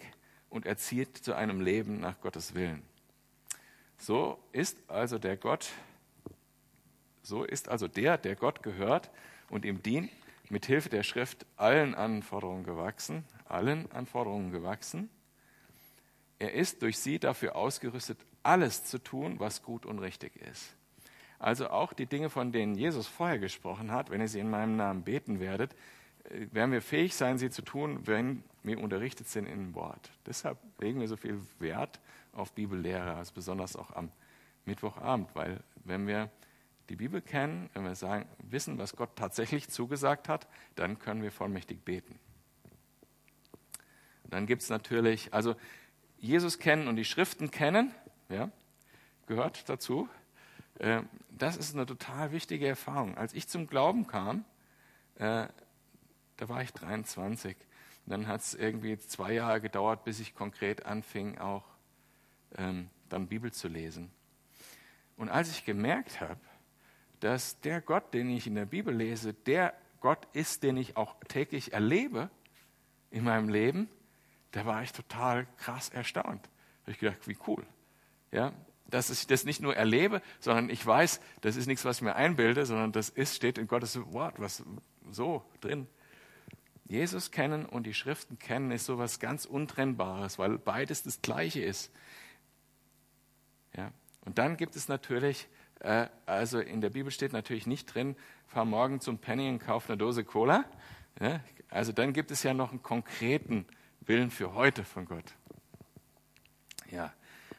und 0.49 0.65
erzieht 0.65 1.17
zu 1.17 1.33
einem 1.33 1.59
Leben 1.59 1.99
nach 1.99 2.21
Gottes 2.21 2.55
Willen. 2.55 2.81
So 3.97 4.41
ist 4.51 4.77
also 4.89 5.19
der 5.19 5.37
Gott, 5.37 5.69
so 7.21 7.43
ist 7.43 7.69
also 7.69 7.87
der, 7.87 8.17
der 8.17 8.35
Gott 8.35 8.63
gehört 8.63 9.11
und 9.49 9.65
ihm 9.65 9.81
dient, 9.83 10.11
mit 10.49 10.65
Hilfe 10.65 10.89
der 10.89 11.03
Schrift 11.03 11.45
allen 11.57 11.95
Anforderungen 11.95 12.63
gewachsen, 12.63 13.25
allen 13.45 13.91
Anforderungen 13.91 14.51
gewachsen. 14.51 15.09
Er 16.37 16.53
ist 16.53 16.81
durch 16.81 16.99
sie 16.99 17.19
dafür 17.19 17.55
ausgerüstet, 17.55 18.19
alles 18.45 18.83
zu 18.83 18.99
tun, 18.99 19.39
was 19.39 19.63
gut 19.63 19.85
und 19.85 19.99
richtig 19.99 20.35
ist. 20.37 20.75
Also 21.39 21.69
auch 21.69 21.93
die 21.93 22.05
Dinge, 22.05 22.29
von 22.29 22.51
denen 22.51 22.75
Jesus 22.75 23.07
vorher 23.07 23.39
gesprochen 23.39 23.91
hat, 23.91 24.09
wenn 24.09 24.21
ihr 24.21 24.27
sie 24.27 24.39
in 24.39 24.49
meinem 24.49 24.77
Namen 24.77 25.03
beten 25.03 25.39
werdet, 25.39 25.73
äh, 26.25 26.47
werden 26.51 26.71
wir 26.71 26.81
fähig 26.81 27.15
sein, 27.15 27.37
sie 27.37 27.49
zu 27.49 27.61
tun, 27.61 27.99
wenn 28.05 28.43
wir 28.63 28.79
unterrichtet 28.79 29.27
sind 29.27 29.45
in 29.45 29.75
Wort. 29.75 30.11
Deshalb 30.25 30.57
legen 30.79 30.99
wir 30.99 31.07
so 31.07 31.17
viel 31.17 31.41
Wert 31.59 31.99
auf 32.33 32.53
Bibellehre, 32.53 33.15
also 33.15 33.33
besonders 33.33 33.75
auch 33.75 33.91
am 33.91 34.11
Mittwochabend, 34.65 35.29
weil 35.35 35.59
wenn 35.83 36.07
wir 36.07 36.29
die 36.89 36.95
Bibel 36.95 37.21
kennen, 37.21 37.69
wenn 37.73 37.83
wir 37.83 37.95
sagen, 37.95 38.27
wissen, 38.39 38.77
was 38.77 38.95
Gott 38.95 39.15
tatsächlich 39.15 39.69
zugesagt 39.69 40.29
hat, 40.29 40.47
dann 40.75 40.99
können 40.99 41.21
wir 41.21 41.31
vollmächtig 41.31 41.83
beten. 41.83 42.19
Dann 44.23 44.47
gibt 44.47 44.63
es 44.63 44.69
natürlich, 44.69 45.33
also 45.33 45.55
Jesus 46.17 46.57
kennen 46.57 46.87
und 46.87 46.95
die 46.95 47.05
Schriften 47.05 47.51
kennen, 47.51 47.93
ja, 48.29 48.49
gehört 49.27 49.67
dazu. 49.69 50.09
Äh, 50.79 51.03
das 51.29 51.57
ist 51.57 51.73
eine 51.73 51.85
total 51.85 52.31
wichtige 52.31 52.67
Erfahrung. 52.67 53.17
Als 53.17 53.33
ich 53.33 53.47
zum 53.47 53.67
Glauben 53.67 54.07
kam, 54.07 54.45
äh, 55.15 55.47
da 56.37 56.49
war 56.49 56.61
ich 56.61 56.73
23. 56.73 57.55
Und 58.05 58.11
dann 58.11 58.27
hat 58.27 58.41
es 58.41 58.53
irgendwie 58.53 58.97
zwei 58.97 59.33
Jahre 59.33 59.61
gedauert, 59.61 60.03
bis 60.03 60.19
ich 60.19 60.35
konkret 60.35 60.85
anfing, 60.85 61.37
auch 61.37 61.63
ähm, 62.57 62.89
dann 63.09 63.27
Bibel 63.27 63.51
zu 63.51 63.67
lesen. 63.67 64.11
Und 65.17 65.29
als 65.29 65.49
ich 65.49 65.65
gemerkt 65.65 66.21
habe, 66.21 66.39
dass 67.19 67.59
der 67.61 67.81
Gott, 67.81 68.13
den 68.13 68.29
ich 68.29 68.47
in 68.47 68.55
der 68.55 68.65
Bibel 68.65 68.93
lese, 68.93 69.33
der 69.33 69.73
Gott 70.01 70.27
ist, 70.33 70.63
den 70.63 70.77
ich 70.77 70.97
auch 70.97 71.15
täglich 71.27 71.73
erlebe 71.73 72.29
in 73.09 73.23
meinem 73.23 73.49
Leben, 73.49 73.89
da 74.51 74.65
war 74.65 74.83
ich 74.83 74.91
total 74.91 75.47
krass 75.57 75.89
erstaunt. 75.89 76.45
Da 76.45 76.81
habe 76.83 76.91
ich 76.91 76.99
gedacht, 76.99 77.27
wie 77.27 77.37
cool. 77.47 77.65
Ja, 78.35 78.53
dass 78.87 79.09
ich 79.09 79.27
das 79.27 79.45
nicht 79.45 79.61
nur 79.61 79.75
erlebe, 79.75 80.21
sondern 80.39 80.69
ich 80.69 80.85
weiß, 80.85 81.19
das 81.41 81.55
ist 81.55 81.67
nichts, 81.67 81.85
was 81.85 81.97
ich 81.97 82.01
mir 82.03 82.15
einbilde, 82.15 82.65
sondern 82.65 82.91
das 82.91 83.09
ist, 83.09 83.35
steht 83.35 83.57
in 83.57 83.67
Gottes 83.67 83.99
Wort, 84.13 84.39
was 84.39 84.63
so 85.09 85.43
drin. 85.61 85.87
Jesus 86.87 87.31
kennen 87.31 87.65
und 87.65 87.87
die 87.87 87.95
Schriften 87.95 88.37
kennen 88.37 88.71
ist 88.71 88.85
sowas 88.85 89.19
ganz 89.19 89.45
Untrennbares, 89.45 90.37
weil 90.37 90.57
beides 90.59 91.01
das 91.01 91.21
Gleiche 91.21 91.61
ist. 91.61 91.91
Ja. 93.75 93.91
Und 94.23 94.37
dann 94.37 94.55
gibt 94.55 94.75
es 94.75 94.87
natürlich, 94.87 95.47
äh, 95.79 96.07
also 96.27 96.59
in 96.59 96.81
der 96.81 96.91
Bibel 96.91 97.11
steht 97.11 97.33
natürlich 97.33 97.65
nicht 97.65 97.93
drin, 97.93 98.15
fahr 98.47 98.65
morgen 98.65 98.99
zum 99.01 99.17
Penny 99.17 99.49
und 99.49 99.59
kauf 99.59 99.89
eine 99.89 99.97
Dose 99.97 100.23
Cola. 100.23 100.63
Ja. 101.19 101.39
Also 101.69 101.91
dann 101.91 102.13
gibt 102.13 102.29
es 102.29 102.43
ja 102.43 102.53
noch 102.53 102.69
einen 102.69 102.83
konkreten 102.83 103.65
Willen 104.01 104.29
für 104.29 104.53
heute 104.53 104.83
von 104.83 105.05
Gott. 105.05 105.33
Ja. 106.91 107.11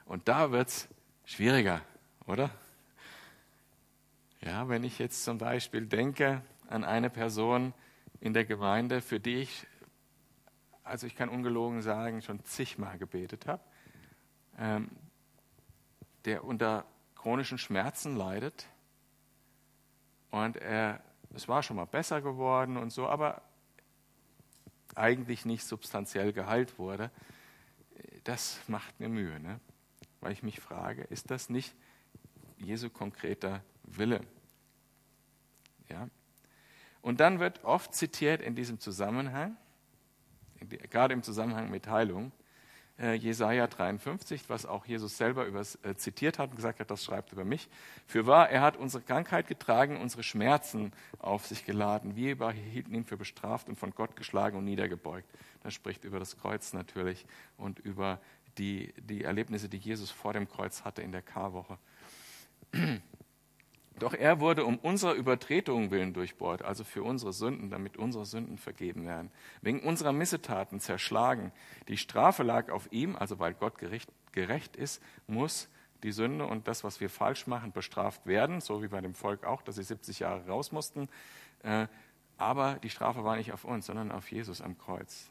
Und 0.07 0.29
da 0.29 0.53
wird 0.53 0.69
es 0.69 0.89
schwieriger, 1.25 1.83
oder? 2.27 2.51
Ja, 4.41 4.69
wenn 4.69 4.85
ich 4.85 5.01
jetzt 5.01 5.25
zum 5.25 5.39
Beispiel 5.39 5.87
denke 5.87 6.43
an 6.69 6.85
eine 6.85 7.11
Person 7.11 7.75
in 8.21 8.33
der 8.33 8.45
Gemeinde, 8.45 9.01
für 9.03 9.19
die 9.19 9.37
ich, 9.37 9.67
also 10.85 11.09
ich 11.09 11.17
kann 11.17 11.29
ungelogen 11.29 11.83
sagen, 11.83 12.23
schon 12.23 12.43
zigmal 12.45 12.97
gebetet 12.99 13.49
habe, 13.49 13.63
ähm, 14.59 14.91
der 16.25 16.45
unter 16.45 16.87
chronischen 17.17 17.59
Schmerzen 17.59 18.17
leidet. 18.17 18.67
Und 20.31 20.57
er, 20.57 21.03
es 21.35 21.49
war 21.49 21.65
schon 21.65 21.77
mal 21.77 21.85
besser 21.87 22.21
geworden 22.21 22.77
und 22.77 22.91
so, 22.91 23.09
aber 23.09 23.43
eigentlich 24.95 25.45
nicht 25.45 25.65
substanziell 25.65 26.33
geheilt 26.33 26.79
wurde. 26.79 27.11
Das 28.23 28.61
macht 28.69 29.01
mir 29.01 29.09
Mühe, 29.09 29.41
ne? 29.41 29.61
Weil 30.21 30.33
ich 30.33 30.43
mich 30.43 30.61
frage, 30.61 31.03
ist 31.05 31.31
das 31.31 31.51
nicht 31.51 31.75
Jesu 32.59 32.91
konkreter 32.91 33.63
Wille? 33.85 34.21
Ja? 35.89 36.09
Und 37.03 37.21
dann 37.21 37.39
wird 37.39 37.65
oft 37.65 37.95
zitiert 37.95 38.43
in 38.43 38.55
diesem 38.55 38.81
Zusammenhang, 38.81 39.57
gerade 40.91 41.15
im 41.15 41.23
Zusammenhang 41.23 41.71
mit 41.71 41.87
Heilung, 41.87 42.33
äh, 42.99 43.15
Jesaja 43.15 43.67
53, 43.67 44.49
was 44.49 44.65
auch 44.65 44.87
Jesus 44.87 45.17
selber 45.17 45.47
äh, 45.47 45.95
zitiert 45.97 46.39
hat 46.39 46.51
und 46.51 46.57
gesagt 46.57 46.81
hat, 46.81 46.91
das 46.91 47.05
schreibt 47.05 47.33
über 47.33 47.45
mich. 47.45 47.69
Für 48.07 48.27
wahr, 48.27 48.49
er 48.49 48.63
hat 48.63 48.77
unsere 48.77 49.03
Krankheit 49.03 49.49
getragen, 49.49 50.01
unsere 50.01 50.23
Schmerzen 50.23 50.93
auf 51.19 51.47
sich 51.47 51.67
geladen. 51.67 52.17
Wir 52.17 52.37
hielten 52.53 52.95
ihn 52.95 53.05
für 53.05 53.17
bestraft 53.17 53.69
und 53.69 53.77
von 53.77 53.91
Gott 53.91 54.17
geschlagen 54.17 54.57
und 54.57 54.65
niedergebeugt. 54.65 55.29
Das 55.63 55.75
spricht 55.75 56.05
über 56.05 56.19
das 56.19 56.39
Kreuz 56.39 56.73
natürlich 56.73 57.27
und 57.59 57.79
über 57.81 58.19
die, 58.59 58.95
die 58.99 59.25
Erlebnisse, 59.25 59.69
die 59.69 59.79
Jesus 59.79 60.11
vor 60.11 60.33
dem 60.33 60.49
Kreuz 60.49 60.85
hatte 60.85 61.03
in 61.03 61.13
der 61.13 61.23
Karwoche. 61.23 61.79
Doch 63.99 64.13
er 64.13 64.41
wurde 64.41 64.67
um 64.67 64.79
unserer 64.79 65.15
Übertretungen 65.15 65.91
willen 65.91 66.13
durchbohrt, 66.13 66.63
also 66.63 66.85
für 66.85 67.03
unsere 67.03 67.33
Sünden, 67.33 67.71
damit 67.71 67.97
unsere 67.97 68.27
Sünden 68.27 68.59
vergeben 68.59 69.07
werden. 69.07 69.31
Wegen 69.63 69.81
unserer 69.81 70.13
Missetaten 70.13 70.81
zerschlagen. 70.81 71.51
Die 71.89 71.97
Strafe 71.97 72.43
lag 72.43 72.71
auf 72.71 72.93
ihm, 72.93 73.17
also 73.17 73.39
weil 73.39 73.55
Gott 73.55 73.79
gerecht, 73.79 74.11
gerecht 74.33 74.77
ist, 74.77 75.03
muss 75.27 75.71
die 76.03 76.13
Sünde 76.13 76.47
und 76.47 76.69
das, 76.69 76.85
was 76.85 77.01
wir 77.01 77.09
falsch 77.09 77.47
machen, 77.47 77.73
bestraft 77.73 78.27
werden, 78.27 78.61
so 78.61 78.83
wie 78.83 78.89
bei 78.89 79.01
dem 79.01 79.15
Volk 79.15 79.45
auch, 79.45 79.63
dass 79.63 79.77
sie 79.77 79.83
70 79.83 80.19
Jahre 80.19 80.47
raus 80.47 80.73
mussten. 80.73 81.09
Äh, 81.63 81.87
aber 82.37 82.75
die 82.83 82.91
Strafe 82.91 83.25
war 83.25 83.37
nicht 83.37 83.53
auf 83.53 83.65
uns, 83.65 83.87
sondern 83.87 84.13
auf 84.13 84.31
Jesus 84.31 84.61
am 84.61 84.77
Kreuz. 84.77 85.31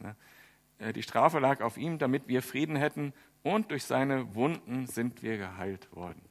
Äh, 0.79 0.93
die 0.93 1.03
Strafe 1.03 1.39
lag 1.39 1.61
auf 1.61 1.77
ihm, 1.77 1.97
damit 1.97 2.27
wir 2.27 2.41
Frieden 2.41 2.75
hätten 2.75 3.13
und 3.43 3.71
durch 3.71 3.83
seine 3.83 4.35
Wunden 4.35 4.87
sind 4.87 5.21
wir 5.23 5.37
geheilt 5.37 5.93
worden 5.95 6.21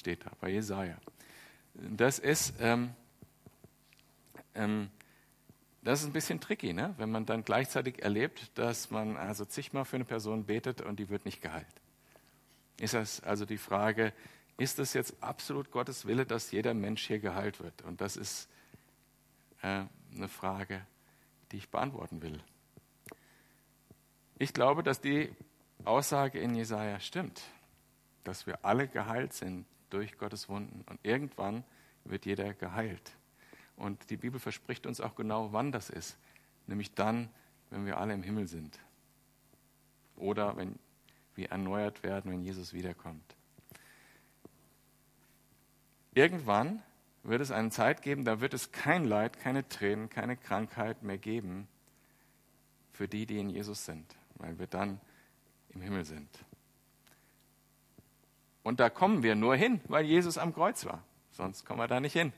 steht 0.00 0.26
da 0.26 0.32
bei 0.40 0.50
Jesaja. 0.50 0.96
Das 1.74 2.18
ist, 2.18 2.54
ähm, 2.58 2.90
ähm, 4.54 4.90
das 5.82 6.00
ist 6.00 6.06
ein 6.06 6.12
bisschen 6.12 6.40
tricky, 6.40 6.72
ne? 6.72 6.94
wenn 6.98 7.10
man 7.10 7.26
dann 7.26 7.44
gleichzeitig 7.44 8.02
erlebt, 8.02 8.58
dass 8.58 8.90
man 8.90 9.16
also 9.16 9.44
zigmal 9.44 9.84
für 9.84 9.96
eine 9.96 10.04
Person 10.04 10.44
betet 10.44 10.80
und 10.80 10.98
die 10.98 11.08
wird 11.08 11.24
nicht 11.24 11.40
geheilt. 11.40 11.66
Ist 12.78 12.94
das 12.94 13.22
also 13.22 13.44
die 13.44 13.58
Frage, 13.58 14.12
ist 14.56 14.78
es 14.78 14.94
jetzt 14.94 15.22
absolut 15.22 15.70
Gottes 15.70 16.06
Wille, 16.06 16.26
dass 16.26 16.50
jeder 16.50 16.74
Mensch 16.74 17.06
hier 17.06 17.18
geheilt 17.18 17.60
wird? 17.60 17.82
Und 17.82 18.00
das 18.00 18.16
ist 18.16 18.48
äh, 19.62 19.84
eine 20.14 20.28
Frage, 20.28 20.84
die 21.52 21.58
ich 21.58 21.70
beantworten 21.70 22.20
will. 22.20 22.42
Ich 24.40 24.54
glaube, 24.54 24.82
dass 24.82 25.02
die 25.02 25.30
Aussage 25.84 26.38
in 26.38 26.54
Jesaja 26.54 26.98
stimmt, 26.98 27.42
dass 28.24 28.46
wir 28.46 28.64
alle 28.64 28.88
geheilt 28.88 29.34
sind 29.34 29.66
durch 29.90 30.16
Gottes 30.16 30.48
Wunden. 30.48 30.82
Und 30.88 30.98
irgendwann 31.02 31.62
wird 32.04 32.24
jeder 32.24 32.54
geheilt. 32.54 33.12
Und 33.76 34.08
die 34.08 34.16
Bibel 34.16 34.40
verspricht 34.40 34.86
uns 34.86 35.02
auch 35.02 35.14
genau, 35.14 35.52
wann 35.52 35.72
das 35.72 35.90
ist. 35.90 36.16
Nämlich 36.66 36.94
dann, 36.94 37.28
wenn 37.68 37.84
wir 37.84 37.98
alle 37.98 38.14
im 38.14 38.22
Himmel 38.22 38.46
sind. 38.46 38.78
Oder 40.16 40.56
wenn 40.56 40.78
wir 41.34 41.50
erneuert 41.50 42.02
werden, 42.02 42.32
wenn 42.32 42.42
Jesus 42.42 42.72
wiederkommt. 42.72 43.36
Irgendwann 46.14 46.82
wird 47.24 47.42
es 47.42 47.50
eine 47.50 47.68
Zeit 47.68 48.00
geben, 48.00 48.24
da 48.24 48.40
wird 48.40 48.54
es 48.54 48.72
kein 48.72 49.04
Leid, 49.04 49.38
keine 49.38 49.68
Tränen, 49.68 50.08
keine 50.08 50.38
Krankheit 50.38 51.02
mehr 51.02 51.18
geben 51.18 51.68
für 52.90 53.06
die, 53.06 53.26
die 53.26 53.38
in 53.38 53.50
Jesus 53.50 53.84
sind, 53.84 54.16
weil 54.40 54.58
wir 54.58 54.66
dann 54.66 55.00
im 55.70 55.80
Himmel 55.80 56.04
sind. 56.04 56.28
Und 58.62 58.80
da 58.80 58.90
kommen 58.90 59.22
wir 59.22 59.34
nur 59.34 59.56
hin, 59.56 59.80
weil 59.88 60.04
Jesus 60.04 60.36
am 60.36 60.52
Kreuz 60.52 60.84
war. 60.84 61.02
Sonst 61.30 61.64
kommen 61.64 61.80
wir 61.80 61.88
da 61.88 62.00
nicht 62.00 62.12
hin. 62.12 62.32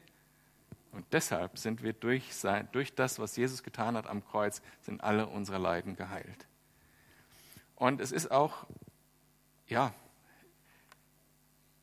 Und 0.92 1.07
deshalb 1.12 1.59
sind 1.59 1.82
wir 1.82 1.94
durch, 1.94 2.34
sein, 2.34 2.68
durch 2.72 2.94
das, 2.94 3.18
was 3.18 3.36
Jesus 3.36 3.62
getan 3.62 3.96
hat 3.96 4.07
am 4.07 4.24
Kreuz, 4.24 4.61
sind 4.82 5.03
alle 5.03 5.26
unsere 5.26 5.59
Leiden 5.59 5.96
geheilt. 5.96 6.46
Und 7.76 8.00
es 8.00 8.12
ist 8.12 8.30
auch, 8.30 8.66
ja, 9.66 9.94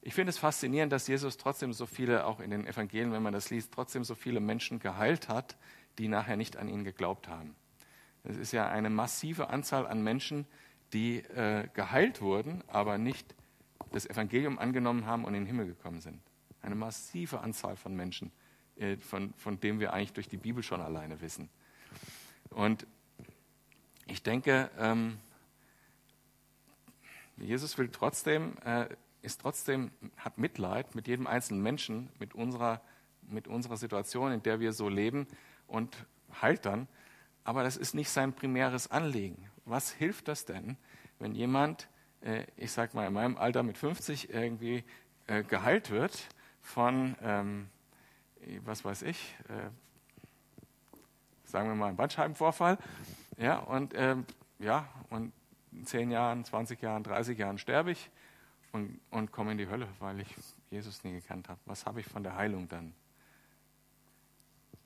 ich 0.02 0.14
finde 0.14 0.30
es 0.30 0.38
faszinierend, 0.38 0.94
dass 0.94 1.08
Jesus 1.08 1.38
trotzdem 1.38 1.74
so 1.74 1.86
viele, 1.86 2.26
auch 2.26 2.40
in 2.40 2.52
den 2.52 2.66
Evangelien, 2.66 3.12
wenn 3.12 3.24
man 3.24 3.34
das 3.34 3.50
liest, 3.50 3.74
trotzdem 3.74 4.04
so 4.04 4.16
viele 4.16 4.40
Menschen 4.40 4.80
geheilt 4.80 5.28
hat, 5.28 5.58
die 5.98 6.08
nachher 6.08 6.38
nicht 6.38 6.56
an 6.56 6.70
ihn 6.70 6.84
geglaubt 6.84 7.28
haben. 7.28 7.56
Es 8.24 8.38
ist 8.38 8.52
ja 8.52 8.68
eine 8.70 8.90
massive 8.90 9.50
Anzahl 9.50 9.88
an 9.88 10.04
Menschen, 10.04 10.46
die 10.94 11.18
äh, 11.18 11.68
geheilt 11.74 12.22
wurden, 12.22 12.64
aber 12.68 12.98
nicht 12.98 13.36
das 13.92 14.06
Evangelium 14.06 14.60
angenommen 14.60 15.06
haben 15.06 15.26
und 15.26 15.34
in 15.34 15.42
den 15.42 15.48
Himmel 15.48 15.68
gekommen 15.68 16.02
sind. 16.02 16.22
Eine 16.62 16.76
massive 16.76 17.40
Anzahl 17.40 17.76
von 17.76 17.96
Menschen, 17.96 18.32
äh, 18.76 18.98
von, 18.98 19.34
von 19.36 19.60
dem 19.60 19.80
wir 19.80 19.94
eigentlich 19.94 20.14
durch 20.14 20.28
die 20.28 20.38
Bibel 20.38 20.64
schon 20.64 20.82
alleine 20.82 21.22
wissen. 21.22 21.50
Und 22.50 22.86
ich 24.08 24.24
denke, 24.24 24.70
ähm, 24.78 25.18
Jesus 27.38 27.78
will 27.78 27.90
trotzdem, 27.90 28.58
äh, 28.66 28.88
ist 29.22 29.42
trotzdem, 29.42 29.92
hat 30.18 30.38
Mitleid 30.38 30.96
mit 30.96 31.08
jedem 31.08 31.28
einzelnen 31.28 31.62
Menschen, 31.62 32.10
mit 32.20 32.34
unserer, 32.34 32.82
mit 33.22 33.48
unserer 33.48 33.78
Situation, 33.78 34.32
in 34.32 34.44
der 34.44 34.60
wir 34.60 34.74
so 34.74 34.90
leben 34.90 35.28
und 35.68 36.06
heilt 36.42 36.66
dann. 36.66 36.88
Aber 37.44 37.64
das 37.64 37.78
ist 37.78 37.96
nicht 37.96 38.10
sein 38.10 38.34
primäres 38.34 38.92
Anliegen. 38.92 39.50
Was 39.66 39.92
hilft 39.92 40.28
das 40.28 40.46
denn, 40.46 40.78
wenn 41.20 41.36
jemand 41.36 41.88
äh, 42.22 42.46
ich 42.58 42.72
sag 42.72 42.94
mal, 42.94 43.08
in 43.08 43.14
meinem 43.14 43.38
Alter 43.38 43.64
mit 43.64 43.78
50 43.78 44.34
irgendwie 44.34 44.84
äh, 45.28 45.44
geheilt 45.44 45.90
wird 45.90 46.28
von, 46.62 47.16
ähm, 47.22 47.70
was 48.64 48.84
weiß 48.84 49.04
ich, 49.04 49.36
äh, 49.48 49.70
sagen 51.46 51.70
wir 51.70 51.76
mal, 51.76 51.88
einem 51.88 51.98
Bandscheibenvorfall. 51.98 52.78
Ja, 53.38 53.58
und, 53.58 53.94
ähm, 53.96 54.26
ja, 54.60 54.88
und 55.10 55.32
in 55.72 55.86
10 55.86 56.12
Jahren, 56.12 56.44
20 56.44 56.82
Jahren, 56.82 57.04
30 57.04 57.38
Jahren 57.38 57.58
sterbe 57.58 57.92
ich 57.92 58.10
und, 58.72 59.00
und 59.12 59.32
komme 59.32 59.54
in 59.54 59.58
die 59.58 59.68
Hölle, 59.68 59.88
weil 60.00 60.20
ich 60.20 60.28
Jesus 60.70 61.04
nie 61.04 61.14
gekannt 61.14 61.50
habe. 61.50 61.60
Was 61.66 61.86
habe 61.86 62.02
ich 62.02 62.06
von 62.06 62.24
der 62.24 62.36
Heilung 62.36 62.68
dann? 62.68 62.94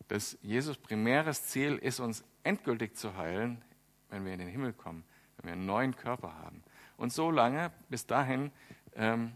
Das 0.07 0.37
Jesus 0.41 0.77
primäres 0.77 1.47
Ziel 1.47 1.77
ist, 1.77 1.99
uns 1.99 2.23
endgültig 2.43 2.95
zu 2.95 3.15
heilen, 3.17 3.61
wenn 4.09 4.25
wir 4.25 4.33
in 4.33 4.39
den 4.39 4.49
Himmel 4.49 4.73
kommen, 4.73 5.03
wenn 5.37 5.45
wir 5.47 5.53
einen 5.53 5.65
neuen 5.65 5.95
Körper 5.95 6.35
haben. 6.37 6.63
Und 6.97 7.11
so 7.11 7.31
lange, 7.31 7.71
bis 7.89 8.05
dahin, 8.05 8.51
ähm, 8.95 9.33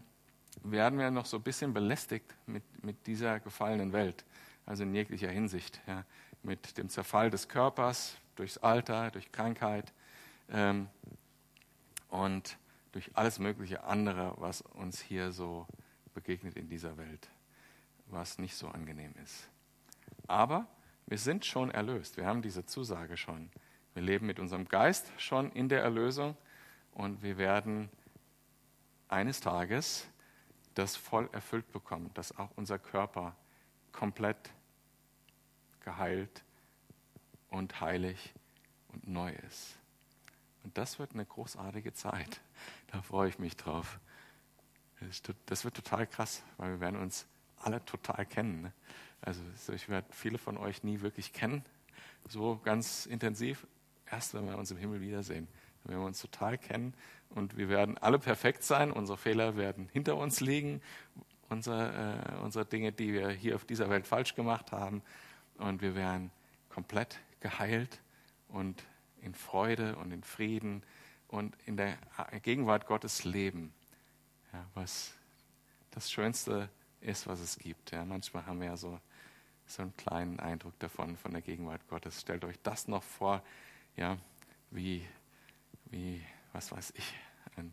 werden 0.62 0.98
wir 0.98 1.10
noch 1.10 1.26
so 1.26 1.36
ein 1.38 1.42
bisschen 1.42 1.72
belästigt 1.72 2.34
mit, 2.46 2.62
mit 2.84 3.06
dieser 3.06 3.40
gefallenen 3.40 3.92
Welt, 3.92 4.24
also 4.66 4.82
in 4.82 4.94
jeglicher 4.94 5.30
Hinsicht, 5.30 5.80
ja, 5.86 6.04
mit 6.42 6.78
dem 6.78 6.88
Zerfall 6.88 7.30
des 7.30 7.48
Körpers, 7.48 8.16
durchs 8.36 8.58
Alter, 8.58 9.10
durch 9.10 9.32
Krankheit 9.32 9.92
ähm, 10.50 10.88
und 12.08 12.56
durch 12.92 13.10
alles 13.14 13.38
mögliche 13.38 13.84
andere, 13.84 14.34
was 14.38 14.62
uns 14.62 15.00
hier 15.00 15.32
so 15.32 15.66
begegnet 16.14 16.56
in 16.56 16.68
dieser 16.68 16.96
Welt, 16.96 17.28
was 18.06 18.38
nicht 18.38 18.56
so 18.56 18.68
angenehm 18.68 19.14
ist. 19.22 19.48
Aber 20.26 20.66
wir 21.08 21.18
sind 21.18 21.46
schon 21.46 21.70
erlöst, 21.70 22.16
wir 22.16 22.26
haben 22.26 22.42
diese 22.42 22.66
Zusage 22.66 23.16
schon. 23.16 23.50
Wir 23.94 24.02
leben 24.02 24.26
mit 24.26 24.38
unserem 24.38 24.68
Geist 24.68 25.10
schon 25.16 25.50
in 25.52 25.68
der 25.68 25.82
Erlösung 25.82 26.36
und 26.92 27.22
wir 27.22 27.38
werden 27.38 27.88
eines 29.08 29.40
Tages 29.40 30.06
das 30.74 30.96
voll 30.96 31.28
erfüllt 31.32 31.72
bekommen, 31.72 32.10
dass 32.14 32.36
auch 32.36 32.50
unser 32.56 32.78
Körper 32.78 33.34
komplett 33.90 34.50
geheilt 35.80 36.44
und 37.48 37.80
heilig 37.80 38.34
und 38.92 39.08
neu 39.08 39.32
ist. 39.48 39.78
Und 40.62 40.76
das 40.76 40.98
wird 40.98 41.14
eine 41.14 41.24
großartige 41.24 41.94
Zeit. 41.94 42.40
Da 42.88 43.00
freue 43.00 43.30
ich 43.30 43.38
mich 43.38 43.56
drauf. 43.56 43.98
Das 45.46 45.64
wird 45.64 45.74
total 45.74 46.06
krass, 46.06 46.42
weil 46.58 46.72
wir 46.72 46.80
werden 46.80 47.00
uns 47.00 47.26
alle 47.56 47.84
total 47.84 48.26
kennen. 48.26 48.72
Also 49.20 49.40
ich 49.74 49.88
werde 49.88 50.06
viele 50.10 50.38
von 50.38 50.56
euch 50.56 50.84
nie 50.84 51.00
wirklich 51.00 51.32
kennen, 51.32 51.64
so 52.28 52.60
ganz 52.62 53.06
intensiv. 53.06 53.66
Erst 54.10 54.34
wenn 54.34 54.46
wir 54.46 54.56
uns 54.56 54.70
im 54.70 54.78
Himmel 54.78 55.00
wiedersehen 55.00 55.48
wenn 55.88 55.98
wir 55.98 56.06
uns 56.06 56.20
total 56.20 56.58
kennen. 56.58 56.94
Und 57.30 57.56
wir 57.56 57.68
werden 57.68 57.98
alle 57.98 58.18
perfekt 58.18 58.62
sein, 58.62 58.90
unsere 58.90 59.18
Fehler 59.18 59.56
werden 59.56 59.88
hinter 59.92 60.16
uns 60.16 60.40
liegen, 60.40 60.80
unsere, 61.48 62.22
äh, 62.38 62.44
unsere 62.44 62.64
Dinge, 62.64 62.92
die 62.92 63.12
wir 63.12 63.30
hier 63.30 63.56
auf 63.56 63.64
dieser 63.64 63.90
Welt 63.90 64.06
falsch 64.06 64.34
gemacht 64.34 64.72
haben. 64.72 65.02
Und 65.56 65.82
wir 65.82 65.94
werden 65.94 66.30
komplett 66.68 67.18
geheilt 67.40 68.00
und 68.48 68.82
in 69.20 69.34
Freude 69.34 69.96
und 69.96 70.12
in 70.12 70.22
Frieden 70.22 70.82
und 71.26 71.56
in 71.66 71.76
der 71.76 71.98
Gegenwart 72.42 72.86
Gottes 72.86 73.24
leben, 73.24 73.74
ja, 74.52 74.64
was 74.74 75.12
das 75.90 76.10
Schönste 76.10 76.70
ist, 77.00 77.26
was 77.26 77.40
es 77.40 77.58
gibt. 77.58 77.90
Ja, 77.90 78.04
manchmal 78.04 78.46
haben 78.46 78.60
wir 78.60 78.68
ja 78.68 78.76
so, 78.76 79.00
so 79.68 79.82
einen 79.82 79.96
kleinen 79.96 80.40
Eindruck 80.40 80.78
davon, 80.78 81.16
von 81.16 81.32
der 81.32 81.42
Gegenwart 81.42 81.86
Gottes. 81.88 82.20
Stellt 82.20 82.44
euch 82.44 82.58
das 82.62 82.88
noch 82.88 83.02
vor, 83.02 83.42
ja, 83.96 84.18
wie 84.70 85.06
wie, 85.90 86.22
was 86.52 86.70
weiß 86.70 86.92
ich, 86.96 87.14
ein, 87.56 87.72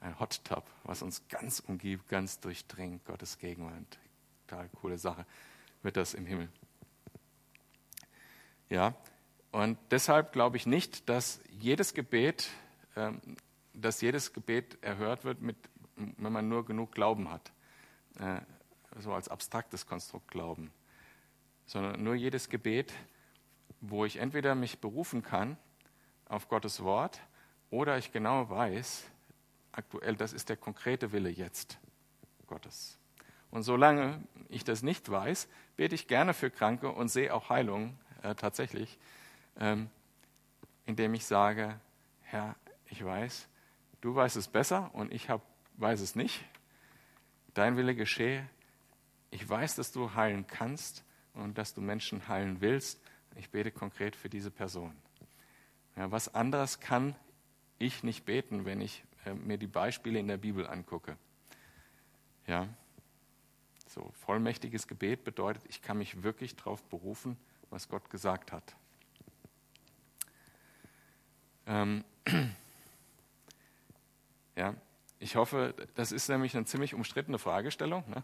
ein 0.00 0.18
Hot 0.20 0.44
Tub, 0.44 0.64
was 0.84 1.00
uns 1.02 1.26
ganz 1.28 1.60
umgibt, 1.60 2.08
ganz 2.08 2.40
durchdringt, 2.40 3.04
Gottes 3.06 3.38
Gegenwart. 3.38 3.98
Total 4.46 4.68
coole 4.80 4.98
Sache, 4.98 5.24
wird 5.82 5.96
das 5.96 6.14
im 6.14 6.26
Himmel. 6.26 6.48
Ja, 8.68 8.94
und 9.50 9.78
deshalb 9.90 10.32
glaube 10.32 10.58
ich 10.58 10.66
nicht, 10.66 11.08
dass 11.08 11.40
jedes 11.48 11.94
Gebet 11.94 12.50
ähm, 12.96 13.20
dass 13.80 14.00
jedes 14.00 14.32
Gebet 14.32 14.78
erhört 14.82 15.24
wird, 15.24 15.40
mit, 15.40 15.56
wenn 15.96 16.32
man 16.32 16.48
nur 16.48 16.64
genug 16.64 16.92
Glauben 16.92 17.30
hat. 17.30 17.52
Äh, 18.18 18.40
so 19.00 19.12
als 19.12 19.28
abstraktes 19.28 19.86
Konstrukt 19.86 20.28
Glauben. 20.28 20.72
Sondern 21.68 22.02
nur 22.02 22.16
jedes 22.16 22.48
Gebet, 22.48 22.92
wo 23.80 24.04
ich 24.04 24.16
entweder 24.16 24.56
mich 24.56 24.80
berufen 24.80 25.22
kann 25.22 25.56
auf 26.24 26.48
Gottes 26.48 26.82
Wort 26.82 27.20
oder 27.70 27.98
ich 27.98 28.10
genau 28.10 28.50
weiß, 28.50 29.04
aktuell, 29.70 30.16
das 30.16 30.32
ist 30.32 30.48
der 30.48 30.56
konkrete 30.56 31.12
Wille 31.12 31.30
jetzt 31.30 31.78
Gottes. 32.46 32.98
Und 33.50 33.62
solange 33.62 34.22
ich 34.48 34.64
das 34.64 34.82
nicht 34.82 35.08
weiß, 35.10 35.48
bete 35.76 35.94
ich 35.94 36.08
gerne 36.08 36.34
für 36.34 36.50
Kranke 36.50 36.90
und 36.90 37.08
sehe 37.08 37.32
auch 37.32 37.50
Heilung 37.50 37.98
äh, 38.22 38.34
tatsächlich, 38.34 38.98
ähm, 39.58 39.90
indem 40.86 41.14
ich 41.14 41.26
sage, 41.26 41.78
Herr, 42.22 42.56
ich 42.86 43.04
weiß, 43.04 43.46
du 44.00 44.14
weißt 44.14 44.36
es 44.36 44.48
besser 44.48 44.90
und 44.94 45.12
ich 45.12 45.28
hab, 45.28 45.42
weiß 45.76 46.00
es 46.00 46.14
nicht. 46.14 46.44
Dein 47.54 47.76
Wille 47.76 47.94
geschehe. 47.94 48.48
Ich 49.30 49.46
weiß, 49.46 49.76
dass 49.76 49.92
du 49.92 50.14
heilen 50.14 50.46
kannst 50.46 51.04
und 51.38 51.58
dass 51.58 51.74
du 51.74 51.80
Menschen 51.80 52.28
heilen 52.28 52.60
willst. 52.60 53.00
Ich 53.36 53.50
bete 53.50 53.70
konkret 53.70 54.16
für 54.16 54.28
diese 54.28 54.50
Person. 54.50 54.94
Ja, 55.96 56.10
was 56.10 56.34
anderes 56.34 56.80
kann 56.80 57.14
ich 57.78 58.02
nicht 58.02 58.24
beten, 58.24 58.64
wenn 58.64 58.80
ich 58.80 59.04
äh, 59.24 59.34
mir 59.34 59.58
die 59.58 59.66
Beispiele 59.66 60.18
in 60.18 60.28
der 60.28 60.36
Bibel 60.36 60.66
angucke. 60.66 61.16
Ja, 62.46 62.68
so 63.86 64.10
vollmächtiges 64.24 64.86
Gebet 64.86 65.24
bedeutet, 65.24 65.62
ich 65.68 65.82
kann 65.82 65.98
mich 65.98 66.22
wirklich 66.22 66.56
darauf 66.56 66.82
berufen, 66.84 67.36
was 67.70 67.88
Gott 67.88 68.10
gesagt 68.10 68.52
hat. 68.52 68.76
Ähm, 71.66 72.04
ja, 74.56 74.74
ich 75.18 75.36
hoffe, 75.36 75.74
das 75.94 76.12
ist 76.12 76.28
nämlich 76.28 76.56
eine 76.56 76.64
ziemlich 76.64 76.94
umstrittene 76.94 77.38
Fragestellung. 77.38 78.08
Ne? 78.08 78.22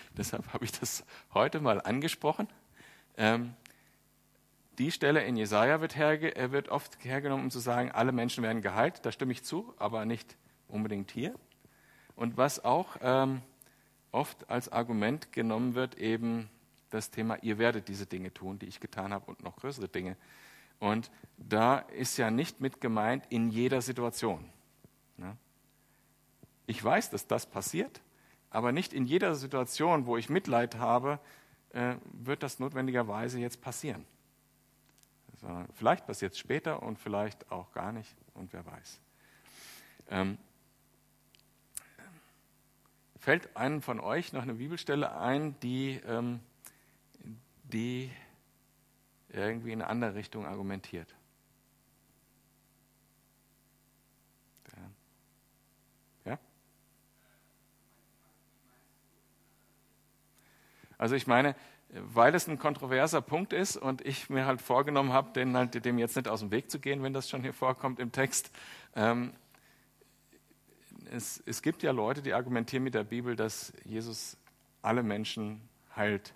Deshalb 0.16 0.52
habe 0.52 0.64
ich 0.64 0.72
das 0.72 1.04
heute 1.34 1.60
mal 1.60 1.80
angesprochen. 1.80 2.48
Ähm, 3.16 3.54
die 4.78 4.90
Stelle 4.90 5.22
in 5.24 5.36
Jesaja 5.36 5.80
wird, 5.80 5.96
herge 5.96 6.34
äh, 6.36 6.52
wird 6.52 6.68
oft 6.70 7.04
hergenommen, 7.04 7.44
um 7.44 7.50
zu 7.50 7.58
sagen, 7.58 7.90
alle 7.90 8.12
Menschen 8.12 8.42
werden 8.42 8.62
geheilt. 8.62 9.04
Da 9.04 9.12
stimme 9.12 9.32
ich 9.32 9.44
zu, 9.44 9.74
aber 9.76 10.04
nicht 10.04 10.36
unbedingt 10.68 11.10
hier. 11.10 11.34
Und 12.16 12.36
was 12.36 12.64
auch 12.64 12.96
ähm, 13.02 13.42
oft 14.12 14.48
als 14.48 14.70
Argument 14.70 15.32
genommen 15.32 15.74
wird, 15.74 15.96
eben 15.96 16.48
das 16.90 17.10
Thema, 17.10 17.36
ihr 17.42 17.58
werdet 17.58 17.88
diese 17.88 18.06
Dinge 18.06 18.32
tun, 18.32 18.58
die 18.58 18.66
ich 18.66 18.80
getan 18.80 19.12
habe 19.12 19.26
und 19.26 19.42
noch 19.42 19.56
größere 19.56 19.88
Dinge. 19.88 20.16
Und 20.78 21.10
da 21.36 21.78
ist 21.78 22.16
ja 22.16 22.30
nicht 22.30 22.60
mit 22.60 22.80
gemeint 22.80 23.24
in 23.28 23.50
jeder 23.50 23.82
Situation. 23.82 24.44
Ne? 25.16 25.36
Ich 26.66 26.82
weiß, 26.82 27.10
dass 27.10 27.26
das 27.26 27.46
passiert, 27.46 28.00
aber 28.50 28.72
nicht 28.72 28.92
in 28.92 29.06
jeder 29.06 29.34
Situation, 29.34 30.06
wo 30.06 30.16
ich 30.16 30.28
Mitleid 30.28 30.76
habe, 30.76 31.18
äh, 31.70 31.94
wird 32.12 32.42
das 32.42 32.58
notwendigerweise 32.58 33.38
jetzt 33.38 33.60
passieren 33.62 34.04
sondern 35.40 35.68
vielleicht 35.72 36.06
passiert 36.06 36.32
es 36.32 36.38
später 36.38 36.82
und 36.82 36.98
vielleicht 36.98 37.50
auch 37.50 37.72
gar 37.72 37.92
nicht 37.92 38.14
und 38.34 38.52
wer 38.52 38.64
weiß. 38.64 39.00
Ähm, 40.10 40.38
fällt 43.18 43.56
einem 43.56 43.80
von 43.82 44.00
euch 44.00 44.32
noch 44.32 44.42
eine 44.42 44.54
Bibelstelle 44.54 45.16
ein, 45.16 45.58
die, 45.60 46.00
ähm, 46.06 46.40
die 47.64 48.10
irgendwie 49.30 49.72
in 49.72 49.80
eine 49.80 49.90
andere 49.90 50.14
Richtung 50.14 50.44
argumentiert? 50.44 51.14
Ja? 56.24 56.38
Also 61.00 61.14
ich 61.14 61.26
meine, 61.26 61.56
weil 61.88 62.34
es 62.34 62.46
ein 62.46 62.58
kontroverser 62.58 63.22
Punkt 63.22 63.54
ist 63.54 63.78
und 63.78 64.04
ich 64.06 64.28
mir 64.28 64.44
halt 64.44 64.60
vorgenommen 64.60 65.14
habe, 65.14 65.32
den 65.32 65.56
halt, 65.56 65.82
dem 65.82 65.98
jetzt 65.98 66.14
nicht 66.14 66.28
aus 66.28 66.40
dem 66.40 66.50
Weg 66.50 66.70
zu 66.70 66.78
gehen, 66.78 67.02
wenn 67.02 67.14
das 67.14 67.30
schon 67.30 67.40
hier 67.40 67.54
vorkommt 67.54 67.98
im 68.00 68.12
Text. 68.12 68.50
Ähm, 68.94 69.32
es, 71.10 71.42
es 71.46 71.62
gibt 71.62 71.82
ja 71.82 71.90
Leute, 71.92 72.20
die 72.20 72.34
argumentieren 72.34 72.84
mit 72.84 72.92
der 72.92 73.04
Bibel, 73.04 73.34
dass 73.34 73.72
Jesus 73.82 74.36
alle 74.82 75.02
Menschen 75.02 75.62
heilt 75.96 76.34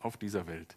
auf 0.00 0.16
dieser 0.16 0.48
Welt. 0.48 0.74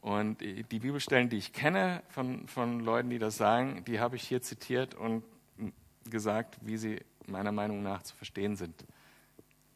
Und 0.00 0.40
die 0.40 0.62
Bibelstellen, 0.62 1.28
die 1.28 1.36
ich 1.36 1.52
kenne 1.52 2.02
von, 2.08 2.48
von 2.48 2.80
Leuten, 2.80 3.10
die 3.10 3.18
das 3.18 3.36
sagen, 3.36 3.84
die 3.84 4.00
habe 4.00 4.16
ich 4.16 4.26
hier 4.26 4.40
zitiert 4.40 4.94
und 4.94 5.22
gesagt, 6.08 6.56
wie 6.62 6.78
sie 6.78 7.02
meiner 7.26 7.52
Meinung 7.52 7.82
nach 7.82 8.02
zu 8.02 8.16
verstehen 8.16 8.56
sind. 8.56 8.86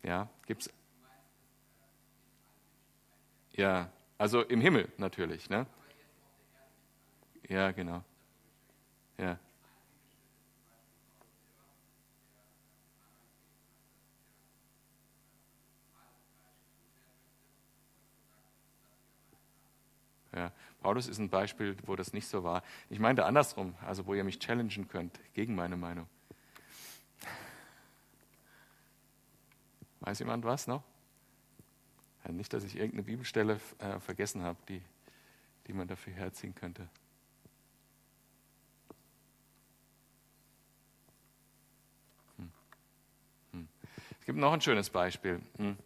Ja, 0.03 0.30
gibt 0.47 0.62
es 0.62 0.70
ja, 3.57 3.90
also 4.18 4.42
im 4.42 4.61
Himmel 4.61 4.88
natürlich. 4.98 5.48
Ne? 5.50 5.66
Ja, 7.48 7.70
genau. 7.72 8.02
Ja. 9.18 9.38
Ja, 20.34 20.50
Paulus 20.80 21.07
ist 21.07 21.18
ein 21.18 21.28
Beispiel, 21.28 21.76
wo 21.86 21.94
das 21.94 22.12
nicht 22.12 22.26
so 22.26 22.42
war. 22.42 22.64
Ich 22.90 22.98
meinte 22.98 23.24
andersrum, 23.24 23.74
also 23.86 24.05
wo 24.07 24.14
ihr 24.14 24.24
mich 24.24 24.40
challengen 24.40 24.88
könnt 24.88 25.20
gegen 25.32 25.55
meine 25.55 25.76
Meinung. 25.76 26.09
Weiß 30.00 30.18
jemand 30.18 30.44
was 30.44 30.66
noch? 30.66 30.82
Nicht, 32.30 32.52
dass 32.52 32.64
ich 32.64 32.76
irgendeine 32.76 33.02
Bibelstelle 33.02 33.60
äh, 33.78 34.00
vergessen 34.00 34.42
habe, 34.42 34.58
die, 34.68 34.80
die 35.66 35.72
man 35.72 35.86
dafür 35.86 36.14
herziehen 36.14 36.54
könnte. 36.54 36.88
Hm. 42.38 42.52
Hm. 43.52 43.68
Es 44.20 44.26
gibt 44.26 44.38
noch 44.38 44.52
ein 44.52 44.60
schönes 44.62 44.88
Beispiel, 44.88 45.40
hm. 45.58 45.76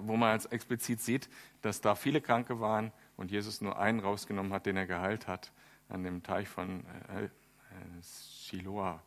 wo 0.00 0.16
man 0.16 0.30
als 0.30 0.46
explizit 0.46 1.00
sieht, 1.00 1.28
dass 1.62 1.80
da 1.80 1.94
viele 1.94 2.20
Kranke 2.20 2.60
waren 2.60 2.92
und 3.16 3.30
Jesus 3.30 3.62
nur 3.62 3.78
einen 3.78 4.00
rausgenommen 4.00 4.52
hat, 4.52 4.66
den 4.66 4.76
er 4.76 4.86
geheilt 4.86 5.26
hat, 5.26 5.52
an 5.88 6.02
dem 6.02 6.22
Teich 6.22 6.48
von 6.48 6.84
äh, 7.08 7.24
äh, 7.24 7.30
Shiloah, 8.02 9.02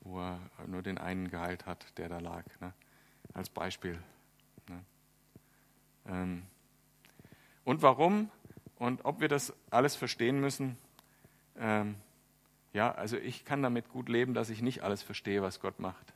wo 0.00 0.20
er 0.20 0.40
nur 0.66 0.82
den 0.82 0.98
einen 0.98 1.30
geheilt 1.30 1.64
hat, 1.64 1.86
der 1.96 2.08
da 2.08 2.18
lag. 2.18 2.44
Ne? 2.60 2.72
Als 3.32 3.48
Beispiel. 3.48 4.02
Ähm, 6.06 6.42
und 7.64 7.82
warum 7.82 8.30
und 8.76 9.04
ob 9.04 9.20
wir 9.20 9.28
das 9.28 9.52
alles 9.70 9.96
verstehen 9.96 10.40
müssen, 10.40 10.76
ähm, 11.58 11.96
ja, 12.72 12.92
also 12.92 13.16
ich 13.16 13.44
kann 13.44 13.62
damit 13.62 13.88
gut 13.88 14.08
leben, 14.08 14.34
dass 14.34 14.50
ich 14.50 14.60
nicht 14.60 14.82
alles 14.82 15.02
verstehe, 15.02 15.42
was 15.42 15.60
Gott 15.60 15.78
macht. 15.78 16.12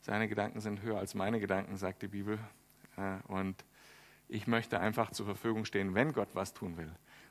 Seine 0.00 0.28
Gedanken 0.28 0.60
sind 0.60 0.82
höher 0.82 0.98
als 0.98 1.14
meine 1.14 1.40
Gedanken, 1.40 1.76
sagt 1.76 2.02
die 2.02 2.08
Bibel. 2.08 2.38
Äh, 2.96 3.16
und 3.28 3.64
ich 4.28 4.46
möchte 4.46 4.80
einfach 4.80 5.10
zur 5.10 5.26
Verfügung 5.26 5.64
stehen, 5.64 5.94
wenn 5.94 6.12
Gott 6.12 6.28
was 6.34 6.54
tun 6.54 6.76
will. 6.76 6.90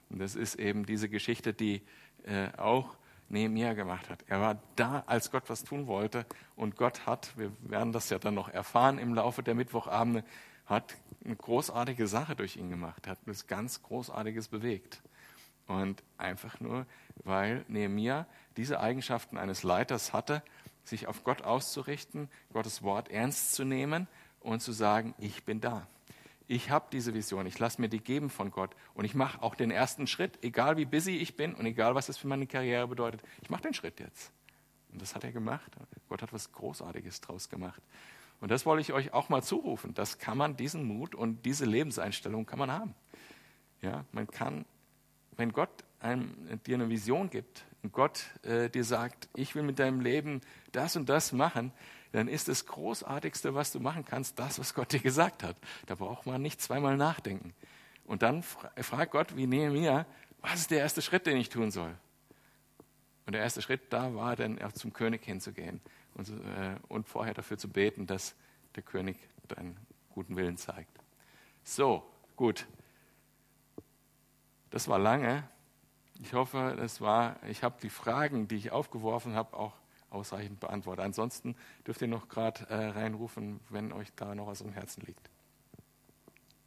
Und 0.10 0.20
das 0.20 0.36
ist 0.36 0.56
eben 0.56 0.86
diese 0.86 1.10
Geschichte, 1.10 1.54
die 1.54 1.82
äh, 2.24 2.50
auch 2.58 2.98
Nehemiah 3.30 3.74
gemacht 3.74 4.10
hat. 4.10 4.24
Er 4.28 4.42
war 4.42 4.62
da, 4.76 5.04
als 5.08 5.32
Gott 5.32 5.44
was 5.48 5.64
tun 5.64 5.88
wollte. 5.88 6.26
Und 6.56 6.76
Gott 6.76 7.06
hat, 7.06 7.38
wir 7.38 7.52
werden 7.62 7.94
das 7.94 8.10
ja 8.10 8.20
dann 8.20 8.36
noch 8.36 8.50
erfahren 8.50 9.00
im 9.00 9.14
Laufe 9.14 9.42
der 9.42 9.56
Mittwochabende, 9.56 10.24
hat 10.72 10.96
eine 11.24 11.36
großartige 11.36 12.08
Sache 12.08 12.36
durch 12.36 12.56
ihn 12.56 12.70
gemacht, 12.70 13.06
hat 13.08 13.20
etwas 13.22 13.46
ganz 13.46 13.84
Großartiges 13.84 14.48
bewegt. 14.48 15.02
Und 15.68 16.02
einfach 16.18 16.60
nur, 16.60 16.88
weil 17.24 17.64
Nehemiah 17.68 18.26
diese 18.58 18.80
Eigenschaften 18.80 19.38
eines 19.38 19.64
Leiters 19.64 20.14
hatte, 20.14 20.42
sich 20.84 21.08
auf 21.08 21.24
Gott 21.24 21.44
auszurichten, 21.44 22.30
Gottes 22.52 22.82
Wort 22.82 23.10
ernst 23.10 23.54
zu 23.54 23.64
nehmen 23.64 24.08
und 24.40 24.62
zu 24.62 24.72
sagen, 24.72 25.14
ich 25.20 25.44
bin 25.44 25.62
da. 25.62 25.88
Ich 26.48 26.70
habe 26.70 26.88
diese 26.92 27.14
Vision, 27.14 27.46
ich 27.46 27.60
lasse 27.60 27.80
mir 27.80 27.88
die 27.88 28.02
geben 28.02 28.30
von 28.30 28.52
Gott 28.52 28.76
und 28.94 29.06
ich 29.06 29.14
mache 29.14 29.42
auch 29.42 29.56
den 29.56 29.72
ersten 29.72 30.08
Schritt, 30.08 30.44
egal 30.44 30.76
wie 30.76 30.86
busy 30.86 31.18
ich 31.18 31.38
bin 31.38 31.54
und 31.54 31.66
egal 31.66 31.96
was 31.96 32.08
das 32.08 32.18
für 32.18 32.28
meine 32.28 32.48
Karriere 32.48 32.88
bedeutet. 32.88 33.22
Ich 33.42 33.50
mache 33.50 33.62
den 33.62 33.74
Schritt 33.74 34.00
jetzt. 34.00 34.32
Und 34.92 35.02
das 35.02 35.16
hat 35.16 35.24
er 35.24 35.32
gemacht. 35.32 35.72
Gott 36.10 36.22
hat 36.22 36.34
was 36.34 36.52
Großartiges 36.52 37.22
draus 37.22 37.48
gemacht. 37.48 37.82
Und 38.42 38.50
das 38.50 38.66
wollte 38.66 38.82
ich 38.82 38.92
euch 38.92 39.14
auch 39.14 39.30
mal 39.30 39.44
zurufen. 39.44 39.94
Das 39.94 40.18
kann 40.18 40.38
man, 40.38 40.58
diesen 40.58 40.84
Mut 40.84 41.14
und 41.16 41.46
diese 41.46 41.64
Lebenseinstellung 41.64 42.48
kann 42.48 42.60
man 42.60 42.72
haben. 42.72 42.96
Ja, 43.82 44.04
man 44.12 44.28
kann, 44.28 44.66
wenn 45.38 45.54
Gott 45.54 45.70
einem, 46.00 46.60
dir 46.66 46.76
eine 46.76 46.90
Vision 46.90 47.30
gibt 47.30 47.64
und 47.84 47.94
Gott 47.94 48.26
äh, 48.44 48.70
dir 48.70 48.84
sagt, 48.84 49.30
ich 49.36 49.54
will 49.54 49.62
mit 49.62 49.78
deinem 49.78 50.02
Leben 50.02 50.42
das 50.72 50.96
und 50.96 51.08
das 51.08 51.32
machen, 51.32 51.72
dann 52.14 52.28
ist 52.28 52.48
das 52.48 52.66
Großartigste, 52.66 53.54
was 53.54 53.72
du 53.72 53.80
machen 53.80 54.06
kannst, 54.06 54.38
das, 54.40 54.60
was 54.60 54.74
Gott 54.74 54.92
dir 54.92 55.00
gesagt 55.00 55.44
hat. 55.44 55.56
Da 55.86 55.94
braucht 55.94 56.26
man 56.26 56.42
nicht 56.42 56.62
zweimal 56.62 56.98
nachdenken. 56.98 57.54
Und 58.06 58.24
dann 58.24 58.42
fragt 58.44 59.12
Gott 59.12 59.36
wie 59.38 59.46
Nehemiah, 59.46 60.08
was 60.42 60.62
ist 60.62 60.72
der 60.72 60.80
erste 60.80 61.04
Schritt, 61.04 61.28
den 61.28 61.38
ich 61.38 61.50
tun 61.50 61.70
soll? 61.70 61.96
Und 63.28 63.34
der 63.34 63.42
erste 63.44 63.62
Schritt 63.62 63.82
da 63.92 64.16
war 64.16 64.36
dann 64.36 64.60
zum 64.74 64.94
König 64.94 65.24
hinzugehen 65.24 65.80
und, 66.16 66.30
äh, 66.30 66.76
und 66.88 67.08
vorher 67.08 67.34
dafür 67.34 67.58
zu 67.58 67.70
beten, 67.70 68.08
dass 68.08 68.36
der 68.76 68.84
König 68.84 69.18
deinen 69.48 69.78
guten 70.14 70.36
Willen 70.36 70.58
zeigt. 70.58 71.00
So, 71.64 72.04
gut. 72.36 72.68
Das 74.70 74.88
war 74.88 75.00
lange. 75.00 75.48
Ich 76.22 76.34
hoffe, 76.34 76.76
das 76.78 77.02
war, 77.02 77.42
ich 77.48 77.64
habe 77.64 77.80
die 77.82 77.90
Fragen, 77.90 78.48
die 78.48 78.56
ich 78.56 78.72
aufgeworfen 78.72 79.34
habe, 79.34 79.58
auch 79.58 79.74
ausreichend 80.12 80.60
beantwortet. 80.60 81.04
Ansonsten 81.04 81.56
dürft 81.88 82.02
ihr 82.02 82.08
noch 82.08 82.28
gerade 82.28 82.68
äh, 82.70 82.90
reinrufen, 82.90 83.60
wenn 83.70 83.92
euch 83.92 84.14
da 84.16 84.36
noch 84.36 84.48
was 84.48 84.62
im 84.62 84.74
Herzen 84.74 85.02
liegt. 85.06 85.31